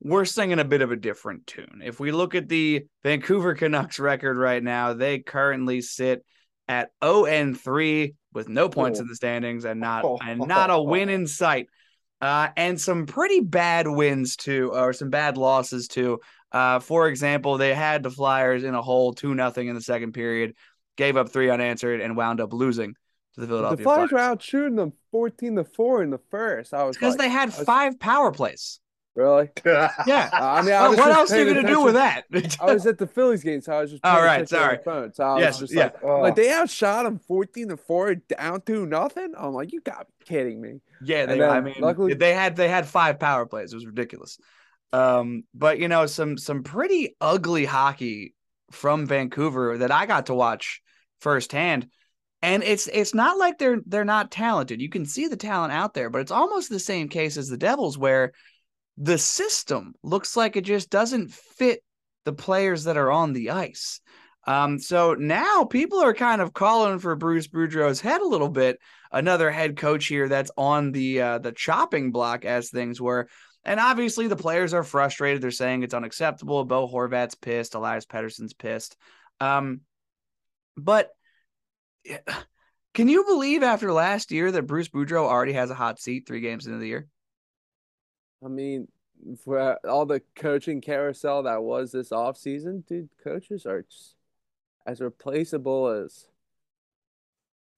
we're 0.00 0.24
singing 0.26 0.60
a 0.60 0.64
bit 0.64 0.82
of 0.82 0.92
a 0.92 0.96
different 0.96 1.46
tune. 1.46 1.80
If 1.84 1.98
we 1.98 2.12
look 2.12 2.34
at 2.36 2.48
the 2.48 2.86
Vancouver 3.02 3.54
Canucks 3.54 3.98
record 3.98 4.36
right 4.36 4.62
now, 4.62 4.92
they 4.92 5.18
currently 5.18 5.80
sit 5.80 6.24
at 6.68 6.90
0 7.02 7.24
and 7.26 7.58
3 7.58 8.14
with 8.32 8.48
no 8.48 8.68
points 8.68 9.00
Oh. 9.00 9.02
in 9.02 9.08
the 9.08 9.16
standings 9.16 9.64
and 9.64 9.80
not 9.80 10.04
and 10.22 10.46
not 10.46 10.70
a 10.70 10.80
win 10.80 11.08
in 11.08 11.26
sight. 11.26 11.68
Uh, 12.20 12.48
and 12.56 12.80
some 12.80 13.06
pretty 13.06 13.40
bad 13.40 13.86
wins 13.88 14.36
too, 14.36 14.70
or 14.72 14.92
some 14.92 15.08
bad 15.10 15.36
losses 15.36 15.88
too. 15.88 16.20
Uh, 16.52 16.80
for 16.80 17.08
example, 17.08 17.58
they 17.58 17.74
had 17.74 18.02
the 18.02 18.10
Flyers 18.10 18.64
in 18.64 18.74
a 18.74 18.82
hole 18.82 19.12
two 19.14 19.34
nothing 19.34 19.68
in 19.68 19.74
the 19.74 19.80
second 19.80 20.12
period, 20.12 20.54
gave 20.96 21.16
up 21.16 21.30
three 21.30 21.48
unanswered, 21.48 22.00
and 22.00 22.16
wound 22.16 22.40
up 22.40 22.52
losing 22.52 22.94
to 23.40 23.46
the 23.46 23.76
the 23.76 23.82
Flyers 23.82 24.10
Flyers. 24.10 24.12
were 24.12 24.18
out 24.18 24.42
shooting 24.42 24.76
them 24.76 24.92
fourteen 25.10 25.56
to 25.56 25.64
four 25.64 26.02
in 26.02 26.10
the 26.10 26.20
first. 26.30 26.74
I 26.74 26.84
was 26.84 26.96
because 26.96 27.14
like, 27.16 27.26
they 27.26 27.28
had 27.30 27.46
was- 27.50 27.60
five 27.64 27.98
power 28.00 28.32
plays. 28.32 28.80
really. 29.14 29.48
Yeah. 29.64 30.30
Uh, 30.32 30.38
I 30.40 30.62
mean, 30.62 30.74
I 30.74 30.88
was 30.88 30.98
what 30.98 31.10
else 31.10 31.32
are 31.32 31.42
you 31.44 31.52
gonna 31.54 31.66
do 31.66 31.82
with 31.82 31.94
that? 31.94 32.24
I 32.60 32.72
was 32.72 32.86
at 32.86 32.98
the 32.98 33.06
Phillies 33.06 33.42
game, 33.42 33.60
so 33.60 33.72
I 33.72 33.80
was 33.80 33.90
just. 33.90 34.04
All 34.04 34.14
paying 34.14 34.24
right, 34.24 34.40
on 34.40 34.46
sorry. 34.46 34.78
Phone, 34.84 35.12
so 35.12 35.24
I 35.24 35.34
was 35.34 35.42
Yes, 35.42 35.58
just 35.58 35.74
yeah. 35.74 35.84
like, 35.84 36.04
Oh. 36.04 36.20
like 36.20 36.36
they 36.36 36.52
outshot 36.52 37.04
them 37.04 37.18
fourteen 37.18 37.68
to 37.68 37.76
four, 37.76 38.14
down 38.14 38.60
to 38.62 38.86
nothing. 38.86 39.32
I'm 39.36 39.52
like, 39.54 39.72
you 39.72 39.80
got 39.80 40.00
to 40.00 40.06
be 40.20 40.24
kidding 40.26 40.60
me. 40.60 40.80
yeah, 41.02 41.26
they, 41.26 41.38
then, 41.38 41.50
I 41.50 41.60
mean, 41.60 41.74
luckily- 41.80 42.14
they 42.14 42.32
had 42.34 42.54
they 42.56 42.68
had 42.68 42.86
five 42.86 43.18
power 43.18 43.44
plays. 43.46 43.72
It 43.72 43.76
was 43.76 43.86
ridiculous. 43.86 44.38
Um, 44.92 45.44
but 45.54 45.78
you 45.78 45.88
know, 45.88 46.06
some 46.06 46.38
some 46.38 46.62
pretty 46.62 47.16
ugly 47.20 47.64
hockey 47.64 48.34
from 48.70 49.06
Vancouver 49.06 49.78
that 49.78 49.90
I 49.90 50.06
got 50.06 50.26
to 50.26 50.34
watch 50.34 50.80
firsthand. 51.20 51.88
And 52.40 52.62
it's 52.62 52.88
it's 52.92 53.14
not 53.14 53.36
like 53.36 53.58
they're 53.58 53.80
they're 53.86 54.04
not 54.04 54.30
talented. 54.30 54.80
You 54.80 54.88
can 54.88 55.04
see 55.04 55.26
the 55.26 55.36
talent 55.36 55.72
out 55.72 55.94
there, 55.94 56.08
but 56.08 56.20
it's 56.20 56.30
almost 56.30 56.70
the 56.70 56.78
same 56.78 57.08
case 57.08 57.36
as 57.36 57.48
the 57.48 57.56
Devils, 57.56 57.98
where 57.98 58.32
the 58.96 59.18
system 59.18 59.94
looks 60.02 60.36
like 60.36 60.56
it 60.56 60.64
just 60.64 60.90
doesn't 60.90 61.32
fit 61.32 61.82
the 62.24 62.32
players 62.32 62.84
that 62.84 62.96
are 62.96 63.10
on 63.10 63.32
the 63.32 63.50
ice. 63.50 64.00
Um, 64.46 64.78
so 64.78 65.14
now 65.14 65.64
people 65.64 65.98
are 65.98 66.14
kind 66.14 66.40
of 66.40 66.54
calling 66.54 66.98
for 67.00 67.14
Bruce 67.16 67.48
Boudreau's 67.48 68.00
head 68.00 68.20
a 68.20 68.26
little 68.26 68.48
bit. 68.48 68.78
Another 69.12 69.50
head 69.50 69.76
coach 69.76 70.06
here 70.06 70.28
that's 70.28 70.50
on 70.56 70.92
the 70.92 71.20
uh, 71.20 71.38
the 71.38 71.52
chopping 71.52 72.12
block 72.12 72.44
as 72.44 72.70
things 72.70 73.00
were. 73.00 73.28
And 73.64 73.78
obviously 73.78 74.28
the 74.28 74.36
players 74.36 74.72
are 74.72 74.84
frustrated. 74.84 75.42
They're 75.42 75.50
saying 75.50 75.82
it's 75.82 75.92
unacceptable. 75.92 76.64
Bo 76.64 76.88
Horvat's 76.88 77.34
pissed. 77.34 77.74
Elias 77.74 78.06
Pettersson's 78.06 78.54
pissed. 78.54 78.96
Um, 79.40 79.82
but 80.76 81.10
can 82.94 83.08
you 83.08 83.24
believe 83.24 83.62
after 83.62 83.92
last 83.92 84.30
year 84.32 84.50
that 84.52 84.62
Bruce 84.66 84.88
Boudreau 84.88 85.24
already 85.24 85.52
has 85.52 85.70
a 85.70 85.74
hot 85.74 86.00
seat 86.00 86.26
three 86.26 86.40
games 86.40 86.66
into 86.66 86.78
the 86.78 86.88
year? 86.88 87.08
I 88.44 88.48
mean, 88.48 88.88
for 89.44 89.58
uh, 89.58 89.74
all 89.88 90.06
the 90.06 90.22
coaching 90.36 90.80
carousel 90.80 91.42
that 91.44 91.62
was 91.62 91.90
this 91.92 92.10
offseason, 92.10 92.86
dude, 92.86 93.08
coaches 93.22 93.66
are 93.66 93.84
as 94.86 95.00
replaceable 95.00 95.88
as 95.88 96.26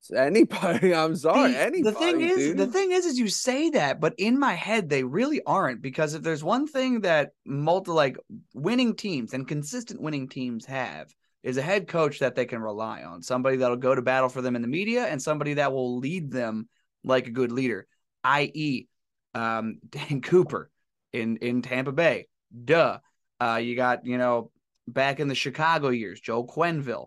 as 0.02 0.16
anybody. 0.16 0.94
I'm 0.94 1.16
sorry, 1.16 1.52
The- 1.52 1.58
anybody. 1.58 1.82
the 1.82 1.92
thing 1.92 2.20
is, 2.20 2.36
dude. 2.36 2.56
the 2.58 2.66
thing 2.66 2.92
is, 2.92 3.06
is 3.06 3.18
you 3.18 3.28
say 3.28 3.70
that, 3.70 4.00
but 4.00 4.14
in 4.18 4.38
my 4.38 4.54
head, 4.54 4.88
they 4.88 5.02
really 5.02 5.42
aren't. 5.44 5.82
Because 5.82 6.14
if 6.14 6.22
there's 6.22 6.44
one 6.44 6.66
thing 6.66 7.00
that 7.02 7.32
multi 7.44 7.90
like 7.90 8.18
winning 8.54 8.94
teams 8.94 9.32
and 9.34 9.48
consistent 9.48 10.00
winning 10.00 10.28
teams 10.28 10.66
have, 10.66 11.14
is 11.42 11.56
a 11.56 11.62
head 11.62 11.88
coach 11.88 12.18
that 12.18 12.34
they 12.34 12.44
can 12.44 12.60
rely 12.60 13.02
on, 13.02 13.22
somebody 13.22 13.56
that'll 13.58 13.76
go 13.76 13.94
to 13.94 14.02
battle 14.02 14.28
for 14.28 14.42
them 14.42 14.56
in 14.56 14.62
the 14.62 14.68
media, 14.68 15.06
and 15.06 15.20
somebody 15.22 15.54
that 15.54 15.72
will 15.72 15.98
lead 15.98 16.30
them 16.30 16.68
like 17.04 17.26
a 17.26 17.30
good 17.30 17.52
leader, 17.52 17.86
i.e., 18.24 18.86
um, 19.34 19.78
Dan 19.88 20.20
Cooper 20.20 20.70
in 21.12 21.36
in 21.38 21.62
Tampa 21.62 21.92
Bay. 21.92 22.28
Duh. 22.64 22.98
Uh, 23.40 23.56
you 23.62 23.74
got 23.74 24.04
you 24.04 24.18
know 24.18 24.50
back 24.86 25.20
in 25.20 25.28
the 25.28 25.34
Chicago 25.34 25.88
years, 25.88 26.20
Joe 26.20 26.44
Quenneville. 26.44 27.06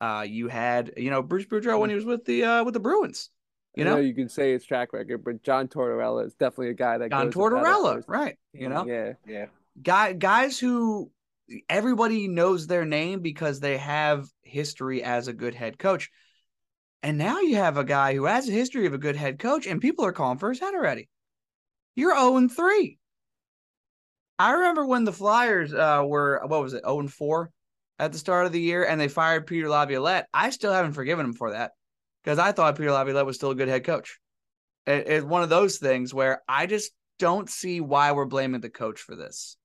Uh, 0.00 0.24
you 0.26 0.48
had 0.48 0.92
you 0.96 1.10
know 1.10 1.22
Bruce 1.22 1.46
Boudreau 1.46 1.78
when 1.78 1.90
he 1.90 1.96
was 1.96 2.04
with 2.04 2.24
the 2.24 2.44
uh 2.44 2.64
with 2.64 2.74
the 2.74 2.80
Bruins. 2.80 3.30
You 3.76 3.84
know 3.84 3.96
know, 3.96 4.00
you 4.00 4.14
can 4.14 4.28
say 4.28 4.52
it's 4.52 4.64
track 4.64 4.92
record, 4.92 5.24
but 5.24 5.42
John 5.42 5.66
Tortorella 5.66 6.24
is 6.26 6.34
definitely 6.34 6.70
a 6.70 6.74
guy 6.74 6.98
that 6.98 7.10
John 7.10 7.26
goes 7.26 7.34
Tortorella, 7.34 8.04
right? 8.06 8.38
You 8.52 8.68
know, 8.68 8.86
yeah. 8.86 9.14
Yeah. 9.26 9.46
guy 9.82 10.12
guys 10.12 10.58
who 10.58 11.10
everybody 11.68 12.28
knows 12.28 12.66
their 12.66 12.84
name 12.84 13.20
because 13.20 13.60
they 13.60 13.76
have 13.78 14.26
history 14.42 15.02
as 15.02 15.28
a 15.28 15.32
good 15.32 15.54
head 15.54 15.78
coach. 15.78 16.10
And 17.02 17.18
now 17.18 17.40
you 17.40 17.56
have 17.56 17.76
a 17.76 17.84
guy 17.84 18.14
who 18.14 18.24
has 18.24 18.48
a 18.48 18.52
history 18.52 18.86
of 18.86 18.94
a 18.94 18.98
good 18.98 19.16
head 19.16 19.38
coach, 19.38 19.66
and 19.66 19.80
people 19.80 20.06
are 20.06 20.12
calling 20.12 20.38
for 20.38 20.48
his 20.48 20.60
head 20.60 20.74
already. 20.74 21.08
You're 21.94 22.16
0 22.16 22.36
and 22.36 22.52
3. 22.52 22.98
I 24.38 24.52
remember 24.52 24.86
when 24.86 25.04
the 25.04 25.12
Flyers 25.12 25.72
uh, 25.72 26.02
were, 26.04 26.40
what 26.46 26.62
was 26.62 26.72
it, 26.72 26.82
0 26.84 27.00
and 27.00 27.12
4 27.12 27.50
at 27.98 28.12
the 28.12 28.18
start 28.18 28.46
of 28.46 28.52
the 28.52 28.60
year, 28.60 28.84
and 28.84 29.00
they 29.00 29.08
fired 29.08 29.46
Peter 29.46 29.68
Laviolette. 29.68 30.28
I 30.32 30.50
still 30.50 30.72
haven't 30.72 30.94
forgiven 30.94 31.26
him 31.26 31.34
for 31.34 31.52
that 31.52 31.72
because 32.22 32.38
I 32.38 32.52
thought 32.52 32.76
Peter 32.76 32.90
Laviolette 32.90 33.26
was 33.26 33.36
still 33.36 33.50
a 33.50 33.54
good 33.54 33.68
head 33.68 33.84
coach. 33.84 34.18
It, 34.86 35.06
it's 35.06 35.26
one 35.26 35.42
of 35.42 35.50
those 35.50 35.78
things 35.78 36.12
where 36.12 36.42
I 36.48 36.66
just 36.66 36.90
don't 37.18 37.48
see 37.48 37.80
why 37.80 38.12
we're 38.12 38.24
blaming 38.24 38.60
the 38.60 38.70
coach 38.70 39.00
for 39.00 39.14
this 39.14 39.56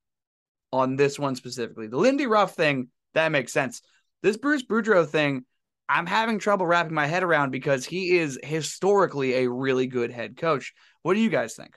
on 0.72 0.96
this 0.96 1.18
one 1.18 1.36
specifically. 1.36 1.88
The 1.88 1.98
Lindy 1.98 2.28
Ruff 2.28 2.56
thing, 2.56 2.90
that 3.14 3.32
makes 3.32 3.54
sense. 3.54 3.82
This 4.22 4.38
Bruce 4.38 4.64
Boudreau 4.64 5.08
thing, 5.08 5.46
I'm 5.88 6.06
having 6.06 6.40
trouble 6.40 6.68
wrapping 6.68 6.94
my 6.94 7.08
head 7.08 7.24
around 7.24 7.52
because 7.52 7.86
he 7.86 8.18
is 8.18 8.40
historically 8.44 9.34
a 9.36 9.50
really 9.50 9.88
good 9.88 10.12
head 10.12 10.38
coach. 10.38 10.74
What 11.02 11.16
do 11.16 11.20
you 11.20 11.30
guys 11.30 11.56
think? 11.56 11.76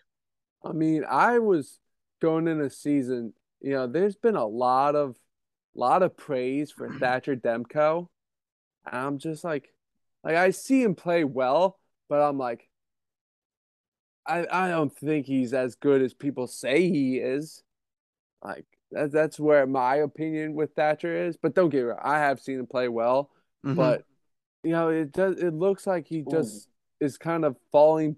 I 0.64 0.72
mean, 0.72 1.04
I 1.08 1.38
was 1.38 1.78
going 2.20 2.46
in 2.46 2.60
a 2.60 2.70
season, 2.70 3.32
you 3.60 3.70
know, 3.70 3.86
there's 3.86 4.16
been 4.16 4.36
a 4.36 4.46
lot 4.46 4.94
of 4.94 5.16
lot 5.74 6.02
of 6.02 6.16
praise 6.16 6.70
for 6.70 6.88
Thatcher 7.00 7.36
Demko. 7.36 8.08
I'm 8.84 9.18
just 9.18 9.44
like 9.44 9.72
like 10.22 10.36
I 10.36 10.50
see 10.50 10.82
him 10.82 10.94
play 10.94 11.24
well, 11.24 11.78
but 12.08 12.20
I'm 12.20 12.38
like 12.38 12.68
I 14.26 14.46
I 14.50 14.68
don't 14.68 14.94
think 14.94 15.26
he's 15.26 15.54
as 15.54 15.74
good 15.76 16.02
as 16.02 16.14
people 16.14 16.46
say 16.46 16.88
he 16.88 17.16
is. 17.16 17.62
Like 18.44 18.66
that, 18.92 19.12
that's 19.12 19.38
where 19.40 19.66
my 19.66 19.96
opinion 19.96 20.54
with 20.54 20.72
Thatcher 20.74 21.26
is. 21.26 21.36
But 21.36 21.54
don't 21.54 21.70
get 21.70 21.78
me 21.78 21.90
wrong, 21.90 22.00
I 22.02 22.18
have 22.18 22.40
seen 22.40 22.58
him 22.60 22.66
play 22.66 22.88
well, 22.88 23.30
Mhm. 23.64 23.76
but 23.76 24.04
you 24.62 24.70
know, 24.70 24.88
it 24.90 25.12
does 25.12 25.38
it 25.40 25.52
looks 25.54 25.86
like 25.86 26.06
he 26.06 26.24
just 26.30 26.68
is 27.00 27.18
kind 27.18 27.44
of 27.44 27.56
falling 27.72 28.16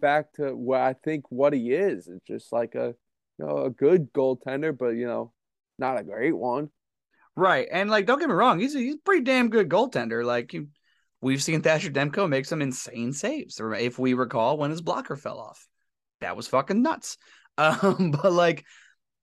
back 0.00 0.32
to 0.34 0.54
what 0.56 0.80
I 0.80 0.94
think 0.94 1.24
what 1.30 1.52
he 1.52 1.72
is. 1.72 2.08
It's 2.08 2.24
just 2.26 2.52
like 2.52 2.74
a 2.74 2.94
you 3.38 3.46
know, 3.46 3.64
a 3.64 3.70
good 3.70 4.12
goaltender, 4.12 4.76
but 4.76 4.90
you 4.90 5.06
know, 5.06 5.32
not 5.78 5.98
a 5.98 6.04
great 6.04 6.36
one. 6.36 6.70
Right. 7.36 7.66
And 7.70 7.90
like, 7.90 8.06
don't 8.06 8.20
get 8.20 8.28
me 8.28 8.34
wrong, 8.34 8.60
he's 8.60 8.74
a, 8.76 8.78
he's 8.78 8.94
a 8.94 8.98
pretty 9.04 9.24
damn 9.24 9.50
good 9.50 9.68
goaltender. 9.68 10.24
Like 10.24 10.52
you, 10.52 10.68
we've 11.20 11.42
seen 11.42 11.62
Thatcher 11.62 11.90
Demko 11.90 12.28
make 12.28 12.46
some 12.46 12.62
insane 12.62 13.12
saves. 13.12 13.60
Or 13.60 13.74
If 13.74 13.98
we 13.98 14.14
recall 14.14 14.56
when 14.56 14.70
his 14.70 14.80
blocker 14.82 15.16
fell 15.16 15.38
off, 15.40 15.66
that 16.20 16.36
was 16.36 16.46
fucking 16.48 16.82
nuts. 16.82 17.16
Um, 17.56 18.10
but 18.10 18.32
like, 18.32 18.64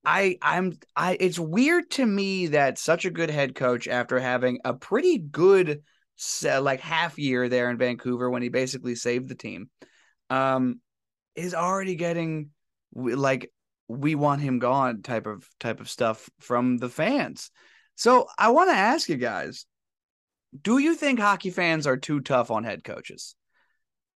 I 0.04 0.36
I'm 0.42 0.78
I 0.96 1.16
it's 1.18 1.38
weird 1.38 1.90
to 1.92 2.06
me 2.06 2.48
that 2.48 2.78
such 2.78 3.04
a 3.04 3.10
good 3.10 3.30
head 3.30 3.54
coach 3.54 3.86
after 3.86 4.18
having 4.18 4.60
a 4.64 4.74
pretty 4.74 5.18
good 5.18 5.82
like 6.44 6.80
half 6.80 7.18
year 7.18 7.48
there 7.48 7.70
in 7.70 7.78
Vancouver 7.78 8.30
when 8.30 8.42
he 8.42 8.48
basically 8.48 8.94
saved 8.94 9.28
the 9.28 9.34
team, 9.34 9.70
um, 10.30 10.80
is 11.34 11.54
already 11.54 11.94
getting 11.94 12.50
like 12.94 13.50
we 13.88 14.14
want 14.14 14.40
him 14.40 14.58
gone 14.58 15.02
type 15.02 15.26
of 15.26 15.48
type 15.60 15.80
of 15.80 15.88
stuff 15.88 16.28
from 16.40 16.78
the 16.78 16.88
fans. 16.88 17.50
So 17.94 18.26
I 18.38 18.50
want 18.50 18.70
to 18.70 18.76
ask 18.76 19.08
you 19.08 19.16
guys, 19.16 19.66
do 20.60 20.78
you 20.78 20.94
think 20.94 21.20
hockey 21.20 21.50
fans 21.50 21.86
are 21.86 21.96
too 21.96 22.20
tough 22.20 22.50
on 22.50 22.64
head 22.64 22.84
coaches? 22.84 23.34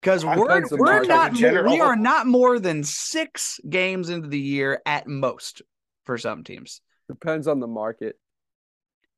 Because 0.01 0.25
we're 0.25 0.35
depends 0.35 0.71
on 0.71 0.77
the 0.77 0.83
we're 0.83 1.03
not 1.05 1.27
in 1.29 1.33
mo- 1.33 1.39
general. 1.39 1.73
we 1.73 1.81
are 1.81 1.95
not 1.95 2.27
more 2.27 2.59
than 2.59 2.83
six 2.83 3.59
games 3.69 4.09
into 4.09 4.27
the 4.27 4.39
year 4.39 4.81
at 4.85 5.07
most 5.07 5.61
for 6.05 6.17
some 6.17 6.43
teams. 6.43 6.81
Depends 7.07 7.47
on 7.47 7.59
the 7.59 7.67
market. 7.67 8.17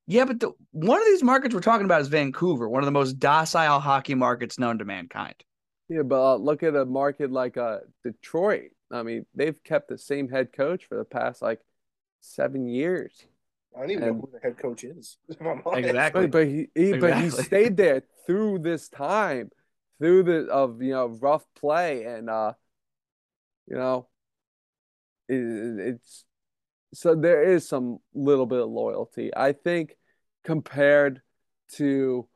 Yeah, 0.07 0.25
but 0.25 0.39
the, 0.39 0.51
one 0.71 0.99
of 0.99 1.05
these 1.05 1.23
markets 1.23 1.55
we're 1.55 1.61
talking 1.61 1.86
about 1.86 2.01
is 2.01 2.07
Vancouver, 2.07 2.69
one 2.69 2.83
of 2.83 2.86
the 2.86 2.91
most 2.91 3.13
docile 3.13 3.79
hockey 3.79 4.13
markets 4.13 4.59
known 4.59 4.77
to 4.77 4.86
mankind. 4.86 5.36
Yeah, 5.89 6.03
but 6.03 6.33
uh, 6.33 6.36
look 6.36 6.63
at 6.63 6.75
a 6.75 6.86
market 6.86 7.31
like 7.31 7.57
uh 7.57 7.79
Detroit. 8.03 8.71
I 8.91 9.03
mean, 9.03 9.25
they've 9.36 9.61
kept 9.63 9.88
the 9.88 9.97
same 9.97 10.29
head 10.29 10.53
coach 10.53 10.86
for 10.86 10.97
the 10.97 11.05
past 11.05 11.41
like 11.41 11.59
seven 12.21 12.67
years. 12.67 13.25
I 13.75 13.81
don't 13.81 13.91
even 13.91 14.03
And- 14.03 14.17
know 14.17 14.21
who 14.21 14.31
the 14.31 14.39
head 14.39 14.57
coach 14.57 14.83
is. 14.83 15.17
if 15.29 15.41
I'm 15.41 15.61
honest. 15.65 15.88
Exactly. 15.88 16.27
But, 16.27 16.31
but 16.31 16.47
he, 16.47 16.67
he 16.75 16.97
but 16.97 17.21
he 17.21 17.29
stayed 17.29 17.77
there 17.77 18.03
through 18.25 18.59
this 18.59 18.89
time, 18.89 19.49
through 19.99 20.23
the 20.23 20.47
of 20.47 20.81
you 20.81 20.91
know 20.91 21.07
rough 21.07 21.45
play, 21.59 22.03
and 22.05 22.29
uh, 22.29 22.53
you 23.67 23.75
know, 23.75 24.07
it, 25.27 25.36
it's 25.36 26.25
so 26.95 27.15
there 27.15 27.43
is 27.43 27.67
some 27.67 27.99
little 28.13 28.45
bit 28.45 28.59
of 28.59 28.69
loyalty. 28.69 29.31
I 29.35 29.51
think 29.51 29.97
compared 30.43 31.21
to 31.73 32.27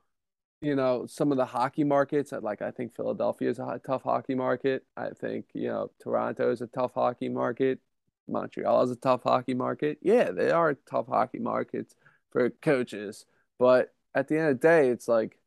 you 0.62 0.76
know 0.76 1.06
some 1.08 1.32
of 1.32 1.38
the 1.38 1.46
hockey 1.46 1.84
markets, 1.84 2.34
like 2.42 2.62
I 2.62 2.72
think 2.72 2.96
Philadelphia 2.96 3.50
is 3.50 3.60
a 3.60 3.80
tough 3.86 4.04
hockey 4.04 4.36
market. 4.36 4.84
I 4.98 5.10
think 5.12 5.46
you 5.54 5.70
know 5.70 5.92
Toronto 6.02 6.52
is 6.52 6.62
a 6.62 6.68
tough 6.68 6.94
hockey 6.94 7.30
market. 7.30 7.80
Montreal 8.28 8.84
is 8.84 8.92
a 8.92 8.96
tough 8.96 9.24
hockey 9.24 9.54
market. 9.54 9.98
Yeah, 10.02 10.32
they 10.32 10.52
are 10.52 10.76
tough 10.90 11.08
hockey 11.08 11.40
markets 11.40 11.96
for 12.32 12.50
coaches. 12.50 13.26
But 13.58 13.94
at 14.14 14.28
the 14.28 14.38
end 14.38 14.50
of 14.50 14.60
the 14.60 14.68
day, 14.68 14.90
it's 14.90 15.08
like 15.08 15.38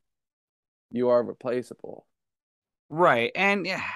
you 0.91 1.09
are 1.09 1.23
replaceable. 1.23 2.05
Right. 2.89 3.31
And 3.35 3.65
yeah, 3.65 3.89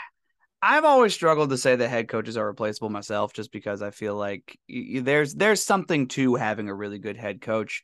I've 0.61 0.85
always 0.85 1.13
struggled 1.13 1.51
to 1.51 1.57
say 1.57 1.75
that 1.75 1.87
head 1.87 2.07
coaches 2.07 2.35
are 2.35 2.45
replaceable 2.45 2.89
myself 2.89 3.33
just 3.33 3.51
because 3.51 3.81
I 3.81 3.91
feel 3.91 4.15
like 4.15 4.57
there's 4.67 5.35
there's 5.35 5.63
something 5.63 6.07
to 6.09 6.35
having 6.35 6.67
a 6.67 6.73
really 6.73 6.97
good 6.99 7.17
head 7.17 7.41
coach. 7.41 7.83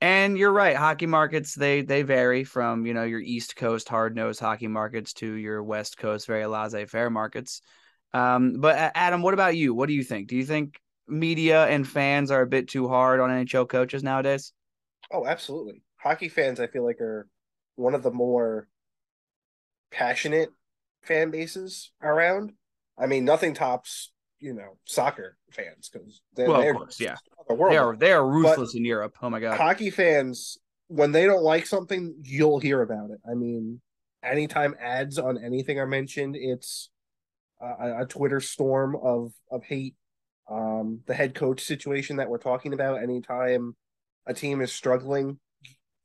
And 0.00 0.36
you're 0.38 0.52
right, 0.52 0.76
hockey 0.76 1.06
markets 1.06 1.54
they 1.54 1.82
they 1.82 2.02
vary 2.02 2.42
from, 2.42 2.86
you 2.86 2.94
know, 2.94 3.04
your 3.04 3.20
East 3.20 3.54
Coast 3.54 3.88
hard-nosed 3.88 4.40
hockey 4.40 4.66
markets 4.66 5.12
to 5.14 5.32
your 5.32 5.62
West 5.62 5.98
Coast 5.98 6.26
very 6.26 6.46
laissez-faire 6.46 7.10
markets. 7.10 7.60
Um 8.12 8.60
but 8.60 8.92
Adam, 8.94 9.22
what 9.22 9.34
about 9.34 9.56
you? 9.56 9.74
What 9.74 9.86
do 9.86 9.92
you 9.94 10.02
think? 10.02 10.28
Do 10.28 10.36
you 10.36 10.44
think 10.44 10.80
media 11.06 11.66
and 11.66 11.86
fans 11.86 12.30
are 12.30 12.42
a 12.42 12.46
bit 12.46 12.68
too 12.68 12.88
hard 12.88 13.20
on 13.20 13.30
NHL 13.30 13.68
coaches 13.68 14.02
nowadays? 14.02 14.52
Oh, 15.12 15.26
absolutely. 15.26 15.82
Hockey 15.96 16.28
fans, 16.28 16.60
I 16.60 16.66
feel 16.66 16.84
like, 16.84 17.00
are 17.00 17.28
one 17.76 17.94
of 17.94 18.02
the 18.02 18.10
more 18.10 18.68
passionate 19.90 20.50
fan 21.02 21.30
bases 21.30 21.92
around. 22.02 22.52
I 22.98 23.06
mean, 23.06 23.24
nothing 23.24 23.54
tops, 23.54 24.12
you 24.38 24.52
know, 24.54 24.78
soccer 24.84 25.36
fans 25.52 25.88
because 25.88 26.20
they're, 26.34 26.48
Well, 26.48 26.56
of 26.58 26.62
they're 26.62 26.74
course, 26.74 27.00
yeah. 27.00 27.16
the 27.48 27.54
world. 27.54 27.72
They 27.72 27.78
are 27.78 27.96
they 27.96 28.12
are 28.12 28.26
ruthless 28.26 28.74
in 28.74 28.84
Europe. 28.84 29.16
Oh 29.22 29.30
my 29.30 29.40
god. 29.40 29.56
Hockey 29.56 29.90
fans, 29.90 30.58
when 30.88 31.12
they 31.12 31.26
don't 31.26 31.42
like 31.42 31.66
something, 31.66 32.14
you'll 32.22 32.58
hear 32.58 32.82
about 32.82 33.10
it. 33.10 33.18
I 33.28 33.34
mean, 33.34 33.80
anytime 34.22 34.74
ads 34.80 35.18
on 35.18 35.42
anything 35.42 35.78
are 35.78 35.86
mentioned, 35.86 36.36
it's 36.36 36.90
a, 37.60 38.02
a 38.02 38.06
Twitter 38.06 38.40
storm 38.40 38.96
of 39.02 39.32
of 39.50 39.64
hate. 39.64 39.94
Um, 40.50 41.00
the 41.06 41.14
head 41.14 41.36
coach 41.36 41.62
situation 41.62 42.16
that 42.16 42.28
we're 42.28 42.38
talking 42.38 42.72
about. 42.72 43.00
Anytime 43.02 43.76
a 44.26 44.34
team 44.34 44.60
is 44.60 44.72
struggling, 44.72 45.38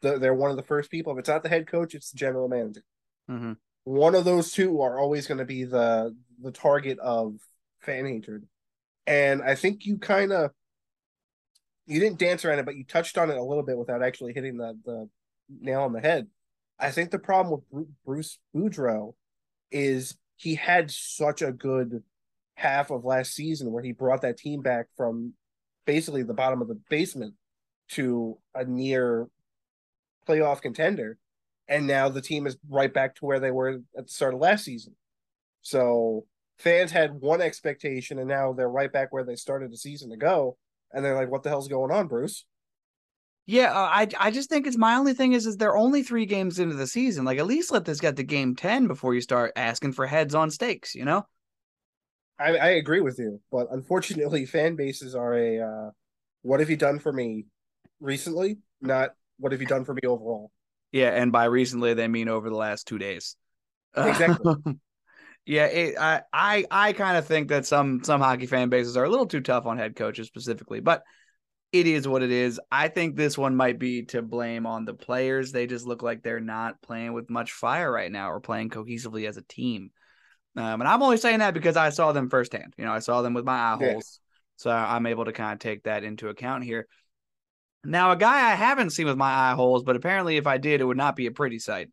they're 0.02 0.36
one 0.36 0.52
of 0.52 0.56
the 0.58 0.62
first 0.64 0.92
people. 0.92 1.14
If 1.14 1.20
it's 1.20 1.30
not 1.30 1.42
the 1.42 1.50
head 1.50 1.66
coach, 1.66 1.96
it's 1.96 2.12
the 2.12 2.18
general 2.18 2.48
manager. 2.48 2.84
hmm 3.28 3.54
One 3.86 4.16
of 4.16 4.26
those 4.26 4.52
two 4.52 4.82
are 4.82 5.00
always 5.00 5.28
going 5.28 5.38
to 5.38 5.46
be 5.46 5.64
the 5.64 6.16
the 6.42 6.52
target 6.52 7.00
of 7.00 7.36
fan 7.80 8.06
hatred. 8.06 8.46
And 9.08 9.42
I 9.42 9.56
think 9.56 9.86
you 9.86 9.98
kind 9.98 10.32
of 10.32 10.52
you 11.86 12.00
didn't 12.00 12.20
dance 12.20 12.44
around 12.44 12.60
it, 12.60 12.66
but 12.66 12.76
you 12.76 12.84
touched 12.84 13.18
on 13.18 13.30
it 13.30 13.38
a 13.38 13.44
little 13.44 13.64
bit 13.64 13.78
without 13.78 14.04
actually 14.04 14.34
hitting 14.34 14.58
the 14.58 14.78
the 14.84 15.10
nail 15.62 15.82
on 15.82 15.94
the 15.94 16.02
head. 16.02 16.28
I 16.80 16.92
think 16.92 17.12
the 17.12 17.20
problem 17.20 17.62
with 17.70 17.88
Bruce 18.06 18.40
Boudreau 18.54 19.14
is 19.72 20.18
he 20.36 20.56
had 20.56 20.92
such 20.92 21.42
a 21.42 21.52
good 21.52 22.04
half 22.56 22.90
of 22.90 23.06
last 23.06 23.34
season 23.34 23.72
where 23.72 23.84
he 23.84 23.92
brought 23.92 24.22
that 24.22 24.38
team 24.38 24.62
back 24.62 24.88
from 24.98 25.34
basically 25.86 26.24
the 26.24 26.34
bottom 26.34 26.62
of 26.62 26.68
the 26.68 26.80
basement 26.90 27.36
to 27.90 28.38
a 28.54 28.66
near 28.66 29.28
playoff 30.28 30.62
contender. 30.62 31.18
And 31.68 31.88
now 31.88 32.10
the 32.10 32.22
team 32.22 32.46
is 32.46 32.58
right 32.70 32.94
back 32.94 33.16
to 33.16 33.26
where 33.26 33.40
they 33.40 33.52
were 33.52 33.82
at 33.98 34.06
the 34.06 34.12
start 34.12 34.34
of 34.34 34.40
last 34.40 34.66
season. 34.66 34.96
So 35.62 36.26
fans 36.58 36.92
had 36.92 37.14
one 37.14 37.42
expectation 37.42 38.20
and 38.20 38.28
now 38.28 38.54
they're 38.54 38.70
right 38.70 38.92
back 38.92 39.12
where 39.12 39.24
they 39.24 39.36
started 39.36 39.72
the 39.72 39.78
season 39.78 40.12
to 40.12 40.18
go. 40.18 40.58
And 40.92 41.04
they're 41.04 41.16
like, 41.16 41.32
what 41.32 41.44
the 41.44 41.50
hell's 41.50 41.68
going 41.68 41.92
on, 41.92 42.08
Bruce? 42.08 42.46
Yeah, 43.48 43.72
uh, 43.72 43.90
I 43.92 44.08
I 44.20 44.32
just 44.32 44.50
think 44.50 44.66
it's 44.66 44.78
my 44.78 44.96
only 44.96 45.14
thing 45.14 45.34
is 45.34 45.46
is 45.46 45.58
they're 45.58 45.78
only 45.78 46.02
three 46.02 46.26
games 46.26 46.58
into 46.58 46.76
the 46.76 46.88
season. 46.88 47.26
Like 47.26 47.38
at 47.38 47.46
least 47.46 47.72
let 47.72 47.86
this 47.86 48.00
get 48.00 48.16
to 48.16 48.24
game 48.24 48.56
ten 48.56 48.88
before 48.88 49.14
you 49.14 49.22
start 49.22 49.52
asking 49.56 49.94
for 49.94 50.08
heads 50.08 50.34
on 50.34 50.50
stakes. 50.50 50.96
You 50.96 51.06
know? 51.06 51.28
I, 52.40 52.58
I 52.58 52.68
agree 52.70 53.02
with 53.02 53.20
you, 53.20 53.40
but 53.52 53.68
unfortunately, 53.72 54.46
fan 54.48 54.76
bases 54.76 55.14
are 55.14 55.36
a 55.36 55.60
uh, 55.60 55.92
what 56.42 56.60
have 56.60 56.70
you 56.70 56.78
done 56.78 56.98
for 56.98 57.14
me 57.14 57.46
recently? 58.00 58.58
Not 58.82 59.12
what 59.38 59.52
have 59.52 59.62
you 59.62 59.68
done 59.68 59.86
for 59.86 59.94
me 59.94 60.02
overall. 60.06 60.52
Yeah, 60.96 61.10
and 61.10 61.30
by 61.30 61.44
recently 61.44 61.94
they 61.94 62.08
mean 62.08 62.30
over 62.30 62.50
the 62.50 62.56
last 62.56 62.88
two 62.88 62.98
days. 62.98 63.36
Exactly. 63.98 64.56
yeah, 65.46 65.66
it, 65.68 65.96
I 65.98 66.22
I 66.34 66.66
I 66.70 66.94
kind 66.94 67.18
of 67.18 67.28
think 67.28 67.50
that 67.50 67.66
some 67.66 68.04
some 68.04 68.20
hockey 68.22 68.46
fan 68.46 68.70
bases 68.70 68.96
are 68.96 69.04
a 69.04 69.10
little 69.10 69.26
too 69.26 69.42
tough 69.42 69.66
on 69.66 69.78
head 69.78 69.96
coaches 69.96 70.28
specifically, 70.28 70.80
but 70.80 71.04
it 71.74 71.86
is 71.88 72.08
what 72.08 72.24
it 72.24 72.32
is. 72.32 72.60
I 72.72 72.88
think 72.88 73.16
this 73.16 73.38
one 73.38 73.58
might 73.58 73.78
be 73.78 74.04
to 74.08 74.22
blame 74.22 74.66
on 74.66 74.86
the 74.86 74.94
players. 74.94 75.52
They 75.52 75.68
just 75.68 75.86
look 75.86 76.02
like 76.02 76.24
they're 76.24 76.40
not 76.40 76.82
playing 76.82 77.12
with 77.12 77.30
much 77.30 77.52
fire 77.52 77.92
right 77.92 78.12
now 78.12 78.32
or 78.32 78.40
playing 78.40 78.70
cohesively 78.70 79.28
as 79.28 79.36
a 79.36 79.42
team. 79.42 79.92
Um, 80.56 80.80
and 80.80 80.88
I'm 80.88 81.04
only 81.04 81.18
saying 81.18 81.40
that 81.40 81.54
because 81.54 81.76
I 81.76 81.90
saw 81.90 82.14
them 82.14 82.30
firsthand. 82.30 82.74
You 82.78 82.86
know, 82.86 82.94
I 82.94 83.00
saw 83.00 83.22
them 83.22 83.34
with 83.34 83.44
my 83.44 83.58
eye 83.58 83.78
holes. 83.78 84.20
So 84.56 84.72
I'm 84.72 85.06
able 85.06 85.26
to 85.26 85.34
kind 85.34 85.54
of 85.54 85.60
take 85.60 85.84
that 85.84 86.06
into 86.06 86.30
account 86.30 86.64
here. 86.64 86.88
Now, 87.86 88.12
a 88.12 88.16
guy 88.18 88.52
I 88.52 88.56
haven't 88.56 88.92
seen 88.92 89.06
with 89.08 89.18
my 89.18 89.32
eye 89.52 89.54
holes, 89.54 89.84
but 89.84 89.96
apparently 89.96 90.38
if 90.38 90.48
I 90.48 90.58
did, 90.58 90.82
it 90.82 90.86
would 90.86 90.98
not 90.98 91.16
be 91.16 91.28
a 91.28 91.32
pretty 91.32 91.60
sight. 91.60 91.90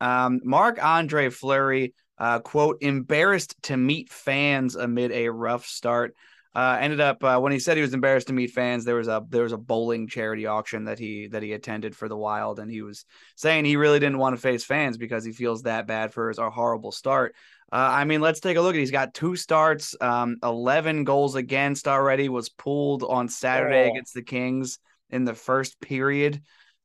Um, 0.00 0.40
Marc 0.44 0.82
Andre 0.82 1.28
Fleury, 1.30 1.94
uh, 2.18 2.40
quote, 2.40 2.78
embarrassed 2.82 3.56
to 3.64 3.76
meet 3.76 4.10
fans 4.10 4.76
amid 4.76 5.12
a 5.12 5.28
rough 5.28 5.66
start. 5.66 6.14
Uh, 6.52 6.78
ended 6.80 7.00
up 7.00 7.22
uh, 7.22 7.38
when 7.38 7.52
he 7.52 7.60
said 7.60 7.76
he 7.76 7.80
was 7.82 7.94
embarrassed 7.94 8.26
to 8.26 8.32
meet 8.32 8.50
fans. 8.50 8.84
There 8.84 8.96
was 8.96 9.06
a 9.06 9.24
there 9.28 9.44
was 9.44 9.52
a 9.52 9.56
bowling 9.56 10.08
charity 10.08 10.46
auction 10.46 10.86
that 10.86 10.98
he 10.98 11.28
that 11.28 11.44
he 11.44 11.52
attended 11.52 11.94
for 11.94 12.08
the 12.08 12.16
Wild, 12.16 12.58
and 12.58 12.68
he 12.68 12.82
was 12.82 13.04
saying 13.36 13.64
he 13.66 13.76
really 13.76 14.00
didn't 14.00 14.18
want 14.18 14.34
to 14.34 14.42
face 14.42 14.64
fans 14.64 14.96
because 14.96 15.24
he 15.24 15.30
feels 15.30 15.62
that 15.62 15.86
bad 15.86 16.12
for 16.12 16.28
his 16.28 16.38
a 16.38 16.50
horrible 16.50 16.90
start. 16.90 17.36
Uh, 17.70 17.76
I 17.92 18.04
mean, 18.04 18.20
let's 18.20 18.40
take 18.40 18.56
a 18.56 18.60
look. 18.60 18.74
at. 18.74 18.80
He's 18.80 18.90
got 18.90 19.14
two 19.14 19.36
starts, 19.36 19.94
um, 20.00 20.38
eleven 20.42 21.04
goals 21.04 21.36
against 21.36 21.86
already. 21.86 22.28
Was 22.28 22.48
pulled 22.48 23.04
on 23.04 23.28
Saturday 23.28 23.86
Oh. 23.86 23.90
against 23.92 24.14
the 24.14 24.22
Kings 24.22 24.80
in 25.10 25.24
the 25.24 25.34
first 25.34 25.80
period. 25.80 26.42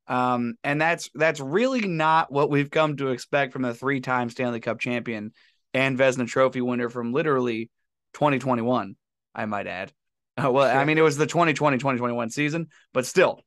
Um, 0.08 0.56
and 0.64 0.80
that's 0.80 1.10
that's 1.16 1.40
really 1.40 1.88
not 1.88 2.32
what 2.32 2.50
we've 2.50 2.70
come 2.70 2.98
to 2.98 3.10
expect 3.10 3.54
from 3.54 3.66
a 3.66 3.74
three-time 3.74 4.30
Stanley 4.30 4.60
Cup 4.60 4.80
champion 4.80 5.32
and 5.74 5.98
Vezina 5.98 6.28
Trophy 6.28 6.62
winner 6.62 6.90
from 6.90 7.12
literally 7.12 7.70
2021. 8.14 8.96
I 9.34 9.46
might 9.46 9.68
add. 9.68 9.92
Uh, 10.38 10.52
well, 10.52 10.78
I 10.78 10.86
mean, 10.86 10.98
it 10.98 11.02
was 11.02 11.18
the 11.18 11.28
2020-2021 11.28 12.32
season, 12.32 12.68
but 12.94 13.06
still, 13.06 13.42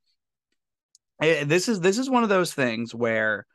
eh, 1.20 1.44
this 1.44 1.68
is 1.68 1.80
this 1.80 1.98
is 1.98 2.10
one 2.10 2.22
of 2.22 2.28
those 2.28 2.54
things 2.54 2.94
where. 2.94 3.46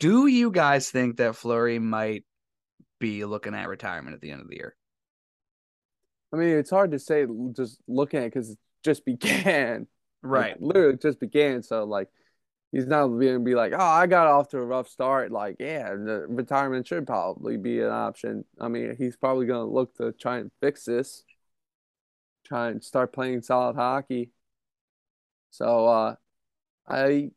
Do 0.00 0.28
you 0.28 0.52
guys 0.52 0.90
think 0.90 1.16
that 1.16 1.34
Fleury 1.34 1.80
might 1.80 2.24
be 3.00 3.24
looking 3.24 3.54
at 3.54 3.68
retirement 3.68 4.14
at 4.14 4.20
the 4.20 4.30
end 4.30 4.40
of 4.40 4.48
the 4.48 4.54
year? 4.54 4.76
I 6.32 6.36
mean, 6.36 6.50
it's 6.50 6.70
hard 6.70 6.92
to 6.92 6.98
say 6.98 7.26
just 7.56 7.80
looking 7.88 8.20
at 8.20 8.26
because 8.26 8.50
it 8.50 8.58
just 8.88 9.04
began. 9.04 9.86
Right. 10.22 10.56
Like, 10.60 10.60
literally 10.60 10.98
just 10.98 11.20
began. 11.20 11.62
So 11.62 11.84
like 11.84 12.08
he's 12.72 12.86
not 12.86 13.08
gonna 13.08 13.40
be 13.40 13.54
like, 13.54 13.72
oh, 13.72 13.78
I 13.78 14.06
got 14.06 14.26
off 14.26 14.48
to 14.50 14.58
a 14.58 14.64
rough 14.64 14.88
start. 14.88 15.32
Like, 15.32 15.56
yeah, 15.60 15.90
the 15.90 16.26
retirement 16.28 16.86
should 16.86 17.06
probably 17.06 17.56
be 17.56 17.80
an 17.80 17.90
option. 17.90 18.44
I 18.60 18.68
mean, 18.68 18.94
he's 18.98 19.16
probably 19.16 19.46
gonna 19.46 19.66
look 19.66 19.96
to 19.96 20.12
try 20.12 20.38
and 20.38 20.50
fix 20.60 20.84
this, 20.84 21.24
try 22.44 22.68
and 22.68 22.82
start 22.82 23.12
playing 23.12 23.42
solid 23.42 23.76
hockey. 23.76 24.30
So 25.50 25.86
uh 25.86 26.14
I 26.88 27.30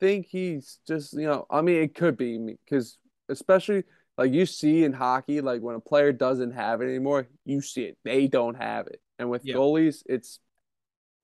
think 0.00 0.26
he's 0.26 0.80
just, 0.86 1.14
you 1.14 1.26
know, 1.26 1.46
I 1.50 1.62
mean, 1.62 1.82
it 1.82 1.94
could 1.94 2.16
be 2.16 2.38
because 2.64 2.98
especially 3.28 3.84
like 4.18 4.32
you 4.32 4.46
see 4.46 4.84
in 4.84 4.92
hockey, 4.92 5.40
like 5.40 5.62
when 5.62 5.76
a 5.76 5.80
player 5.80 6.12
doesn't 6.12 6.52
have 6.52 6.82
it 6.82 6.86
anymore, 6.86 7.28
you 7.44 7.60
see 7.62 7.84
it. 7.84 7.98
They 8.04 8.28
don't 8.28 8.56
have 8.56 8.88
it. 8.88 9.00
And 9.18 9.30
with 9.30 9.44
Yep. 9.44 9.56
goalies, 9.56 10.02
it's 10.06 10.40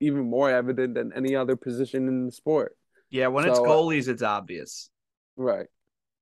even 0.05 0.29
more 0.29 0.51
evident 0.51 0.95
than 0.95 1.13
any 1.15 1.35
other 1.35 1.57
position 1.57 2.09
in 2.09 2.27
the 2.27 2.33
sport. 2.33 2.77
Yeah, 3.11 3.29
when 3.29 3.47
it's 3.47 3.59
So, 3.59 3.65
uh, 3.65 3.69
goalies, 3.69 4.09
it's 4.09 4.23
obvious. 4.23 4.91
Right. 5.37 5.67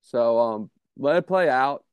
So 0.01 0.39
um 0.39 0.71
let 0.97 1.17
it 1.17 1.27
play 1.27 1.49
out. 1.49 1.83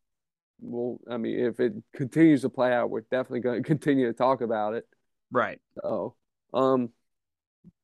Well, 0.61 0.99
I 1.11 1.17
mean, 1.17 1.39
if 1.39 1.59
it 1.59 1.73
continues 1.95 2.43
to 2.43 2.51
play 2.51 2.73
out, 2.73 2.91
we're 2.91 3.01
definitely 3.03 3.41
going 3.41 3.63
to 3.63 3.67
continue 3.67 4.07
to 4.07 4.13
talk 4.13 4.41
about 4.41 4.75
it. 4.75 4.85
Right. 5.31 5.61
So, 5.83 6.17
um, 6.53 6.91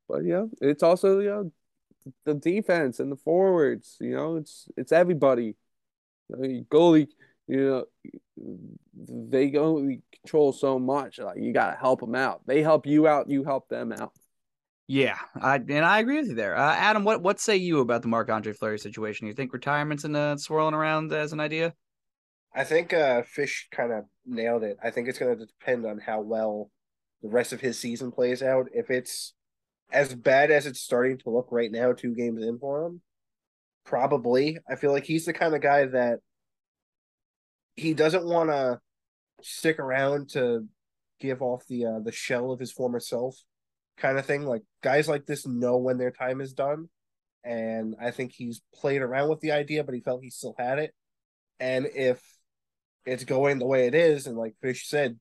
but 0.08 0.24
yeah, 0.24 0.44
it's 0.60 0.82
also 0.82 1.20
you 1.20 1.30
know 1.30 1.52
the 2.24 2.34
defense 2.34 3.00
and 3.00 3.10
the 3.10 3.16
forwards. 3.16 3.96
You 4.00 4.14
know, 4.14 4.36
it's 4.36 4.68
it's 4.76 4.92
everybody. 4.92 5.56
You 6.28 6.36
know, 6.36 6.64
goalie, 6.70 7.08
you 7.46 7.86
know, 8.36 8.56
they 8.94 9.50
go 9.50 9.88
control 10.20 10.52
so 10.52 10.78
much. 10.78 11.18
Like 11.18 11.38
you 11.38 11.52
got 11.52 11.70
to 11.70 11.76
help 11.76 12.00
them 12.00 12.14
out. 12.14 12.42
They 12.46 12.62
help 12.62 12.86
you 12.86 13.06
out. 13.06 13.30
You 13.30 13.44
help 13.44 13.68
them 13.68 13.92
out. 13.92 14.12
Yeah, 14.88 15.18
I 15.40 15.56
and 15.56 15.84
I 15.84 15.98
agree 15.98 16.18
with 16.18 16.28
you 16.28 16.34
there. 16.34 16.56
Uh, 16.56 16.74
Adam, 16.74 17.02
what 17.02 17.20
what 17.22 17.40
say 17.40 17.56
you 17.56 17.80
about 17.80 18.02
the 18.02 18.08
Marc 18.08 18.30
Andre 18.30 18.52
Fleury 18.52 18.78
situation? 18.78 19.26
You 19.26 19.32
think 19.32 19.52
retirement's 19.52 20.04
in 20.04 20.14
uh, 20.14 20.36
swirling 20.36 20.74
around 20.74 21.12
as 21.12 21.32
an 21.32 21.40
idea? 21.40 21.74
I 22.54 22.64
think 22.64 22.92
uh, 22.92 23.22
Fish 23.22 23.68
kind 23.72 23.92
of 23.92 24.04
nailed 24.24 24.62
it. 24.62 24.76
I 24.82 24.90
think 24.90 25.08
it's 25.08 25.18
going 25.18 25.36
to 25.36 25.46
depend 25.46 25.86
on 25.86 25.98
how 25.98 26.20
well 26.20 26.70
the 27.22 27.28
rest 27.28 27.52
of 27.52 27.60
his 27.60 27.78
season 27.78 28.12
plays 28.12 28.42
out. 28.42 28.68
If 28.72 28.90
it's 28.90 29.34
as 29.90 30.14
bad 30.14 30.50
as 30.50 30.66
it's 30.66 30.80
starting 30.80 31.18
to 31.18 31.30
look 31.30 31.48
right 31.50 31.70
now, 31.70 31.92
two 31.92 32.14
games 32.14 32.42
in 32.42 32.58
for 32.58 32.86
him, 32.86 33.00
probably. 33.84 34.58
I 34.70 34.76
feel 34.76 34.92
like 34.92 35.04
he's 35.04 35.26
the 35.26 35.32
kind 35.32 35.54
of 35.54 35.60
guy 35.60 35.84
that 35.86 36.20
he 37.76 37.94
doesn't 37.94 38.24
want 38.24 38.50
to 38.50 38.80
stick 39.42 39.78
around 39.78 40.30
to 40.30 40.66
give 41.20 41.42
off 41.42 41.66
the 41.68 41.86
uh, 41.86 41.98
the 42.00 42.12
shell 42.12 42.50
of 42.50 42.60
his 42.60 42.72
former 42.72 43.00
self, 43.00 43.36
kind 43.96 44.18
of 44.18 44.26
thing. 44.26 44.44
Like 44.44 44.62
guys 44.82 45.08
like 45.08 45.26
this 45.26 45.46
know 45.46 45.76
when 45.76 45.98
their 45.98 46.10
time 46.10 46.40
is 46.40 46.52
done, 46.52 46.88
and 47.44 47.94
I 48.00 48.10
think 48.10 48.32
he's 48.32 48.62
played 48.74 49.02
around 49.02 49.28
with 49.28 49.40
the 49.40 49.52
idea, 49.52 49.84
but 49.84 49.94
he 49.94 50.00
felt 50.00 50.22
he 50.22 50.30
still 50.30 50.54
had 50.58 50.78
it. 50.78 50.94
And 51.60 51.86
if 51.94 52.20
it's 53.04 53.24
going 53.24 53.58
the 53.58 53.66
way 53.66 53.86
it 53.86 53.94
is, 53.94 54.26
and 54.26 54.36
like 54.36 54.56
Fish 54.60 54.88
said, 54.88 55.18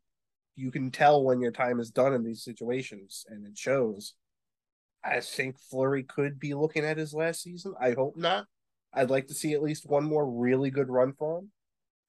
you 0.56 0.72
can 0.72 0.92
tell 0.92 1.24
when 1.24 1.42
your 1.42 1.52
time 1.52 1.80
is 1.80 1.92
done 1.92 2.14
in 2.14 2.24
these 2.24 2.44
situations, 2.44 3.26
and 3.30 3.46
it 3.46 3.58
shows. 3.58 4.14
I 5.04 5.20
think 5.20 5.60
Fleury 5.60 6.02
could 6.02 6.40
be 6.40 6.56
looking 6.56 6.84
at 6.84 6.98
his 6.98 7.14
last 7.14 7.44
season. 7.44 7.76
I 7.80 7.92
hope 7.92 8.18
not. 8.18 8.48
I'd 8.92 9.12
like 9.12 9.28
to 9.28 9.36
see 9.36 9.54
at 9.54 9.62
least 9.62 9.88
one 9.88 10.04
more 10.04 10.26
really 10.26 10.72
good 10.72 10.90
run 10.90 11.14
for 11.14 11.40
him, 11.40 11.52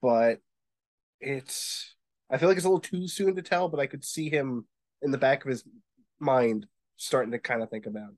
but 0.06 0.38
it's. 1.20 1.94
I 2.30 2.38
feel 2.38 2.48
like 2.48 2.56
it's 2.56 2.66
a 2.66 2.68
little 2.68 2.80
too 2.80 3.08
soon 3.08 3.34
to 3.36 3.42
tell, 3.42 3.68
but 3.68 3.80
I 3.80 3.86
could 3.86 4.04
see 4.04 4.28
him 4.30 4.66
in 5.02 5.10
the 5.10 5.18
back 5.18 5.44
of 5.44 5.50
his 5.50 5.64
mind 6.20 6.66
starting 6.96 7.32
to 7.32 7.38
kind 7.38 7.62
of 7.62 7.70
think 7.70 7.86
about. 7.86 8.10
it. 8.10 8.16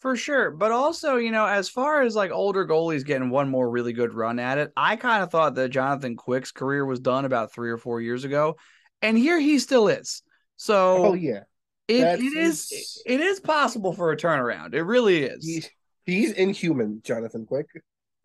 For 0.00 0.14
sure. 0.16 0.50
But 0.50 0.72
also, 0.72 1.16
you 1.16 1.30
know, 1.30 1.46
as 1.46 1.68
far 1.68 2.02
as 2.02 2.14
like 2.14 2.30
older 2.30 2.66
goalies 2.66 3.04
getting 3.04 3.30
one 3.30 3.48
more 3.48 3.68
really 3.68 3.92
good 3.92 4.12
run 4.12 4.38
at 4.38 4.58
it, 4.58 4.72
I 4.76 4.96
kind 4.96 5.22
of 5.22 5.30
thought 5.30 5.54
that 5.54 5.70
Jonathan 5.70 6.16
Quick's 6.16 6.52
career 6.52 6.84
was 6.84 7.00
done 7.00 7.24
about 7.24 7.52
three 7.52 7.70
or 7.70 7.78
four 7.78 8.00
years 8.00 8.24
ago. 8.24 8.56
And 9.02 9.16
here 9.16 9.38
he 9.40 9.58
still 9.58 9.88
is. 9.88 10.22
So 10.56 11.06
Oh 11.06 11.14
yeah, 11.14 11.42
it, 11.88 12.00
that's- 12.00 12.20
it 12.20 12.36
is 12.36 12.72
it's- 12.72 13.02
it 13.06 13.20
is 13.20 13.40
possible 13.40 13.92
for 13.92 14.12
a 14.12 14.16
turnaround. 14.16 14.74
It 14.74 14.82
really 14.82 15.24
is. 15.24 15.44
he's 15.44 15.70
he's 16.04 16.32
inhuman, 16.32 17.00
Jonathan 17.04 17.46
Quick. 17.46 17.66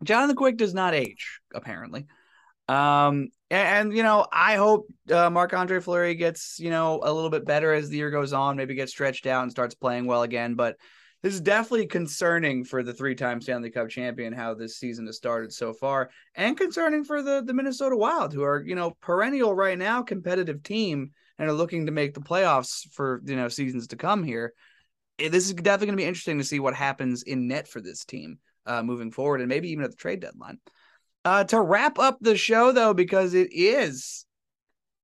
Jonathan 0.04 0.36
Quick 0.36 0.56
does 0.58 0.74
not 0.74 0.94
age, 0.94 1.40
apparently. 1.54 2.06
Um, 2.68 3.28
and, 3.50 3.88
and, 3.90 3.96
you 3.96 4.02
know, 4.02 4.26
I 4.32 4.56
hope 4.56 4.86
uh, 5.10 5.28
Marc 5.30 5.52
Andre 5.52 5.80
Fleury 5.80 6.14
gets 6.14 6.58
you 6.58 6.70
know 6.70 7.00
a 7.02 7.12
little 7.12 7.30
bit 7.30 7.44
better 7.44 7.72
as 7.72 7.88
the 7.88 7.96
year 7.96 8.10
goes 8.10 8.32
on. 8.32 8.56
Maybe 8.56 8.74
gets 8.74 8.92
stretched 8.92 9.26
out 9.26 9.42
and 9.42 9.50
starts 9.50 9.74
playing 9.74 10.06
well 10.06 10.22
again. 10.22 10.54
But 10.54 10.76
this 11.22 11.34
is 11.34 11.40
definitely 11.40 11.86
concerning 11.86 12.64
for 12.64 12.82
the 12.82 12.92
three-time 12.92 13.40
Stanley 13.40 13.70
Cup 13.70 13.88
champion 13.88 14.32
how 14.32 14.54
this 14.54 14.76
season 14.76 15.06
has 15.06 15.16
started 15.16 15.52
so 15.52 15.72
far, 15.72 16.10
and 16.34 16.56
concerning 16.56 17.04
for 17.04 17.22
the 17.22 17.42
the 17.44 17.54
Minnesota 17.54 17.96
Wild, 17.96 18.32
who 18.32 18.42
are 18.42 18.62
you 18.64 18.74
know 18.74 18.92
perennial 19.00 19.54
right 19.54 19.78
now, 19.78 20.02
competitive 20.02 20.62
team, 20.62 21.10
and 21.38 21.48
are 21.48 21.52
looking 21.52 21.86
to 21.86 21.92
make 21.92 22.14
the 22.14 22.20
playoffs 22.20 22.88
for 22.92 23.20
you 23.24 23.36
know 23.36 23.48
seasons 23.48 23.88
to 23.88 23.96
come 23.96 24.24
here. 24.24 24.52
Eh, 25.18 25.28
This 25.28 25.46
is 25.46 25.54
definitely 25.54 25.86
going 25.88 25.98
to 25.98 26.02
be 26.02 26.08
interesting 26.08 26.38
to 26.38 26.44
see 26.44 26.60
what 26.60 26.74
happens 26.74 27.22
in 27.22 27.48
net 27.48 27.68
for 27.68 27.80
this 27.80 28.04
team 28.04 28.38
uh, 28.66 28.82
moving 28.82 29.10
forward, 29.10 29.40
and 29.40 29.48
maybe 29.48 29.70
even 29.70 29.84
at 29.84 29.90
the 29.90 29.96
trade 29.96 30.20
deadline. 30.20 30.58
Uh, 31.24 31.44
to 31.44 31.60
wrap 31.60 31.98
up 31.98 32.18
the 32.20 32.36
show, 32.36 32.72
though, 32.72 32.94
because 32.94 33.34
it 33.34 33.48
is 33.52 34.26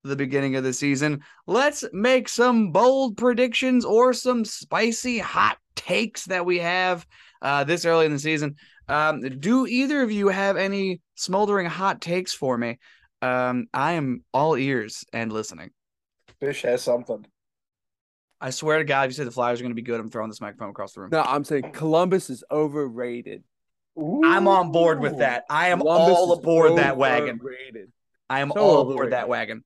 the 0.04 0.16
beginning 0.16 0.56
of 0.56 0.64
the 0.64 0.72
season, 0.72 1.22
let's 1.46 1.84
make 1.92 2.28
some 2.28 2.72
bold 2.72 3.16
predictions 3.16 3.84
or 3.84 4.12
some 4.12 4.44
spicy 4.44 5.18
hot 5.18 5.58
takes 5.76 6.24
that 6.26 6.44
we 6.44 6.58
have 6.58 7.06
uh, 7.42 7.64
this 7.64 7.84
early 7.84 8.06
in 8.06 8.12
the 8.12 8.18
season. 8.18 8.56
Um, 8.88 9.20
do 9.20 9.66
either 9.66 10.02
of 10.02 10.10
you 10.10 10.28
have 10.28 10.56
any 10.56 11.00
smoldering 11.14 11.66
hot 11.66 12.00
takes 12.00 12.32
for 12.32 12.56
me? 12.56 12.78
Um, 13.20 13.66
I 13.74 13.92
am 13.92 14.24
all 14.32 14.56
ears 14.56 15.04
and 15.12 15.32
listening. 15.32 15.70
Fish 16.40 16.62
has 16.62 16.82
something. 16.82 17.26
I 18.40 18.50
swear 18.50 18.78
to 18.78 18.84
God, 18.84 19.04
if 19.04 19.10
you 19.10 19.14
say 19.14 19.24
the 19.24 19.32
Flyers 19.32 19.60
are 19.60 19.64
going 19.64 19.72
to 19.72 19.76
be 19.76 19.82
good, 19.82 19.98
I'm 19.98 20.10
throwing 20.10 20.30
this 20.30 20.40
microphone 20.40 20.70
across 20.70 20.92
the 20.92 21.00
room. 21.00 21.10
No, 21.10 21.22
I'm 21.22 21.42
saying 21.42 21.72
Columbus 21.72 22.30
is 22.30 22.44
overrated. 22.50 23.42
I'm 24.24 24.46
on 24.48 24.72
board 24.72 25.00
with 25.00 25.18
that. 25.18 25.44
I 25.50 25.68
am 25.68 25.80
Columbus 25.80 26.16
all 26.16 26.32
aboard 26.32 26.78
that 26.78 26.96
wagon. 26.96 27.36
overrated. 27.40 27.92
I 28.30 28.40
am 28.40 28.52
So 28.54 28.60
all 28.60 28.90
aboard 28.90 29.12
that 29.12 29.28
wagon. 29.28 29.64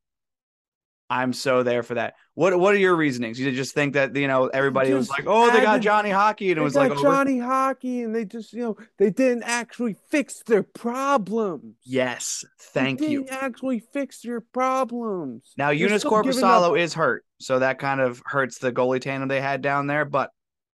I'm 1.11 1.35
so 1.35 1.62
there 1.62 1.83
for 1.83 1.95
that. 1.95 2.14
What 2.35 2.59
What 2.59 2.72
are 2.74 2.78
your 2.78 2.97
reasonings? 2.97 3.39
You 3.39 3.53
just 3.53 3.74
think 3.74 3.93
that 3.95 4.16
you 4.16 4.26
know 4.26 4.47
everybody 4.47 4.95
was 4.95 5.11
like, 5.11 5.24
"Oh, 5.26 5.51
they 5.51 5.61
got 5.61 5.83
Johnny 5.83 6.09
Hockey," 6.09 6.51
and 6.53 6.59
it 6.59 6.62
was 6.62 6.74
like, 6.74 6.93
over. 6.93 7.03
Johnny 7.03 7.39
Hockey, 7.39 8.01
and 8.01 8.14
they 8.14 8.24
just 8.24 8.55
you 8.55 8.62
know 8.62 8.76
they 8.99 9.11
didn't 9.11 9.43
actually 9.43 9.97
fix 10.11 10.43
their 10.47 10.62
problems. 10.62 11.76
"Yes, 11.85 12.47
They 12.72 12.80
thank 12.80 13.01
you." 13.03 13.24
didn't 13.24 13.43
actually 13.43 13.80
fix 13.93 14.24
your 14.24 14.41
problems. 14.41 15.53
Now 15.59 15.68
You're 15.68 15.91
Joonas 15.91 15.99
still 15.99 16.22
giving 16.22 16.41
Korpisalo 16.41 16.70
up- 16.70 16.76
is 16.78 16.95
hurt, 16.95 17.26
so 17.39 17.59
that 17.59 17.78
kind 17.78 18.01
of 18.01 18.22
hurts 18.24 18.57
the 18.57 18.72
goalie 18.72 19.01
tandem 19.01 19.28
they 19.28 19.43
had 19.43 19.61
down 19.61 19.89
there. 19.89 20.07
But 20.07 20.30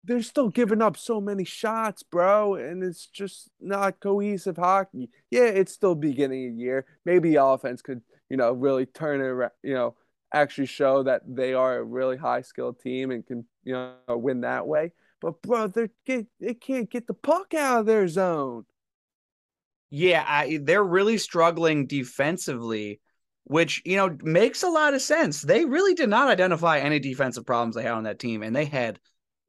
they're 0.05 0.21
still 0.21 0.49
giving 0.49 0.81
up 0.81 0.97
so 0.97 1.19
many 1.19 1.43
shots, 1.43 2.03
bro, 2.03 2.55
and 2.55 2.83
it's 2.83 3.07
just 3.07 3.49
not 3.59 3.99
cohesive 3.99 4.57
hockey. 4.57 5.09
Yeah, 5.31 5.45
it's 5.45 5.73
still 5.73 5.95
beginning 5.95 6.49
of 6.49 6.55
year. 6.55 6.85
Maybe 7.05 7.35
offense 7.35 7.81
could, 7.81 8.01
you 8.29 8.37
know, 8.37 8.51
really 8.53 8.85
turn 8.85 9.21
it 9.21 9.25
around, 9.25 9.51
you 9.63 9.73
know, 9.73 9.95
actually 10.33 10.67
show 10.67 11.03
that 11.03 11.21
they 11.27 11.53
are 11.53 11.77
a 11.77 11.83
really 11.83 12.17
high 12.17 12.41
skilled 12.41 12.79
team 12.79 13.11
and 13.11 13.25
can, 13.25 13.45
you 13.63 13.73
know, 13.73 13.95
win 14.09 14.41
that 14.41 14.67
way. 14.67 14.91
But 15.21 15.41
bro, 15.41 15.67
they 15.67 15.89
they 16.05 16.53
can't 16.53 16.89
get 16.89 17.07
the 17.07 17.13
puck 17.13 17.53
out 17.53 17.81
of 17.81 17.85
their 17.85 18.07
zone. 18.07 18.65
Yeah, 19.89 20.25
I, 20.27 20.59
they're 20.61 20.83
really 20.83 21.17
struggling 21.17 21.87
defensively, 21.87 22.99
which 23.45 23.81
you 23.85 23.97
know 23.97 24.15
makes 24.21 24.61
a 24.61 24.69
lot 24.69 24.93
of 24.93 25.01
sense. 25.01 25.41
They 25.41 25.65
really 25.65 25.93
did 25.93 26.09
not 26.09 26.27
identify 26.27 26.79
any 26.79 26.99
defensive 26.99 27.45
problems 27.45 27.75
they 27.75 27.83
had 27.83 27.93
on 27.93 28.03
that 28.03 28.19
team, 28.19 28.43
and 28.43 28.55
they 28.55 28.65
had 28.65 28.99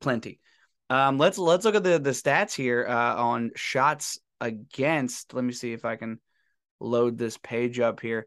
plenty. 0.01 0.41
Um, 0.89 1.19
let's 1.19 1.39
let's 1.39 1.65
look 1.65 1.75
at 1.75 1.85
the 1.85 1.99
the 1.99 2.11
stats 2.11 2.55
here 2.55 2.87
uh, 2.89 3.17
on 3.17 3.51
shots 3.57 4.19
against. 4.41 5.35
Let 5.35 5.45
me 5.45 5.53
see 5.53 5.73
if 5.73 5.85
I 5.85 5.97
can 5.97 6.21
load 6.81 7.19
this 7.19 7.39
page 7.39 7.81
up 7.81 8.01
here. 8.01 8.27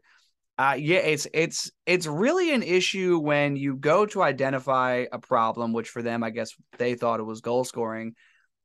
Uh, 0.58 0.74
yeah, 0.78 0.98
it's 0.98 1.26
it's 1.32 1.70
it's 1.86 2.06
really 2.06 2.52
an 2.52 2.62
issue 2.62 3.18
when 3.18 3.56
you 3.56 3.76
go 3.76 4.04
to 4.04 4.22
identify 4.22 5.06
a 5.10 5.18
problem, 5.18 5.72
which 5.72 5.88
for 5.88 6.02
them, 6.02 6.22
I 6.22 6.28
guess 6.28 6.50
they 6.76 6.94
thought 6.94 7.20
it 7.20 7.24
was 7.24 7.40
goal 7.40 7.64
scoring. 7.64 8.14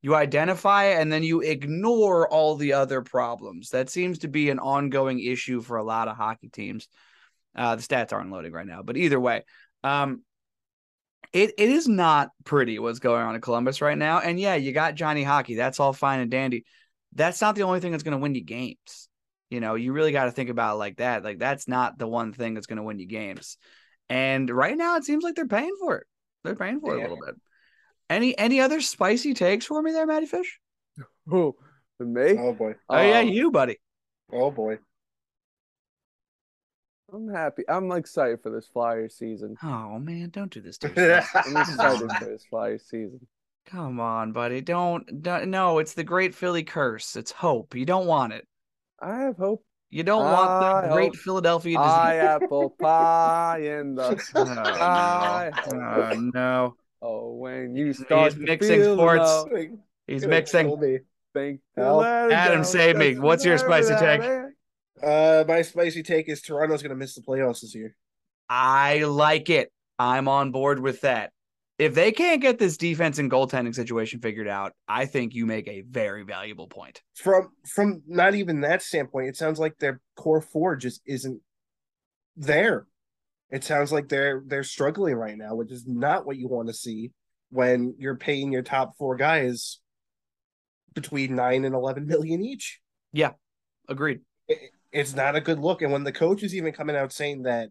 You 0.01 0.13
identify 0.13 0.85
and 0.85 1.11
then 1.11 1.23
you 1.23 1.39
ignore 1.39 2.29
all 2.29 2.57
the 2.57 2.73
other 2.73 3.01
problems. 3.01 3.69
That 3.69 3.89
seems 3.89 4.19
to 4.19 4.27
be 4.27 4.49
an 4.49 4.59
ongoing 4.59 5.19
issue 5.19 5.61
for 5.61 5.77
a 5.77 5.83
lot 5.83 6.07
of 6.07 6.17
hockey 6.17 6.49
teams. 6.49 6.89
Uh, 7.55 7.77
the 7.77 7.81
stats 7.81 8.11
aren't 8.11 8.29
loading 8.29 8.51
right 8.51 8.67
now, 8.67 8.83
but 8.83 8.97
either 8.97 9.19
way, 9.19 9.45
um, 9.83 10.21
it 11.33 11.53
it 11.57 11.69
is 11.69 11.87
not 11.87 12.29
pretty 12.43 12.79
what's 12.79 12.99
going 12.99 13.21
on 13.21 13.35
in 13.35 13.41
Columbus 13.41 13.81
right 13.81 13.97
now. 13.97 14.19
And 14.19 14.39
yeah, 14.39 14.55
you 14.55 14.71
got 14.71 14.95
Johnny 14.95 15.23
Hockey. 15.23 15.55
That's 15.55 15.79
all 15.79 15.93
fine 15.93 16.19
and 16.19 16.31
dandy. 16.31 16.65
That's 17.13 17.41
not 17.41 17.55
the 17.55 17.63
only 17.63 17.79
thing 17.79 17.91
that's 17.91 18.03
going 18.03 18.13
to 18.13 18.17
win 18.17 18.35
you 18.35 18.43
games. 18.43 19.09
You 19.49 19.59
know, 19.59 19.75
you 19.75 19.93
really 19.93 20.11
got 20.11 20.25
to 20.25 20.31
think 20.31 20.49
about 20.49 20.75
it 20.75 20.79
like 20.79 20.97
that. 20.97 21.23
Like 21.23 21.39
that's 21.39 21.67
not 21.67 21.97
the 21.97 22.07
one 22.07 22.33
thing 22.33 22.53
that's 22.53 22.67
going 22.67 22.77
to 22.77 22.83
win 22.83 22.99
you 22.99 23.07
games. 23.07 23.57
And 24.09 24.49
right 24.49 24.77
now, 24.77 24.97
it 24.97 25.03
seems 25.03 25.23
like 25.23 25.35
they're 25.35 25.47
paying 25.47 25.75
for 25.79 25.97
it. 25.97 26.07
They're 26.43 26.55
paying 26.55 26.79
for 26.79 26.95
yeah. 26.95 27.03
it 27.03 27.07
a 27.07 27.09
little 27.09 27.25
bit. 27.25 27.35
Any 28.09 28.37
any 28.37 28.59
other 28.59 28.81
spicy 28.81 29.33
takes 29.33 29.65
for 29.65 29.81
me 29.81 29.91
there, 29.91 30.05
Matty 30.05 30.27
Fish? 30.27 30.59
Oh, 31.31 31.55
me? 31.99 32.37
Oh 32.37 32.53
boy. 32.53 32.75
Oh 32.89 33.01
yeah, 33.01 33.19
um, 33.19 33.29
you, 33.29 33.51
buddy. 33.51 33.77
Oh 34.31 34.51
boy. 34.51 34.77
I'm 37.13 37.29
happy. 37.29 37.63
I'm 37.67 37.91
excited 37.91 38.41
for 38.41 38.49
this 38.49 38.67
Flyer 38.67 39.09
season. 39.09 39.55
Oh 39.63 39.99
man, 39.99 40.29
don't 40.29 40.51
do 40.51 40.61
this 40.61 40.77
to 40.79 40.89
yourself. 40.89 41.29
I'm 41.35 41.57
excited 41.57 42.11
for 42.19 42.25
this 42.25 42.45
Flyer 42.49 42.77
season. 42.77 43.27
Come 43.67 43.99
on, 43.99 44.31
buddy. 44.31 44.61
Don't, 44.61 45.23
don't 45.23 45.49
no, 45.49 45.79
it's 45.79 45.93
the 45.93 46.03
great 46.03 46.35
Philly 46.35 46.63
curse. 46.63 47.15
It's 47.15 47.31
hope. 47.31 47.75
You 47.75 47.85
don't 47.85 48.05
want 48.05 48.33
it. 48.33 48.47
I 48.99 49.19
have 49.21 49.37
hope. 49.37 49.63
You 49.89 50.03
don't 50.03 50.23
want 50.23 50.83
the 50.83 50.93
great 50.93 51.15
Philadelphia 51.15 51.77
disease. 51.77 51.91
Pie 51.91 52.17
apple 52.17 52.75
pie 52.81 53.59
in 53.61 53.95
the 53.95 54.17
sky. 54.17 55.51
Oh, 55.67 55.75
no. 55.75 56.09
Oh, 56.11 56.29
no. 56.33 56.75
Oh, 57.01 57.33
when 57.35 57.75
you 57.75 57.93
start 57.93 58.33
He's 58.33 58.41
mixing 58.41 58.83
sports. 58.83 59.45
He's 60.07 60.25
mixing. 60.27 61.03
Think 61.33 61.61
Adam, 61.77 62.63
save 62.63 62.97
me. 62.97 63.19
What's 63.19 63.45
your 63.45 63.57
spicy 63.57 63.95
take? 63.95 64.21
Uh, 65.05 65.43
my 65.47 65.61
spicy 65.61 66.01
take 66.01 66.27
is 66.27 66.41
Toronto's 66.41 66.81
going 66.81 66.89
to 66.89 66.95
miss 66.95 67.13
the 67.13 67.21
playoffs 67.21 67.61
this 67.61 67.75
year. 67.75 67.95
I 68.49 69.03
like 69.03 69.49
it. 69.49 69.71
I'm 69.99 70.27
on 70.27 70.51
board 70.51 70.79
with 70.79 71.01
that. 71.01 71.31
If 71.77 71.93
they 71.93 72.11
can't 72.11 72.41
get 72.41 72.57
this 72.57 72.77
defense 72.77 73.19
and 73.19 73.29
goaltending 73.29 73.75
situation 73.75 74.21
figured 74.21 74.47
out, 74.47 74.73
I 74.87 75.05
think 75.05 75.33
you 75.33 75.45
make 75.45 75.67
a 75.67 75.81
very 75.81 76.23
valuable 76.23 76.67
point. 76.67 77.01
From 77.15 77.49
from 77.65 78.01
not 78.07 78.33
even 78.33 78.61
that 78.61 78.81
standpoint, 78.81 79.27
it 79.27 79.35
sounds 79.35 79.59
like 79.59 79.77
their 79.77 79.99
core 80.15 80.41
four 80.41 80.77
just 80.77 81.01
isn't 81.05 81.41
there. 82.37 82.87
It 83.51 83.63
sounds 83.63 83.91
like 83.91 84.07
they're 84.07 84.41
they're 84.45 84.63
struggling 84.63 85.15
right 85.15 85.37
now, 85.37 85.55
which 85.55 85.71
is 85.71 85.85
not 85.85 86.25
what 86.25 86.37
you 86.37 86.47
want 86.47 86.69
to 86.69 86.73
see 86.73 87.11
when 87.49 87.93
you're 87.99 88.15
paying 88.15 88.51
your 88.53 88.63
top 88.63 88.93
four 88.97 89.17
guys 89.17 89.79
between 90.93 91.35
nine 91.35 91.65
and 91.65 91.75
eleven 91.75 92.07
million 92.07 92.41
each. 92.41 92.79
Yeah, 93.11 93.31
agreed. 93.89 94.21
It, 94.47 94.71
it's 94.95 95.13
not 95.13 95.35
a 95.35 95.41
good 95.41 95.59
look. 95.59 95.81
And 95.81 95.91
when 95.91 96.05
the 96.05 96.11
coach 96.11 96.41
is 96.41 96.55
even 96.55 96.71
coming 96.71 96.95
out 96.95 97.11
saying 97.11 97.43
that 97.43 97.69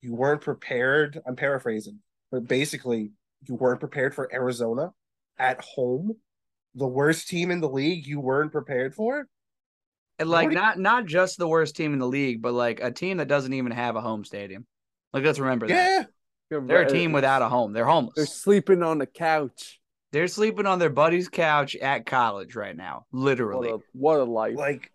you 0.00 0.14
weren't 0.14 0.40
prepared, 0.40 1.20
I'm 1.26 1.36
paraphrasing, 1.36 1.98
but 2.32 2.48
basically 2.48 3.12
you 3.46 3.54
weren't 3.56 3.80
prepared 3.80 4.14
for 4.14 4.32
Arizona 4.32 4.92
at 5.38 5.60
home, 5.60 6.14
the 6.74 6.86
worst 6.86 7.28
team 7.28 7.50
in 7.50 7.60
the 7.60 7.68
league 7.68 8.06
you 8.06 8.20
weren't 8.20 8.52
prepared 8.52 8.94
for. 8.94 9.28
And 10.18 10.30
like 10.30 10.48
you... 10.48 10.54
not 10.54 10.78
not 10.78 11.04
just 11.04 11.36
the 11.36 11.46
worst 11.46 11.76
team 11.76 11.92
in 11.92 11.98
the 11.98 12.08
league, 12.08 12.40
but 12.40 12.54
like 12.54 12.80
a 12.80 12.90
team 12.90 13.18
that 13.18 13.28
doesn't 13.28 13.52
even 13.52 13.72
have 13.72 13.96
a 13.96 14.00
home 14.00 14.24
stadium. 14.24 14.66
Like 15.12 15.24
let's 15.24 15.38
remember 15.38 15.66
yeah. 15.66 16.04
that. 16.50 16.66
They're 16.66 16.82
a 16.82 16.90
team 16.90 17.12
without 17.12 17.42
a 17.42 17.48
home. 17.48 17.72
They're 17.72 17.86
homeless. 17.86 18.14
They're 18.16 18.26
sleeping 18.26 18.82
on 18.82 18.98
the 18.98 19.06
couch. 19.06 19.80
They're 20.12 20.28
sleeping 20.28 20.66
on 20.66 20.78
their 20.78 20.90
buddy's 20.90 21.28
couch 21.28 21.76
at 21.76 22.04
college 22.06 22.54
right 22.54 22.76
now. 22.76 23.06
Literally. 23.10 23.72
What 23.72 23.80
a, 23.80 23.82
what 23.92 24.20
a 24.20 24.24
life. 24.24 24.56
Like 24.56 24.90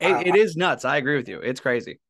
it, 0.00 0.28
it 0.28 0.36
is 0.36 0.56
nuts. 0.56 0.84
I 0.84 0.96
agree 0.96 1.16
with 1.16 1.28
you. 1.28 1.40
It's 1.40 1.60
crazy. 1.60 2.00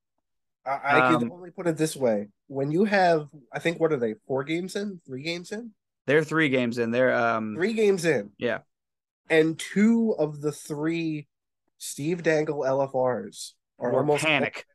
I, 0.67 0.71
I 0.71 1.01
um, 1.09 1.21
can 1.21 1.33
only 1.33 1.51
put 1.51 1.67
it 1.67 1.77
this 1.77 1.95
way: 1.97 2.29
when 2.47 2.71
you 2.71 2.85
have, 2.85 3.29
I 3.53 3.59
think, 3.59 3.81
what 3.81 3.93
are 3.93 3.97
they? 3.97 4.15
Four 4.27 4.45
games 4.45 4.77
in? 4.77 5.01
Three 5.07 5.23
games 5.23 5.53
in? 5.53 5.73
They're 6.07 6.25
three 6.25 6.49
games 6.49 6.79
in. 6.79 6.91
They're 6.91 7.15
um 7.15 7.55
three 7.55 7.75
games 7.75 8.05
in. 8.05 8.31
Yeah, 8.39 8.59
and 9.29 9.59
two 9.59 10.15
of 10.19 10.41
the 10.41 10.53
three 10.53 11.27
Steve 11.79 12.23
Dangle 12.23 12.61
LFRs 12.61 13.53
are 13.79 13.93
Or 13.93 13.99
almost 13.99 14.25
panic. 14.25 14.67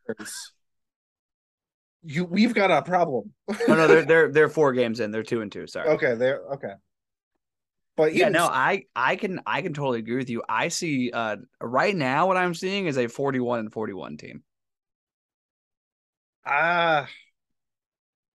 You, 2.01 2.23
we've 2.23 2.53
got 2.53 2.71
a 2.71 2.81
problem. 2.81 3.33
oh 3.49 3.57
no, 3.67 3.87
they're 3.87 4.05
they're 4.05 4.31
they're 4.31 4.49
four 4.49 4.73
games 4.73 4.99
in. 4.99 5.11
They're 5.11 5.23
two 5.23 5.41
and 5.41 5.51
two. 5.51 5.67
Sorry. 5.67 5.89
Okay, 5.89 6.15
they're 6.15 6.41
okay. 6.53 6.73
But 7.99 8.15
yeah, 8.15 8.29
no, 8.29 8.45
I 8.45 8.85
I 8.95 9.17
can 9.17 9.41
I 9.45 9.61
can 9.61 9.73
totally 9.73 9.99
agree 9.99 10.15
with 10.15 10.29
you. 10.29 10.41
I 10.47 10.69
see 10.69 11.11
uh 11.11 11.35
right 11.59 11.93
now 11.93 12.27
what 12.27 12.37
I'm 12.37 12.53
seeing 12.53 12.85
is 12.85 12.97
a 12.97 13.09
41 13.09 13.59
and 13.59 13.73
41 13.73 14.15
team. 14.15 14.41
Ah. 16.45 17.03
Uh, 17.03 17.05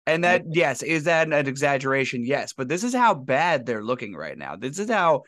and 0.06 0.22
that 0.24 0.42
yes, 0.50 0.82
is 0.82 1.04
that 1.04 1.28
an 1.28 1.48
exaggeration? 1.48 2.26
Yes, 2.26 2.52
but 2.52 2.68
this 2.68 2.84
is 2.84 2.94
how 2.94 3.14
bad 3.14 3.64
they're 3.64 3.82
looking 3.82 4.14
right 4.14 4.36
now. 4.36 4.54
This 4.54 4.78
is 4.78 4.90
how 4.90 5.22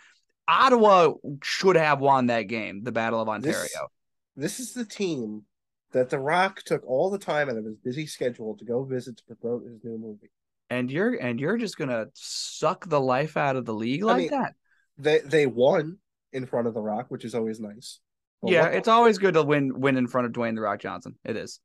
Ottawa 0.47 1.15
should 1.43 1.77
have 1.77 2.01
won 2.01 2.27
that 2.27 2.43
game, 2.43 2.83
the 2.83 2.93
Battle 2.93 3.23
of 3.23 3.31
Ontario. 3.31 3.89
This, 4.37 4.59
this 4.59 4.61
is 4.61 4.75
the 4.75 4.85
team 4.85 5.45
that 5.93 6.11
The 6.11 6.19
Rock 6.19 6.61
took 6.63 6.85
all 6.87 7.09
the 7.09 7.19
time 7.19 7.49
out 7.49 7.57
of 7.57 7.65
his 7.65 7.79
busy 7.79 8.07
schedule 8.07 8.55
to 8.59 8.67
go 8.67 8.85
visit 8.85 9.17
to 9.17 9.35
promote 9.35 9.65
his 9.65 9.83
new 9.83 9.97
movie 9.97 10.29
and 10.71 10.91
you're 10.91 11.15
and 11.15 11.41
you're 11.41 11.57
just 11.57 11.77
gonna 11.77 12.07
suck 12.15 12.89
the 12.89 13.01
life 13.01 13.37
out 13.37 13.57
of 13.57 13.65
the 13.65 13.75
league 13.75 14.03
like 14.03 14.15
I 14.15 14.19
mean, 14.19 14.31
that. 14.31 14.55
They 14.99 15.19
they 15.21 15.47
won 15.47 15.99
in 16.33 16.47
front 16.47 16.67
of 16.67 16.75
the 16.75 16.81
Rock, 16.81 17.07
which 17.09 17.25
is 17.25 17.35
always 17.35 17.61
nice. 17.61 18.01
But 18.43 18.53
yeah, 18.53 18.63
what? 18.63 18.75
it's 18.75 18.89
always 18.89 19.19
good 19.19 19.35
to 19.35 19.43
win 19.43 19.79
win 19.81 19.97
in 19.97 20.07
front 20.07 20.27
of 20.27 20.33
Dwayne 20.33 20.55
the 20.55 20.61
Rock 20.61 20.81
Johnson. 20.81 21.17
It 21.25 21.37
is. 21.37 21.61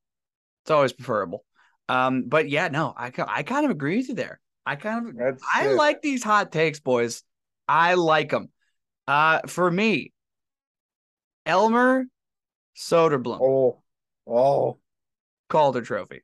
It's 0.63 0.71
always 0.71 0.93
preferable. 0.93 1.43
Um, 1.89 2.25
but 2.27 2.49
yeah, 2.49 2.67
no, 2.67 2.93
I 2.95 3.11
I 3.27 3.43
kind 3.43 3.65
of 3.65 3.71
agree 3.71 3.97
with 3.97 4.09
you 4.09 4.15
there. 4.15 4.39
I 4.65 4.75
kind 4.75 5.09
of 5.09 5.17
That's 5.17 5.43
I 5.53 5.67
it. 5.67 5.75
like 5.75 6.01
these 6.01 6.23
hot 6.23 6.51
takes, 6.51 6.79
boys. 6.79 7.23
I 7.67 7.95
like 7.95 8.29
them. 8.29 8.49
Uh, 9.07 9.39
for 9.47 9.69
me, 9.69 10.13
Elmer 11.45 12.05
Soderblom. 12.77 13.39
Oh, 13.41 13.81
oh, 14.27 14.77
Calder 15.49 15.81
Trophy. 15.81 16.21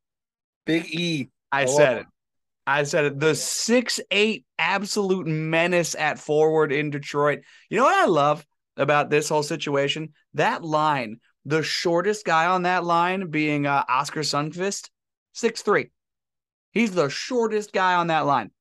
Big 0.66 0.86
E. 0.94 1.30
I, 1.52 1.64
I 1.64 1.66
said 1.66 1.98
it. 2.00 2.06
I 2.68 2.84
said 2.84 3.06
it. 3.06 3.20
The 3.20 3.34
six 3.34 4.02
eight 4.12 4.46
absolute 4.60 5.26
menace 5.26 5.96
at 5.96 6.20
forward 6.20 6.74
in 6.74 6.90
Detroit. 6.90 7.40
You 7.70 7.78
know 7.78 7.86
what 7.86 7.96
I 7.96 8.08
love 8.08 8.46
about 8.76 9.10
this 9.10 9.30
whole 9.30 9.42
situation? 9.42 10.10
That 10.34 10.66
line, 10.66 11.22
the 11.46 11.64
shortest 11.64 12.26
guy 12.26 12.46
on 12.46 12.64
that 12.64 12.84
line 12.84 13.30
being 13.30 13.66
uh, 13.66 13.86
Oskar 13.88 14.20
Sundqvist, 14.20 14.90
six 15.32 15.62
three. 15.62 15.92
He's 16.72 16.92
the 16.92 17.08
shortest 17.08 17.72
guy 17.72 17.96
on 17.96 18.08
that 18.08 18.26
line. 18.26 18.52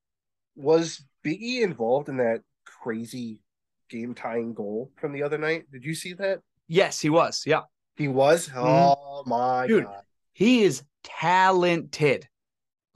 Was 0.54 1.04
Biggie 1.24 1.62
involved 1.62 2.08
in 2.08 2.18
that 2.18 2.42
crazy 2.64 3.40
game 3.90 4.14
tying 4.14 4.54
goal 4.54 4.92
from 4.96 5.12
the 5.12 5.24
other 5.24 5.36
night? 5.36 5.64
Did 5.72 5.84
you 5.84 5.96
see 5.96 6.12
that? 6.14 6.38
Yes, 6.68 7.00
he 7.00 7.10
was. 7.10 7.42
Yeah, 7.44 7.62
he 7.96 8.06
was. 8.06 8.48
Mm-hmm. 8.48 8.58
Oh 8.60 9.24
my 9.26 9.66
Dude, 9.66 9.84
god, 9.84 10.02
he 10.32 10.62
is 10.62 10.84
talented. 11.02 12.28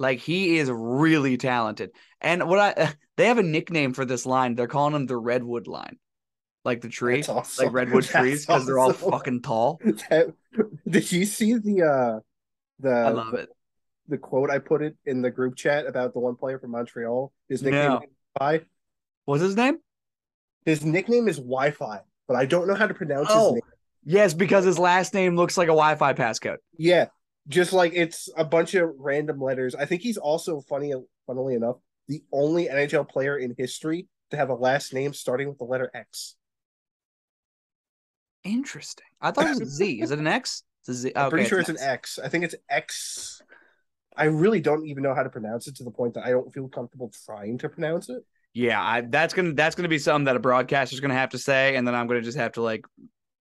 Like 0.00 0.18
he 0.18 0.56
is 0.56 0.70
really 0.70 1.36
talented. 1.36 1.90
And 2.22 2.48
what 2.48 2.58
I 2.58 2.94
they 3.18 3.26
have 3.26 3.36
a 3.38 3.42
nickname 3.42 3.92
for 3.92 4.04
this 4.06 4.24
line. 4.24 4.54
They're 4.54 4.66
calling 4.66 4.94
him 4.94 5.06
the 5.06 5.16
redwood 5.16 5.66
line. 5.68 5.98
Like 6.64 6.80
the 6.80 6.88
tree, 6.88 7.22
awesome. 7.28 7.66
like 7.66 7.74
redwood 7.74 8.04
That's 8.04 8.12
trees 8.18 8.46
because 8.46 8.62
awesome. 8.62 8.66
they're 8.66 8.78
all 8.78 8.92
fucking 8.94 9.42
tall. 9.42 9.78
That, 10.10 10.34
did 10.88 11.12
you 11.12 11.24
see 11.26 11.54
the 11.58 11.82
uh 11.82 12.20
the 12.80 12.90
I 12.90 13.10
love 13.10 13.34
it. 13.34 13.50
the 14.08 14.16
quote 14.18 14.50
I 14.50 14.58
put 14.58 14.82
it 14.82 14.96
in 15.04 15.20
the 15.22 15.30
group 15.30 15.54
chat 15.54 15.86
about 15.86 16.14
the 16.14 16.18
one 16.18 16.34
player 16.34 16.58
from 16.58 16.70
Montreal? 16.72 17.30
His 17.50 17.62
nickname 17.62 17.82
No. 17.90 18.00
Wi-Fi. 18.40 18.64
What's 19.26 19.42
his 19.42 19.54
name? 19.54 19.78
His 20.64 20.82
nickname 20.84 21.28
is 21.28 21.36
Wi-Fi, 21.36 22.00
but 22.26 22.36
I 22.36 22.46
don't 22.46 22.66
know 22.66 22.74
how 22.74 22.86
to 22.86 22.94
pronounce 22.94 23.28
Oh. 23.30 23.44
his 23.48 23.52
name. 23.54 23.62
Yes, 24.04 24.32
because 24.34 24.64
his 24.64 24.78
last 24.78 25.12
name 25.12 25.36
looks 25.36 25.58
like 25.58 25.66
a 25.68 25.76
Wi-Fi 25.76 26.14
passcode. 26.14 26.56
Yeah, 26.78 27.06
just 27.50 27.74
like 27.74 27.92
it's 27.94 28.30
a 28.36 28.44
bunch 28.44 28.74
of 28.74 28.90
random 28.98 29.40
letters. 29.40 29.74
I 29.74 29.86
think 29.86 30.02
he's 30.02 30.18
also 30.18 30.62
funny, 30.62 30.94
funnily 31.26 31.54
enough, 31.54 31.76
the 32.08 32.24
only 32.32 32.68
NHL 32.68 33.08
player 33.08 33.38
in 33.38 33.54
history 33.58 34.08
to 34.30 34.38
have 34.38 34.50
a 34.50 34.54
last 34.54 34.94
name 34.94 35.12
starting 35.14 35.48
with 35.48 35.58
the 35.58 35.64
letter 35.64 35.90
X. 35.94 36.36
Interesting. 38.44 39.06
I 39.20 39.30
thought 39.32 39.46
it 39.46 39.50
was 39.50 39.60
a 39.60 39.66
Z. 39.66 40.00
Is 40.00 40.10
it 40.10 40.18
an 40.18 40.26
X? 40.26 40.62
It's 40.82 40.88
a 40.88 40.94
Z. 40.94 41.12
I'm 41.14 41.26
Okay, 41.26 41.30
pretty 41.30 41.48
sure 41.48 41.60
it's 41.60 41.68
an 41.68 41.76
an 41.76 41.76
X. 41.78 42.18
I 42.18 42.28
think 42.28 42.44
it's 42.44 42.54
X. 42.70 43.42
I 44.16 44.24
really 44.24 44.60
don't 44.60 44.86
even 44.86 45.02
know 45.02 45.14
how 45.14 45.22
to 45.22 45.30
pronounce 45.30 45.68
it 45.68 45.76
to 45.76 45.84
the 45.84 45.90
point 45.90 46.14
that 46.14 46.24
I 46.24 46.30
don't 46.30 46.52
feel 46.52 46.68
comfortable 46.68 47.12
trying 47.26 47.58
to 47.58 47.68
pronounce 47.68 48.08
it. 48.08 48.24
Yeah, 48.52 48.82
I, 48.82 49.02
that's 49.02 49.32
gonna 49.34 49.52
that's 49.52 49.76
gonna 49.76 49.88
be 49.88 49.98
something 49.98 50.24
that 50.24 50.36
a 50.36 50.40
broadcaster's 50.40 51.00
gonna 51.00 51.14
have 51.14 51.30
to 51.30 51.38
say, 51.38 51.76
and 51.76 51.86
then 51.86 51.94
I'm 51.94 52.06
gonna 52.08 52.22
just 52.22 52.38
have 52.38 52.52
to 52.52 52.62
like 52.62 52.84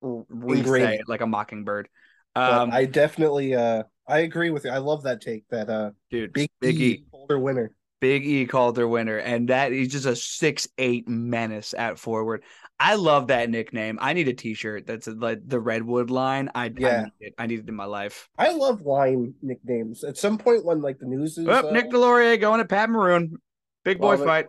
re-say 0.01 0.95
it. 0.95 1.01
it 1.01 1.10
like 1.10 1.22
a 1.22 1.28
mockingbird. 1.28 1.89
Um, 2.36 2.72
I 2.72 2.86
definitely, 2.86 3.55
uh, 3.55 3.84
I 4.10 4.20
agree 4.20 4.49
with 4.49 4.66
you. 4.66 4.72
I 4.72 4.80
love 4.80 5.03
that 5.03 5.22
take. 5.22 5.47
That 5.49 5.70
uh, 5.70 5.91
dude, 6.10 6.34
Big, 6.34 6.49
Big 6.60 6.80
E, 6.82 6.86
E. 6.86 7.03
Boulder 7.12 7.39
winner. 7.39 7.74
Big 8.01 8.26
E 8.26 8.45
Calder 8.45 8.88
winner, 8.88 9.18
and 9.18 9.49
that 9.49 9.72
he's 9.72 9.91
just 9.91 10.05
a 10.05 10.16
six 10.16 10.68
eight 10.78 11.07
menace 11.07 11.74
at 11.78 11.99
forward. 11.99 12.43
I 12.80 12.95
love 12.95 13.28
that 13.28 13.49
nickname. 13.49 13.99
I 14.01 14.14
need 14.14 14.30
a 14.30 14.34
T-shirt 14.34 14.88
that's 14.88 15.05
like 15.07 15.39
the 15.45 15.60
Redwood 15.60 16.10
line. 16.10 16.49
I, 16.55 16.66
I 16.68 16.72
Yeah. 16.78 17.01
need 17.03 17.12
it. 17.28 17.34
I 17.38 17.45
need 17.47 17.60
it 17.60 17.68
in 17.68 17.76
my 17.76 17.84
life. 17.86 18.30
I 18.38 18.51
love 18.53 18.82
line 18.84 19.34
nicknames. 19.41 20.05
At 20.05 20.16
some 20.18 20.38
point, 20.38 20.64
when 20.64 20.82
like 20.82 20.97
the 20.99 21.07
news 21.07 21.38
is, 21.38 21.45
Oh, 21.45 21.68
uh, 21.68 21.72
Nick 21.74 21.89
Deslauriers 21.91 22.39
going 22.39 22.60
to 22.62 22.66
Pat 22.66 22.89
Maroon. 22.89 23.36
Big 23.84 23.99
boy 23.99 24.16
fight. 24.16 24.47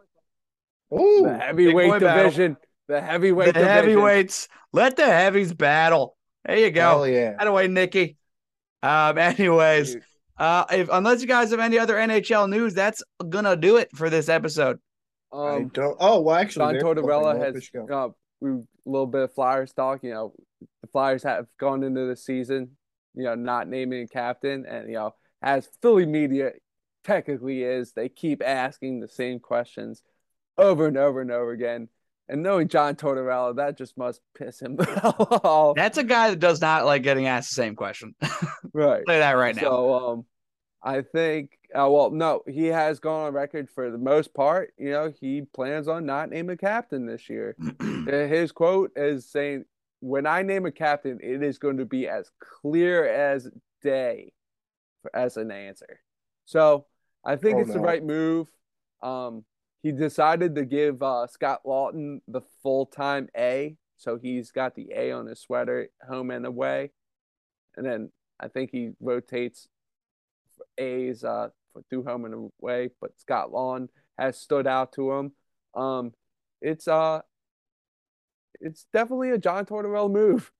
ooh, 0.95 1.23
The 1.25 1.37
heavyweight 1.39 1.89
boy 1.91 1.99
battle. 1.99 2.23
division. 2.25 2.57
The 2.87 3.01
heavyweight 3.01 3.47
The 3.47 3.53
division. 3.55 3.73
heavyweights. 3.75 4.49
Let 4.73 4.97
the 4.97 5.07
heavies 5.07 5.53
battle. 5.53 6.17
There 6.45 6.57
you 6.57 6.71
go. 6.71 6.81
hell 6.83 7.09
yeah. 7.09 7.35
That 7.37 7.49
away, 7.49 7.67
Nikki. 7.67 8.17
Um, 8.83 9.19
anyways, 9.19 9.97
uh, 10.39 10.65
if 10.71 10.89
unless 10.93 11.21
you 11.21 11.27
guys 11.27 11.51
have 11.51 11.61
any 11.61 11.79
other 11.79 11.95
NHL 11.97 12.49
news, 12.49 12.75
that's 12.75 13.03
gonna 13.29 13.57
do 13.57 13.77
it 13.77 13.91
for 13.95 14.11
this 14.11 14.29
episode. 14.29 14.79
I 15.33 15.57
Um, 15.57 15.69
don't. 15.69 15.97
Oh 16.01 16.21
well, 16.21 16.37
actually, 16.37 16.65
John 16.65 16.73
there's 16.75 16.85
one 16.85 16.97
thing. 16.97 17.05
Tortorella 17.05 17.39
has 17.39 17.71
let 17.75 17.91
uh, 17.91 18.09
we 18.41 18.51
a 18.51 18.63
little 18.87 19.07
bit 19.07 19.23
of 19.23 19.35
Flyers 19.35 19.73
talk. 19.73 20.03
You 20.03 20.11
know, 20.11 20.33
the 20.83 20.89
Flyers 20.89 21.23
have 21.23 21.47
gone 21.59 21.83
into 21.83 22.07
the 22.07 22.17
season, 22.17 22.71
you 23.15 23.25
know, 23.25 23.35
not 23.35 23.69
naming 23.69 24.03
a 24.05 24.09
captain, 24.09 24.67
and 24.67 24.89
you 24.89 24.95
know, 24.95 25.15
as 25.43 25.69
Philly 25.83 26.07
media 26.07 26.53
technically 27.05 27.63
is, 27.63 27.93
they 27.93 28.09
keep 28.09 28.43
asking 28.45 29.01
the 29.01 29.09
same 29.09 29.41
questions 29.41 30.03
over 30.59 30.87
and 30.87 30.97
over 30.97 31.21
and 31.21 31.31
over 31.31 31.51
again. 31.53 31.89
And 32.31 32.45
knowing 32.45 32.69
John 32.69 32.95
Tortorella, 32.95 33.57
that 33.57 33.77
just 33.77 33.99
must 33.99 34.21
piss 34.39 34.63
him 34.63 34.77
off. 35.03 35.75
That's 35.75 35.99
a 35.99 36.05
guy 36.05 36.31
that 36.31 36.39
does 36.39 36.61
not 36.61 36.87
like 36.87 37.03
getting 37.03 37.27
asked 37.27 37.51
the 37.51 37.55
same 37.57 37.75
question. 37.75 38.15
right. 38.73 39.03
Say 39.09 39.19
that 39.19 39.33
right 39.33 39.57
now. 39.57 39.63
So 39.63 39.95
um, 39.95 40.25
I 40.81 41.03
think 41.03 41.59
uh, 41.75 41.89
well, 41.91 42.11
no, 42.13 42.43
he 42.47 42.67
has 42.67 43.01
gone 43.01 43.27
on 43.27 43.33
record 43.33 43.69
for 43.69 43.91
the 43.91 43.99
most 43.99 44.33
part. 44.33 44.73
You 44.79 44.91
know, 44.93 45.13
he 45.21 45.43
plans 45.43 45.89
on 45.89 46.07
not 46.07 46.31
naming 46.31 46.55
a 46.55 46.57
captain 46.57 47.05
this 47.05 47.29
year. 47.29 47.57
Uh, 48.01 48.27
His 48.27 48.51
quote 48.51 48.93
is 48.97 49.31
saying, 49.31 49.65
"When 50.01 50.27
I 50.27 50.43
name 50.43 50.67
a 50.67 50.73
captain, 50.73 51.19
it 51.23 51.43
is 51.43 51.59
going 51.59 51.77
to 51.77 51.85
be 51.85 52.09
as 52.09 52.31
clear 52.41 53.07
as 53.07 53.49
day 53.83 54.33
for, 55.03 55.15
as 55.15 55.37
an 55.37 55.51
answer." 55.51 56.01
So 56.47 56.87
I 57.25 57.37
think 57.37 57.59
Oh, 57.59 57.61
it's 57.61 57.73
the 57.73 57.79
right 57.79 58.03
move. 58.03 58.49
Um, 59.03 59.45
he 59.83 59.93
decided 59.93 60.55
to 60.55 60.65
give 60.65 61.03
uh, 61.03 61.27
Scott 61.27 61.61
Laughton 61.65 62.21
the 62.29 62.43
full 62.63 62.87
time 62.87 63.29
A, 63.37 63.77
so 63.97 64.19
he's 64.19 64.51
got 64.51 64.75
the 64.75 64.89
A 64.95 65.13
on 65.13 65.27
his 65.27 65.41
sweater, 65.41 65.89
home 66.09 66.31
and 66.31 66.47
away, 66.47 66.91
and 67.77 67.87
then 67.87 68.11
I 68.39 68.49
think 68.49 68.71
he 68.73 68.91
rotates 69.01 69.69
A's 70.79 71.25
uh, 71.25 71.49
for 71.73 71.83
through 71.89 72.05
home 72.05 72.25
and 72.25 72.51
away. 72.61 72.91
But 73.01 73.19
Scott 73.19 73.51
Laughton 73.51 73.89
has 74.19 74.39
stood 74.39 74.67
out 74.67 74.93
to 74.93 75.13
him. 75.13 75.33
Um, 75.75 76.13
it's 76.61 76.89
uh 76.89 77.21
it's 78.61 78.87
definitely 78.93 79.31
a 79.31 79.39
John 79.39 79.65
Tortorella 79.65 80.11
move. 80.11 80.51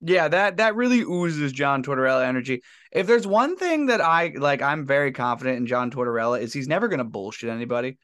Yeah, 0.00 0.28
that 0.28 0.58
that 0.58 0.76
really 0.76 1.00
oozes 1.00 1.52
John 1.52 1.82
Tortorella 1.82 2.26
energy. 2.26 2.62
If 2.92 3.06
there's 3.06 3.26
one 3.26 3.56
thing 3.56 3.86
that 3.86 4.00
I 4.00 4.32
like, 4.36 4.62
I'm 4.62 4.86
very 4.86 5.12
confident 5.12 5.58
in 5.58 5.66
John 5.66 5.90
Tortorella 5.90 6.40
is 6.40 6.52
he's 6.52 6.68
never 6.68 6.88
gonna 6.88 7.04
bullshit 7.04 7.50
anybody. 7.50 7.98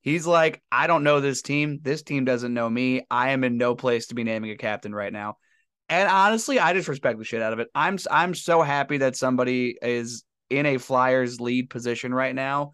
He's 0.00 0.26
like, 0.26 0.62
I 0.70 0.86
don't 0.86 1.04
know 1.04 1.20
this 1.20 1.42
team. 1.42 1.80
This 1.82 2.02
team 2.02 2.24
doesn't 2.24 2.54
know 2.54 2.68
me. 2.68 3.02
I 3.10 3.30
am 3.30 3.44
in 3.44 3.56
no 3.56 3.74
place 3.74 4.06
to 4.06 4.14
be 4.14 4.24
naming 4.24 4.50
a 4.50 4.56
captain 4.56 4.94
right 4.94 5.12
now. 5.12 5.36
And 5.88 6.08
honestly, 6.08 6.58
I 6.58 6.72
just 6.74 6.88
respect 6.88 7.18
the 7.18 7.24
shit 7.24 7.42
out 7.42 7.52
of 7.52 7.58
it. 7.58 7.68
I'm 7.74 7.98
I'm 8.10 8.34
so 8.34 8.62
happy 8.62 8.98
that 8.98 9.16
somebody 9.16 9.76
is 9.80 10.24
in 10.50 10.66
a 10.66 10.78
Flyers 10.78 11.40
lead 11.40 11.70
position 11.70 12.12
right 12.12 12.34
now, 12.34 12.72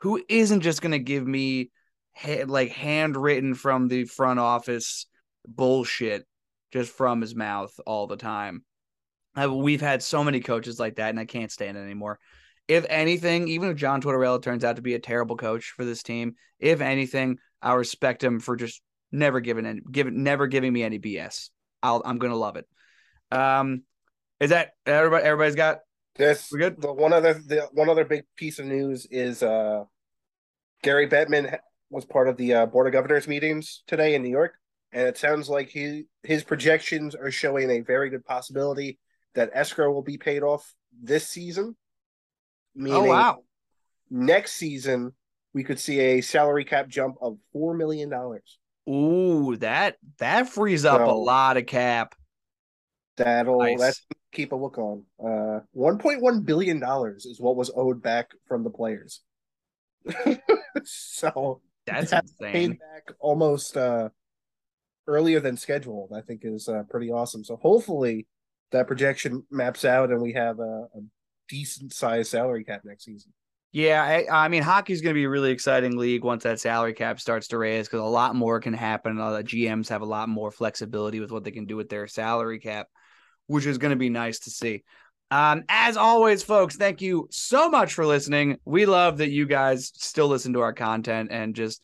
who 0.00 0.22
isn't 0.28 0.62
just 0.62 0.82
gonna 0.82 0.98
give 0.98 1.26
me 1.26 1.70
ha- 2.14 2.44
like 2.46 2.70
handwritten 2.70 3.54
from 3.54 3.88
the 3.88 4.04
front 4.04 4.40
office 4.40 5.06
bullshit 5.46 6.26
just 6.72 6.90
from 6.90 7.20
his 7.20 7.34
mouth 7.34 7.72
all 7.86 8.06
the 8.06 8.16
time. 8.16 8.64
Uh, 9.36 9.52
we've 9.54 9.80
had 9.80 10.02
so 10.02 10.24
many 10.24 10.40
coaches 10.40 10.80
like 10.80 10.96
that, 10.96 11.10
and 11.10 11.20
I 11.20 11.24
can't 11.24 11.52
stand 11.52 11.76
it 11.76 11.80
anymore. 11.80 12.18
If 12.68 12.84
anything, 12.88 13.48
even 13.48 13.70
if 13.70 13.76
John 13.76 14.02
Tortorella 14.02 14.42
turns 14.42 14.62
out 14.62 14.76
to 14.76 14.82
be 14.82 14.94
a 14.94 14.98
terrible 14.98 15.36
coach 15.36 15.72
for 15.74 15.84
this 15.84 16.02
team, 16.02 16.34
if 16.60 16.80
anything, 16.80 17.38
I 17.62 17.72
respect 17.74 18.22
him 18.22 18.40
for 18.40 18.56
just 18.56 18.82
never 19.10 19.40
giving 19.40 19.66
any, 19.66 19.80
giving, 19.90 20.22
never 20.22 20.46
giving 20.46 20.72
me 20.72 20.82
any 20.82 20.98
BS. 20.98 21.48
I'll, 21.82 22.02
I'm 22.04 22.18
gonna 22.18 22.36
love 22.36 22.56
it. 22.56 22.66
Um, 23.30 23.82
is 24.40 24.50
that 24.50 24.70
everybody? 24.86 25.24
Everybody's 25.24 25.54
got 25.54 25.78
This 26.16 26.48
We 26.52 26.58
good? 26.58 26.80
the 26.80 26.92
one 26.92 27.12
other 27.12 27.34
the 27.34 27.68
one 27.72 27.88
other 27.88 28.04
big 28.04 28.24
piece 28.36 28.58
of 28.58 28.66
news 28.66 29.06
is 29.10 29.42
uh 29.42 29.84
Gary 30.82 31.08
Bettman 31.08 31.58
was 31.90 32.04
part 32.04 32.28
of 32.28 32.36
the 32.36 32.54
uh, 32.54 32.66
board 32.66 32.86
of 32.86 32.92
governors 32.92 33.26
meetings 33.26 33.82
today 33.86 34.14
in 34.14 34.22
New 34.22 34.30
York, 34.30 34.52
and 34.92 35.06
it 35.08 35.16
sounds 35.18 35.48
like 35.48 35.68
he 35.70 36.04
his 36.22 36.44
projections 36.44 37.14
are 37.14 37.30
showing 37.30 37.70
a 37.70 37.80
very 37.80 38.10
good 38.10 38.24
possibility 38.24 38.98
that 39.34 39.50
escrow 39.54 39.90
will 39.92 40.02
be 40.02 40.18
paid 40.18 40.42
off 40.42 40.74
this 41.02 41.26
season. 41.26 41.76
Meaning 42.78 42.94
oh 42.96 43.04
wow, 43.04 43.38
next 44.08 44.52
season 44.52 45.12
we 45.52 45.64
could 45.64 45.80
see 45.80 45.98
a 45.98 46.20
salary 46.20 46.64
cap 46.64 46.88
jump 46.88 47.16
of 47.20 47.36
four 47.52 47.74
million 47.74 48.08
dollars. 48.08 48.58
ooh 48.88 49.56
that 49.56 49.96
that 50.18 50.48
frees 50.48 50.84
up 50.84 51.00
a 51.00 51.10
lot 51.12 51.56
of 51.56 51.66
cap. 51.66 52.14
That'll 53.16 53.58
Nice. 53.58 53.80
that's 53.80 54.06
keep 54.32 54.52
a 54.52 54.56
look 54.56 54.78
on. 54.78 55.02
Uh, 55.18 55.60
one 55.72 55.98
point 55.98 56.22
one 56.22 56.42
billion 56.42 56.78
dollars 56.78 57.26
is 57.26 57.40
what 57.40 57.56
was 57.56 57.70
owed 57.74 58.00
back 58.00 58.30
from 58.46 58.62
the 58.62 58.70
players. 58.70 59.22
so 60.84 61.60
That's 61.86 62.12
Paid 62.12 62.22
insane. 62.40 62.70
back 62.74 63.12
almost 63.18 63.76
uh, 63.76 64.10
earlier 65.08 65.40
than 65.40 65.56
scheduled. 65.56 66.12
I 66.16 66.20
think 66.20 66.42
is 66.44 66.68
uh, 66.68 66.84
pretty 66.88 67.10
awesome. 67.10 67.42
So 67.44 67.56
hopefully 67.56 68.26
that 68.70 68.86
projection 68.86 69.44
maps 69.50 69.84
out 69.84 70.10
and 70.10 70.20
we 70.22 70.34
have 70.34 70.60
a, 70.60 70.86
a 70.94 71.00
decent 71.48 71.92
sized 71.92 72.30
salary 72.30 72.64
cap 72.64 72.82
next 72.84 73.04
season. 73.04 73.32
Yeah, 73.70 74.02
I, 74.02 74.44
I 74.44 74.48
mean, 74.48 74.62
hockey's 74.62 75.02
going 75.02 75.14
to 75.14 75.18
be 75.18 75.24
a 75.24 75.28
really 75.28 75.50
exciting 75.50 75.98
league 75.98 76.24
once 76.24 76.44
that 76.44 76.58
salary 76.58 76.94
cap 76.94 77.20
starts 77.20 77.48
to 77.48 77.58
raise 77.58 77.86
because 77.86 78.00
a 78.00 78.04
lot 78.04 78.34
more 78.34 78.60
can 78.60 78.72
happen. 78.72 79.20
Uh, 79.20 79.32
the 79.32 79.44
GMs 79.44 79.88
have 79.88 80.00
a 80.00 80.06
lot 80.06 80.30
more 80.30 80.50
flexibility 80.50 81.20
with 81.20 81.30
what 81.30 81.44
they 81.44 81.50
can 81.50 81.66
do 81.66 81.76
with 81.76 81.90
their 81.90 82.06
salary 82.06 82.60
cap, 82.60 82.88
which 83.46 83.66
is 83.66 83.76
going 83.76 83.90
to 83.90 83.96
be 83.96 84.08
nice 84.08 84.38
to 84.40 84.50
see. 84.50 84.84
Um, 85.30 85.64
as 85.68 85.98
always, 85.98 86.42
folks, 86.42 86.76
thank 86.76 87.02
you 87.02 87.28
so 87.30 87.68
much 87.68 87.92
for 87.92 88.06
listening. 88.06 88.58
We 88.64 88.86
love 88.86 89.18
that 89.18 89.30
you 89.30 89.44
guys 89.44 89.92
still 89.94 90.28
listen 90.28 90.54
to 90.54 90.60
our 90.60 90.72
content 90.72 91.28
and 91.30 91.54
just 91.54 91.82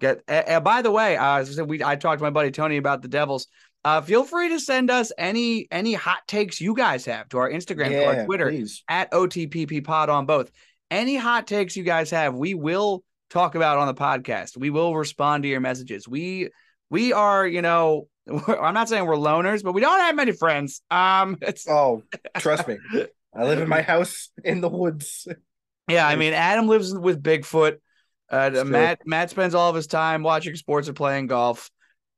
get. 0.00 0.22
Uh, 0.26 0.60
by 0.60 0.80
the 0.80 0.90
way, 0.90 1.18
uh, 1.18 1.44
we 1.66 1.84
I 1.84 1.96
talked 1.96 2.20
to 2.20 2.24
my 2.24 2.30
buddy 2.30 2.50
Tony 2.50 2.78
about 2.78 3.02
the 3.02 3.08
Devils. 3.08 3.46
Uh, 3.84 4.00
feel 4.00 4.24
free 4.24 4.48
to 4.48 4.58
send 4.58 4.90
us 4.90 5.12
any 5.16 5.68
any 5.70 5.94
hot 5.94 6.26
takes 6.26 6.60
you 6.60 6.74
guys 6.74 7.04
have 7.04 7.28
to 7.28 7.38
our 7.38 7.50
Instagram, 7.50 7.92
or 7.92 8.16
our 8.18 8.24
Twitter 8.24 8.50
please. 8.50 8.82
at 8.88 9.10
OTPP 9.12 9.84
Pod 9.84 10.08
on 10.08 10.26
both. 10.26 10.50
Any 10.90 11.16
hot 11.16 11.46
takes 11.46 11.76
you 11.76 11.84
guys 11.84 12.10
have, 12.10 12.34
we 12.34 12.54
will 12.54 13.04
talk 13.30 13.54
about 13.54 13.78
on 13.78 13.86
the 13.86 13.94
podcast. 13.94 14.56
We 14.56 14.70
will 14.70 14.96
respond 14.96 15.44
to 15.44 15.48
your 15.48 15.60
messages. 15.60 16.08
We 16.08 16.50
we 16.90 17.12
are, 17.12 17.46
you 17.46 17.62
know, 17.62 18.08
I'm 18.28 18.74
not 18.74 18.88
saying 18.88 19.06
we're 19.06 19.16
loners, 19.16 19.62
but 19.62 19.72
we 19.72 19.80
don't 19.80 20.00
have 20.00 20.14
many 20.16 20.32
friends. 20.32 20.82
Um, 20.90 21.36
it's 21.42 21.68
Oh, 21.68 22.02
trust 22.38 22.66
me. 22.66 22.78
I 23.34 23.44
live 23.44 23.60
in 23.60 23.68
my 23.68 23.82
house 23.92 24.30
in 24.44 24.60
the 24.60 24.68
woods. 24.68 25.28
yeah. 25.88 26.06
I 26.06 26.16
mean, 26.16 26.32
Adam 26.32 26.66
lives 26.68 26.92
with 26.96 27.22
Bigfoot. 27.22 27.76
Uh, 28.28 28.64
Matt 28.66 29.06
Matt 29.06 29.30
spends 29.30 29.54
all 29.54 29.70
of 29.70 29.76
his 29.76 29.86
time 29.86 30.24
watching 30.24 30.56
sports 30.56 30.88
or 30.88 30.92
playing 30.92 31.28
golf. 31.28 31.70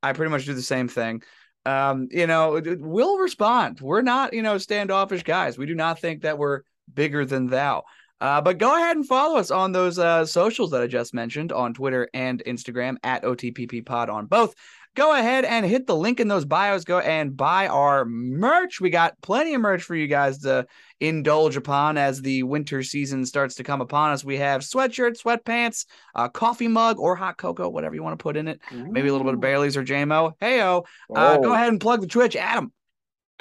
I 0.02 0.12
pretty 0.12 0.30
much 0.30 0.46
do 0.46 0.54
the 0.54 0.62
same 0.62 0.88
thing. 0.88 1.22
Um, 1.68 2.08
you 2.10 2.26
know, 2.26 2.62
we'll 2.78 3.18
respond. 3.18 3.80
We're 3.82 4.00
not, 4.00 4.32
you 4.32 4.42
know, 4.42 4.56
standoffish 4.56 5.22
guys. 5.22 5.58
We 5.58 5.66
do 5.66 5.74
not 5.74 6.00
think 6.00 6.22
that 6.22 6.38
we're 6.38 6.62
bigger 6.94 7.26
than 7.26 7.46
thou. 7.46 7.84
Uh, 8.20 8.40
but 8.40 8.56
go 8.56 8.74
ahead 8.74 8.96
and 8.96 9.06
follow 9.06 9.38
us 9.38 9.50
on 9.50 9.72
those 9.72 9.98
uh, 9.98 10.24
socials 10.24 10.70
that 10.70 10.80
I 10.80 10.86
just 10.86 11.12
mentioned 11.12 11.52
on 11.52 11.74
Twitter 11.74 12.08
and 12.14 12.42
Instagram 12.46 12.96
at 13.04 13.22
OTPP 13.22 13.84
Pod 13.84 14.08
on 14.08 14.26
both. 14.26 14.54
Go 14.94 15.14
ahead 15.14 15.44
and 15.44 15.64
hit 15.64 15.86
the 15.86 15.94
link 15.94 16.18
in 16.18 16.26
those 16.28 16.44
bios. 16.44 16.84
Go 16.84 16.98
and 16.98 17.36
buy 17.36 17.68
our 17.68 18.04
merch. 18.04 18.80
We 18.80 18.90
got 18.90 19.20
plenty 19.22 19.54
of 19.54 19.60
merch 19.60 19.82
for 19.82 19.94
you 19.94 20.08
guys 20.08 20.38
to 20.38 20.66
indulge 21.00 21.56
upon 21.56 21.96
as 21.96 22.20
the 22.20 22.42
winter 22.42 22.82
season 22.82 23.24
starts 23.24 23.54
to 23.56 23.64
come 23.64 23.80
upon 23.80 24.10
us. 24.10 24.24
We 24.24 24.38
have 24.38 24.62
sweatshirts, 24.62 25.22
sweatpants, 25.22 25.86
a 26.16 26.28
coffee 26.28 26.66
mug, 26.68 26.98
or 26.98 27.14
hot 27.14 27.36
cocoa, 27.36 27.68
whatever 27.68 27.94
you 27.94 28.02
want 28.02 28.18
to 28.18 28.22
put 28.22 28.36
in 28.36 28.48
it. 28.48 28.60
Maybe 28.72 29.08
a 29.08 29.12
little 29.12 29.24
bit 29.26 29.34
of 29.34 29.40
Bailey's 29.40 29.76
or 29.76 29.84
JMO. 29.84 30.32
Heyo. 30.40 30.84
Uh, 31.14 31.36
Go 31.38 31.50
Oh. 31.50 31.54
ahead 31.54 31.68
and 31.68 31.80
plug 31.80 32.00
the 32.00 32.06
Twitch, 32.08 32.34
Adam. 32.34 32.72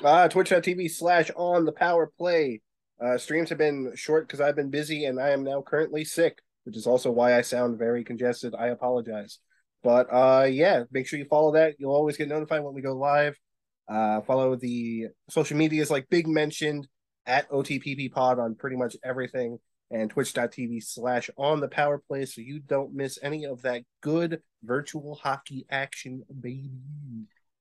Uh, 0.03 0.27
Twitch.tv 0.27 0.91
slash 0.91 1.31
on 1.35 1.65
the 1.65 1.71
power 1.71 2.11
play. 2.19 2.61
Uh, 3.03 3.17
streams 3.17 3.49
have 3.49 3.57
been 3.57 3.91
short 3.95 4.27
because 4.27 4.41
I've 4.41 4.55
been 4.55 4.69
busy 4.69 5.05
and 5.05 5.19
I 5.19 5.29
am 5.29 5.43
now 5.43 5.63
currently 5.63 6.03
sick, 6.05 6.39
which 6.65 6.77
is 6.77 6.85
also 6.85 7.09
why 7.09 7.35
I 7.35 7.41
sound 7.41 7.79
very 7.79 8.03
congested. 8.03 8.53
I 8.53 8.67
apologize. 8.67 9.39
But 9.84 10.07
uh, 10.11 10.45
yeah, 10.49 10.84
make 10.91 11.07
sure 11.07 11.19
you 11.19 11.25
follow 11.25 11.53
that. 11.53 11.75
You'll 11.80 11.93
always 11.93 12.17
get 12.17 12.28
notified 12.28 12.63
when 12.63 12.73
we 12.73 12.82
go 12.82 12.95
live. 12.95 13.38
Uh, 13.88 14.21
follow 14.21 14.55
the 14.55 15.07
social 15.30 15.57
medias 15.57 15.89
like 15.89 16.09
Big 16.09 16.28
mentioned 16.28 16.88
at 17.25 17.49
OTPP 17.49 18.11
Pod 18.11 18.39
on 18.39 18.55
pretty 18.55 18.75
much 18.75 18.95
everything 19.03 19.59
and 19.91 20.09
twitch.tv 20.09 20.84
slash 20.84 21.30
on 21.38 21.59
the 21.59 21.67
power 21.67 22.01
play 22.07 22.25
so 22.25 22.41
you 22.41 22.59
don't 22.59 22.93
miss 22.93 23.17
any 23.21 23.45
of 23.45 23.61
that 23.61 23.84
good 24.01 24.41
virtual 24.63 25.15
hockey 25.15 25.65
action, 25.69 26.23
baby. 26.41 26.71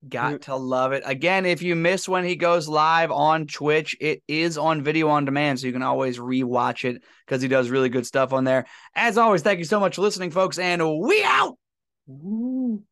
Got 0.09 0.43
to 0.43 0.57
love 0.57 0.93
it. 0.93 1.03
Again, 1.07 1.47
if 1.47 1.63
you 1.63 1.75
miss 1.75 2.09
when 2.09 2.25
he 2.25 2.37
goes 2.37 2.69
live 2.69 3.11
on 3.11 3.47
Twitch, 3.47 3.97
it 4.01 4.23
is 4.29 4.57
on 4.57 4.83
video 4.83 5.09
on 5.09 5.25
demand, 5.25 5.59
so 5.59 5.67
you 5.67 5.73
can 5.73 5.83
always 5.83 6.19
rewatch 6.19 6.85
it 6.85 7.03
because 7.25 7.43
he 7.43 7.49
does 7.49 7.71
really 7.71 7.89
good 7.89 8.07
stuff 8.07 8.33
on 8.33 8.45
there. 8.45 8.67
As 8.95 9.19
always, 9.19 9.43
thank 9.43 9.59
you 9.59 9.65
so 9.65 9.81
much 9.81 9.97
for 9.97 10.03
listening, 10.03 10.31
folks, 10.31 10.59
and 10.59 11.01
we 11.01 11.25
out. 11.25 11.57
Ooh. 12.09 12.85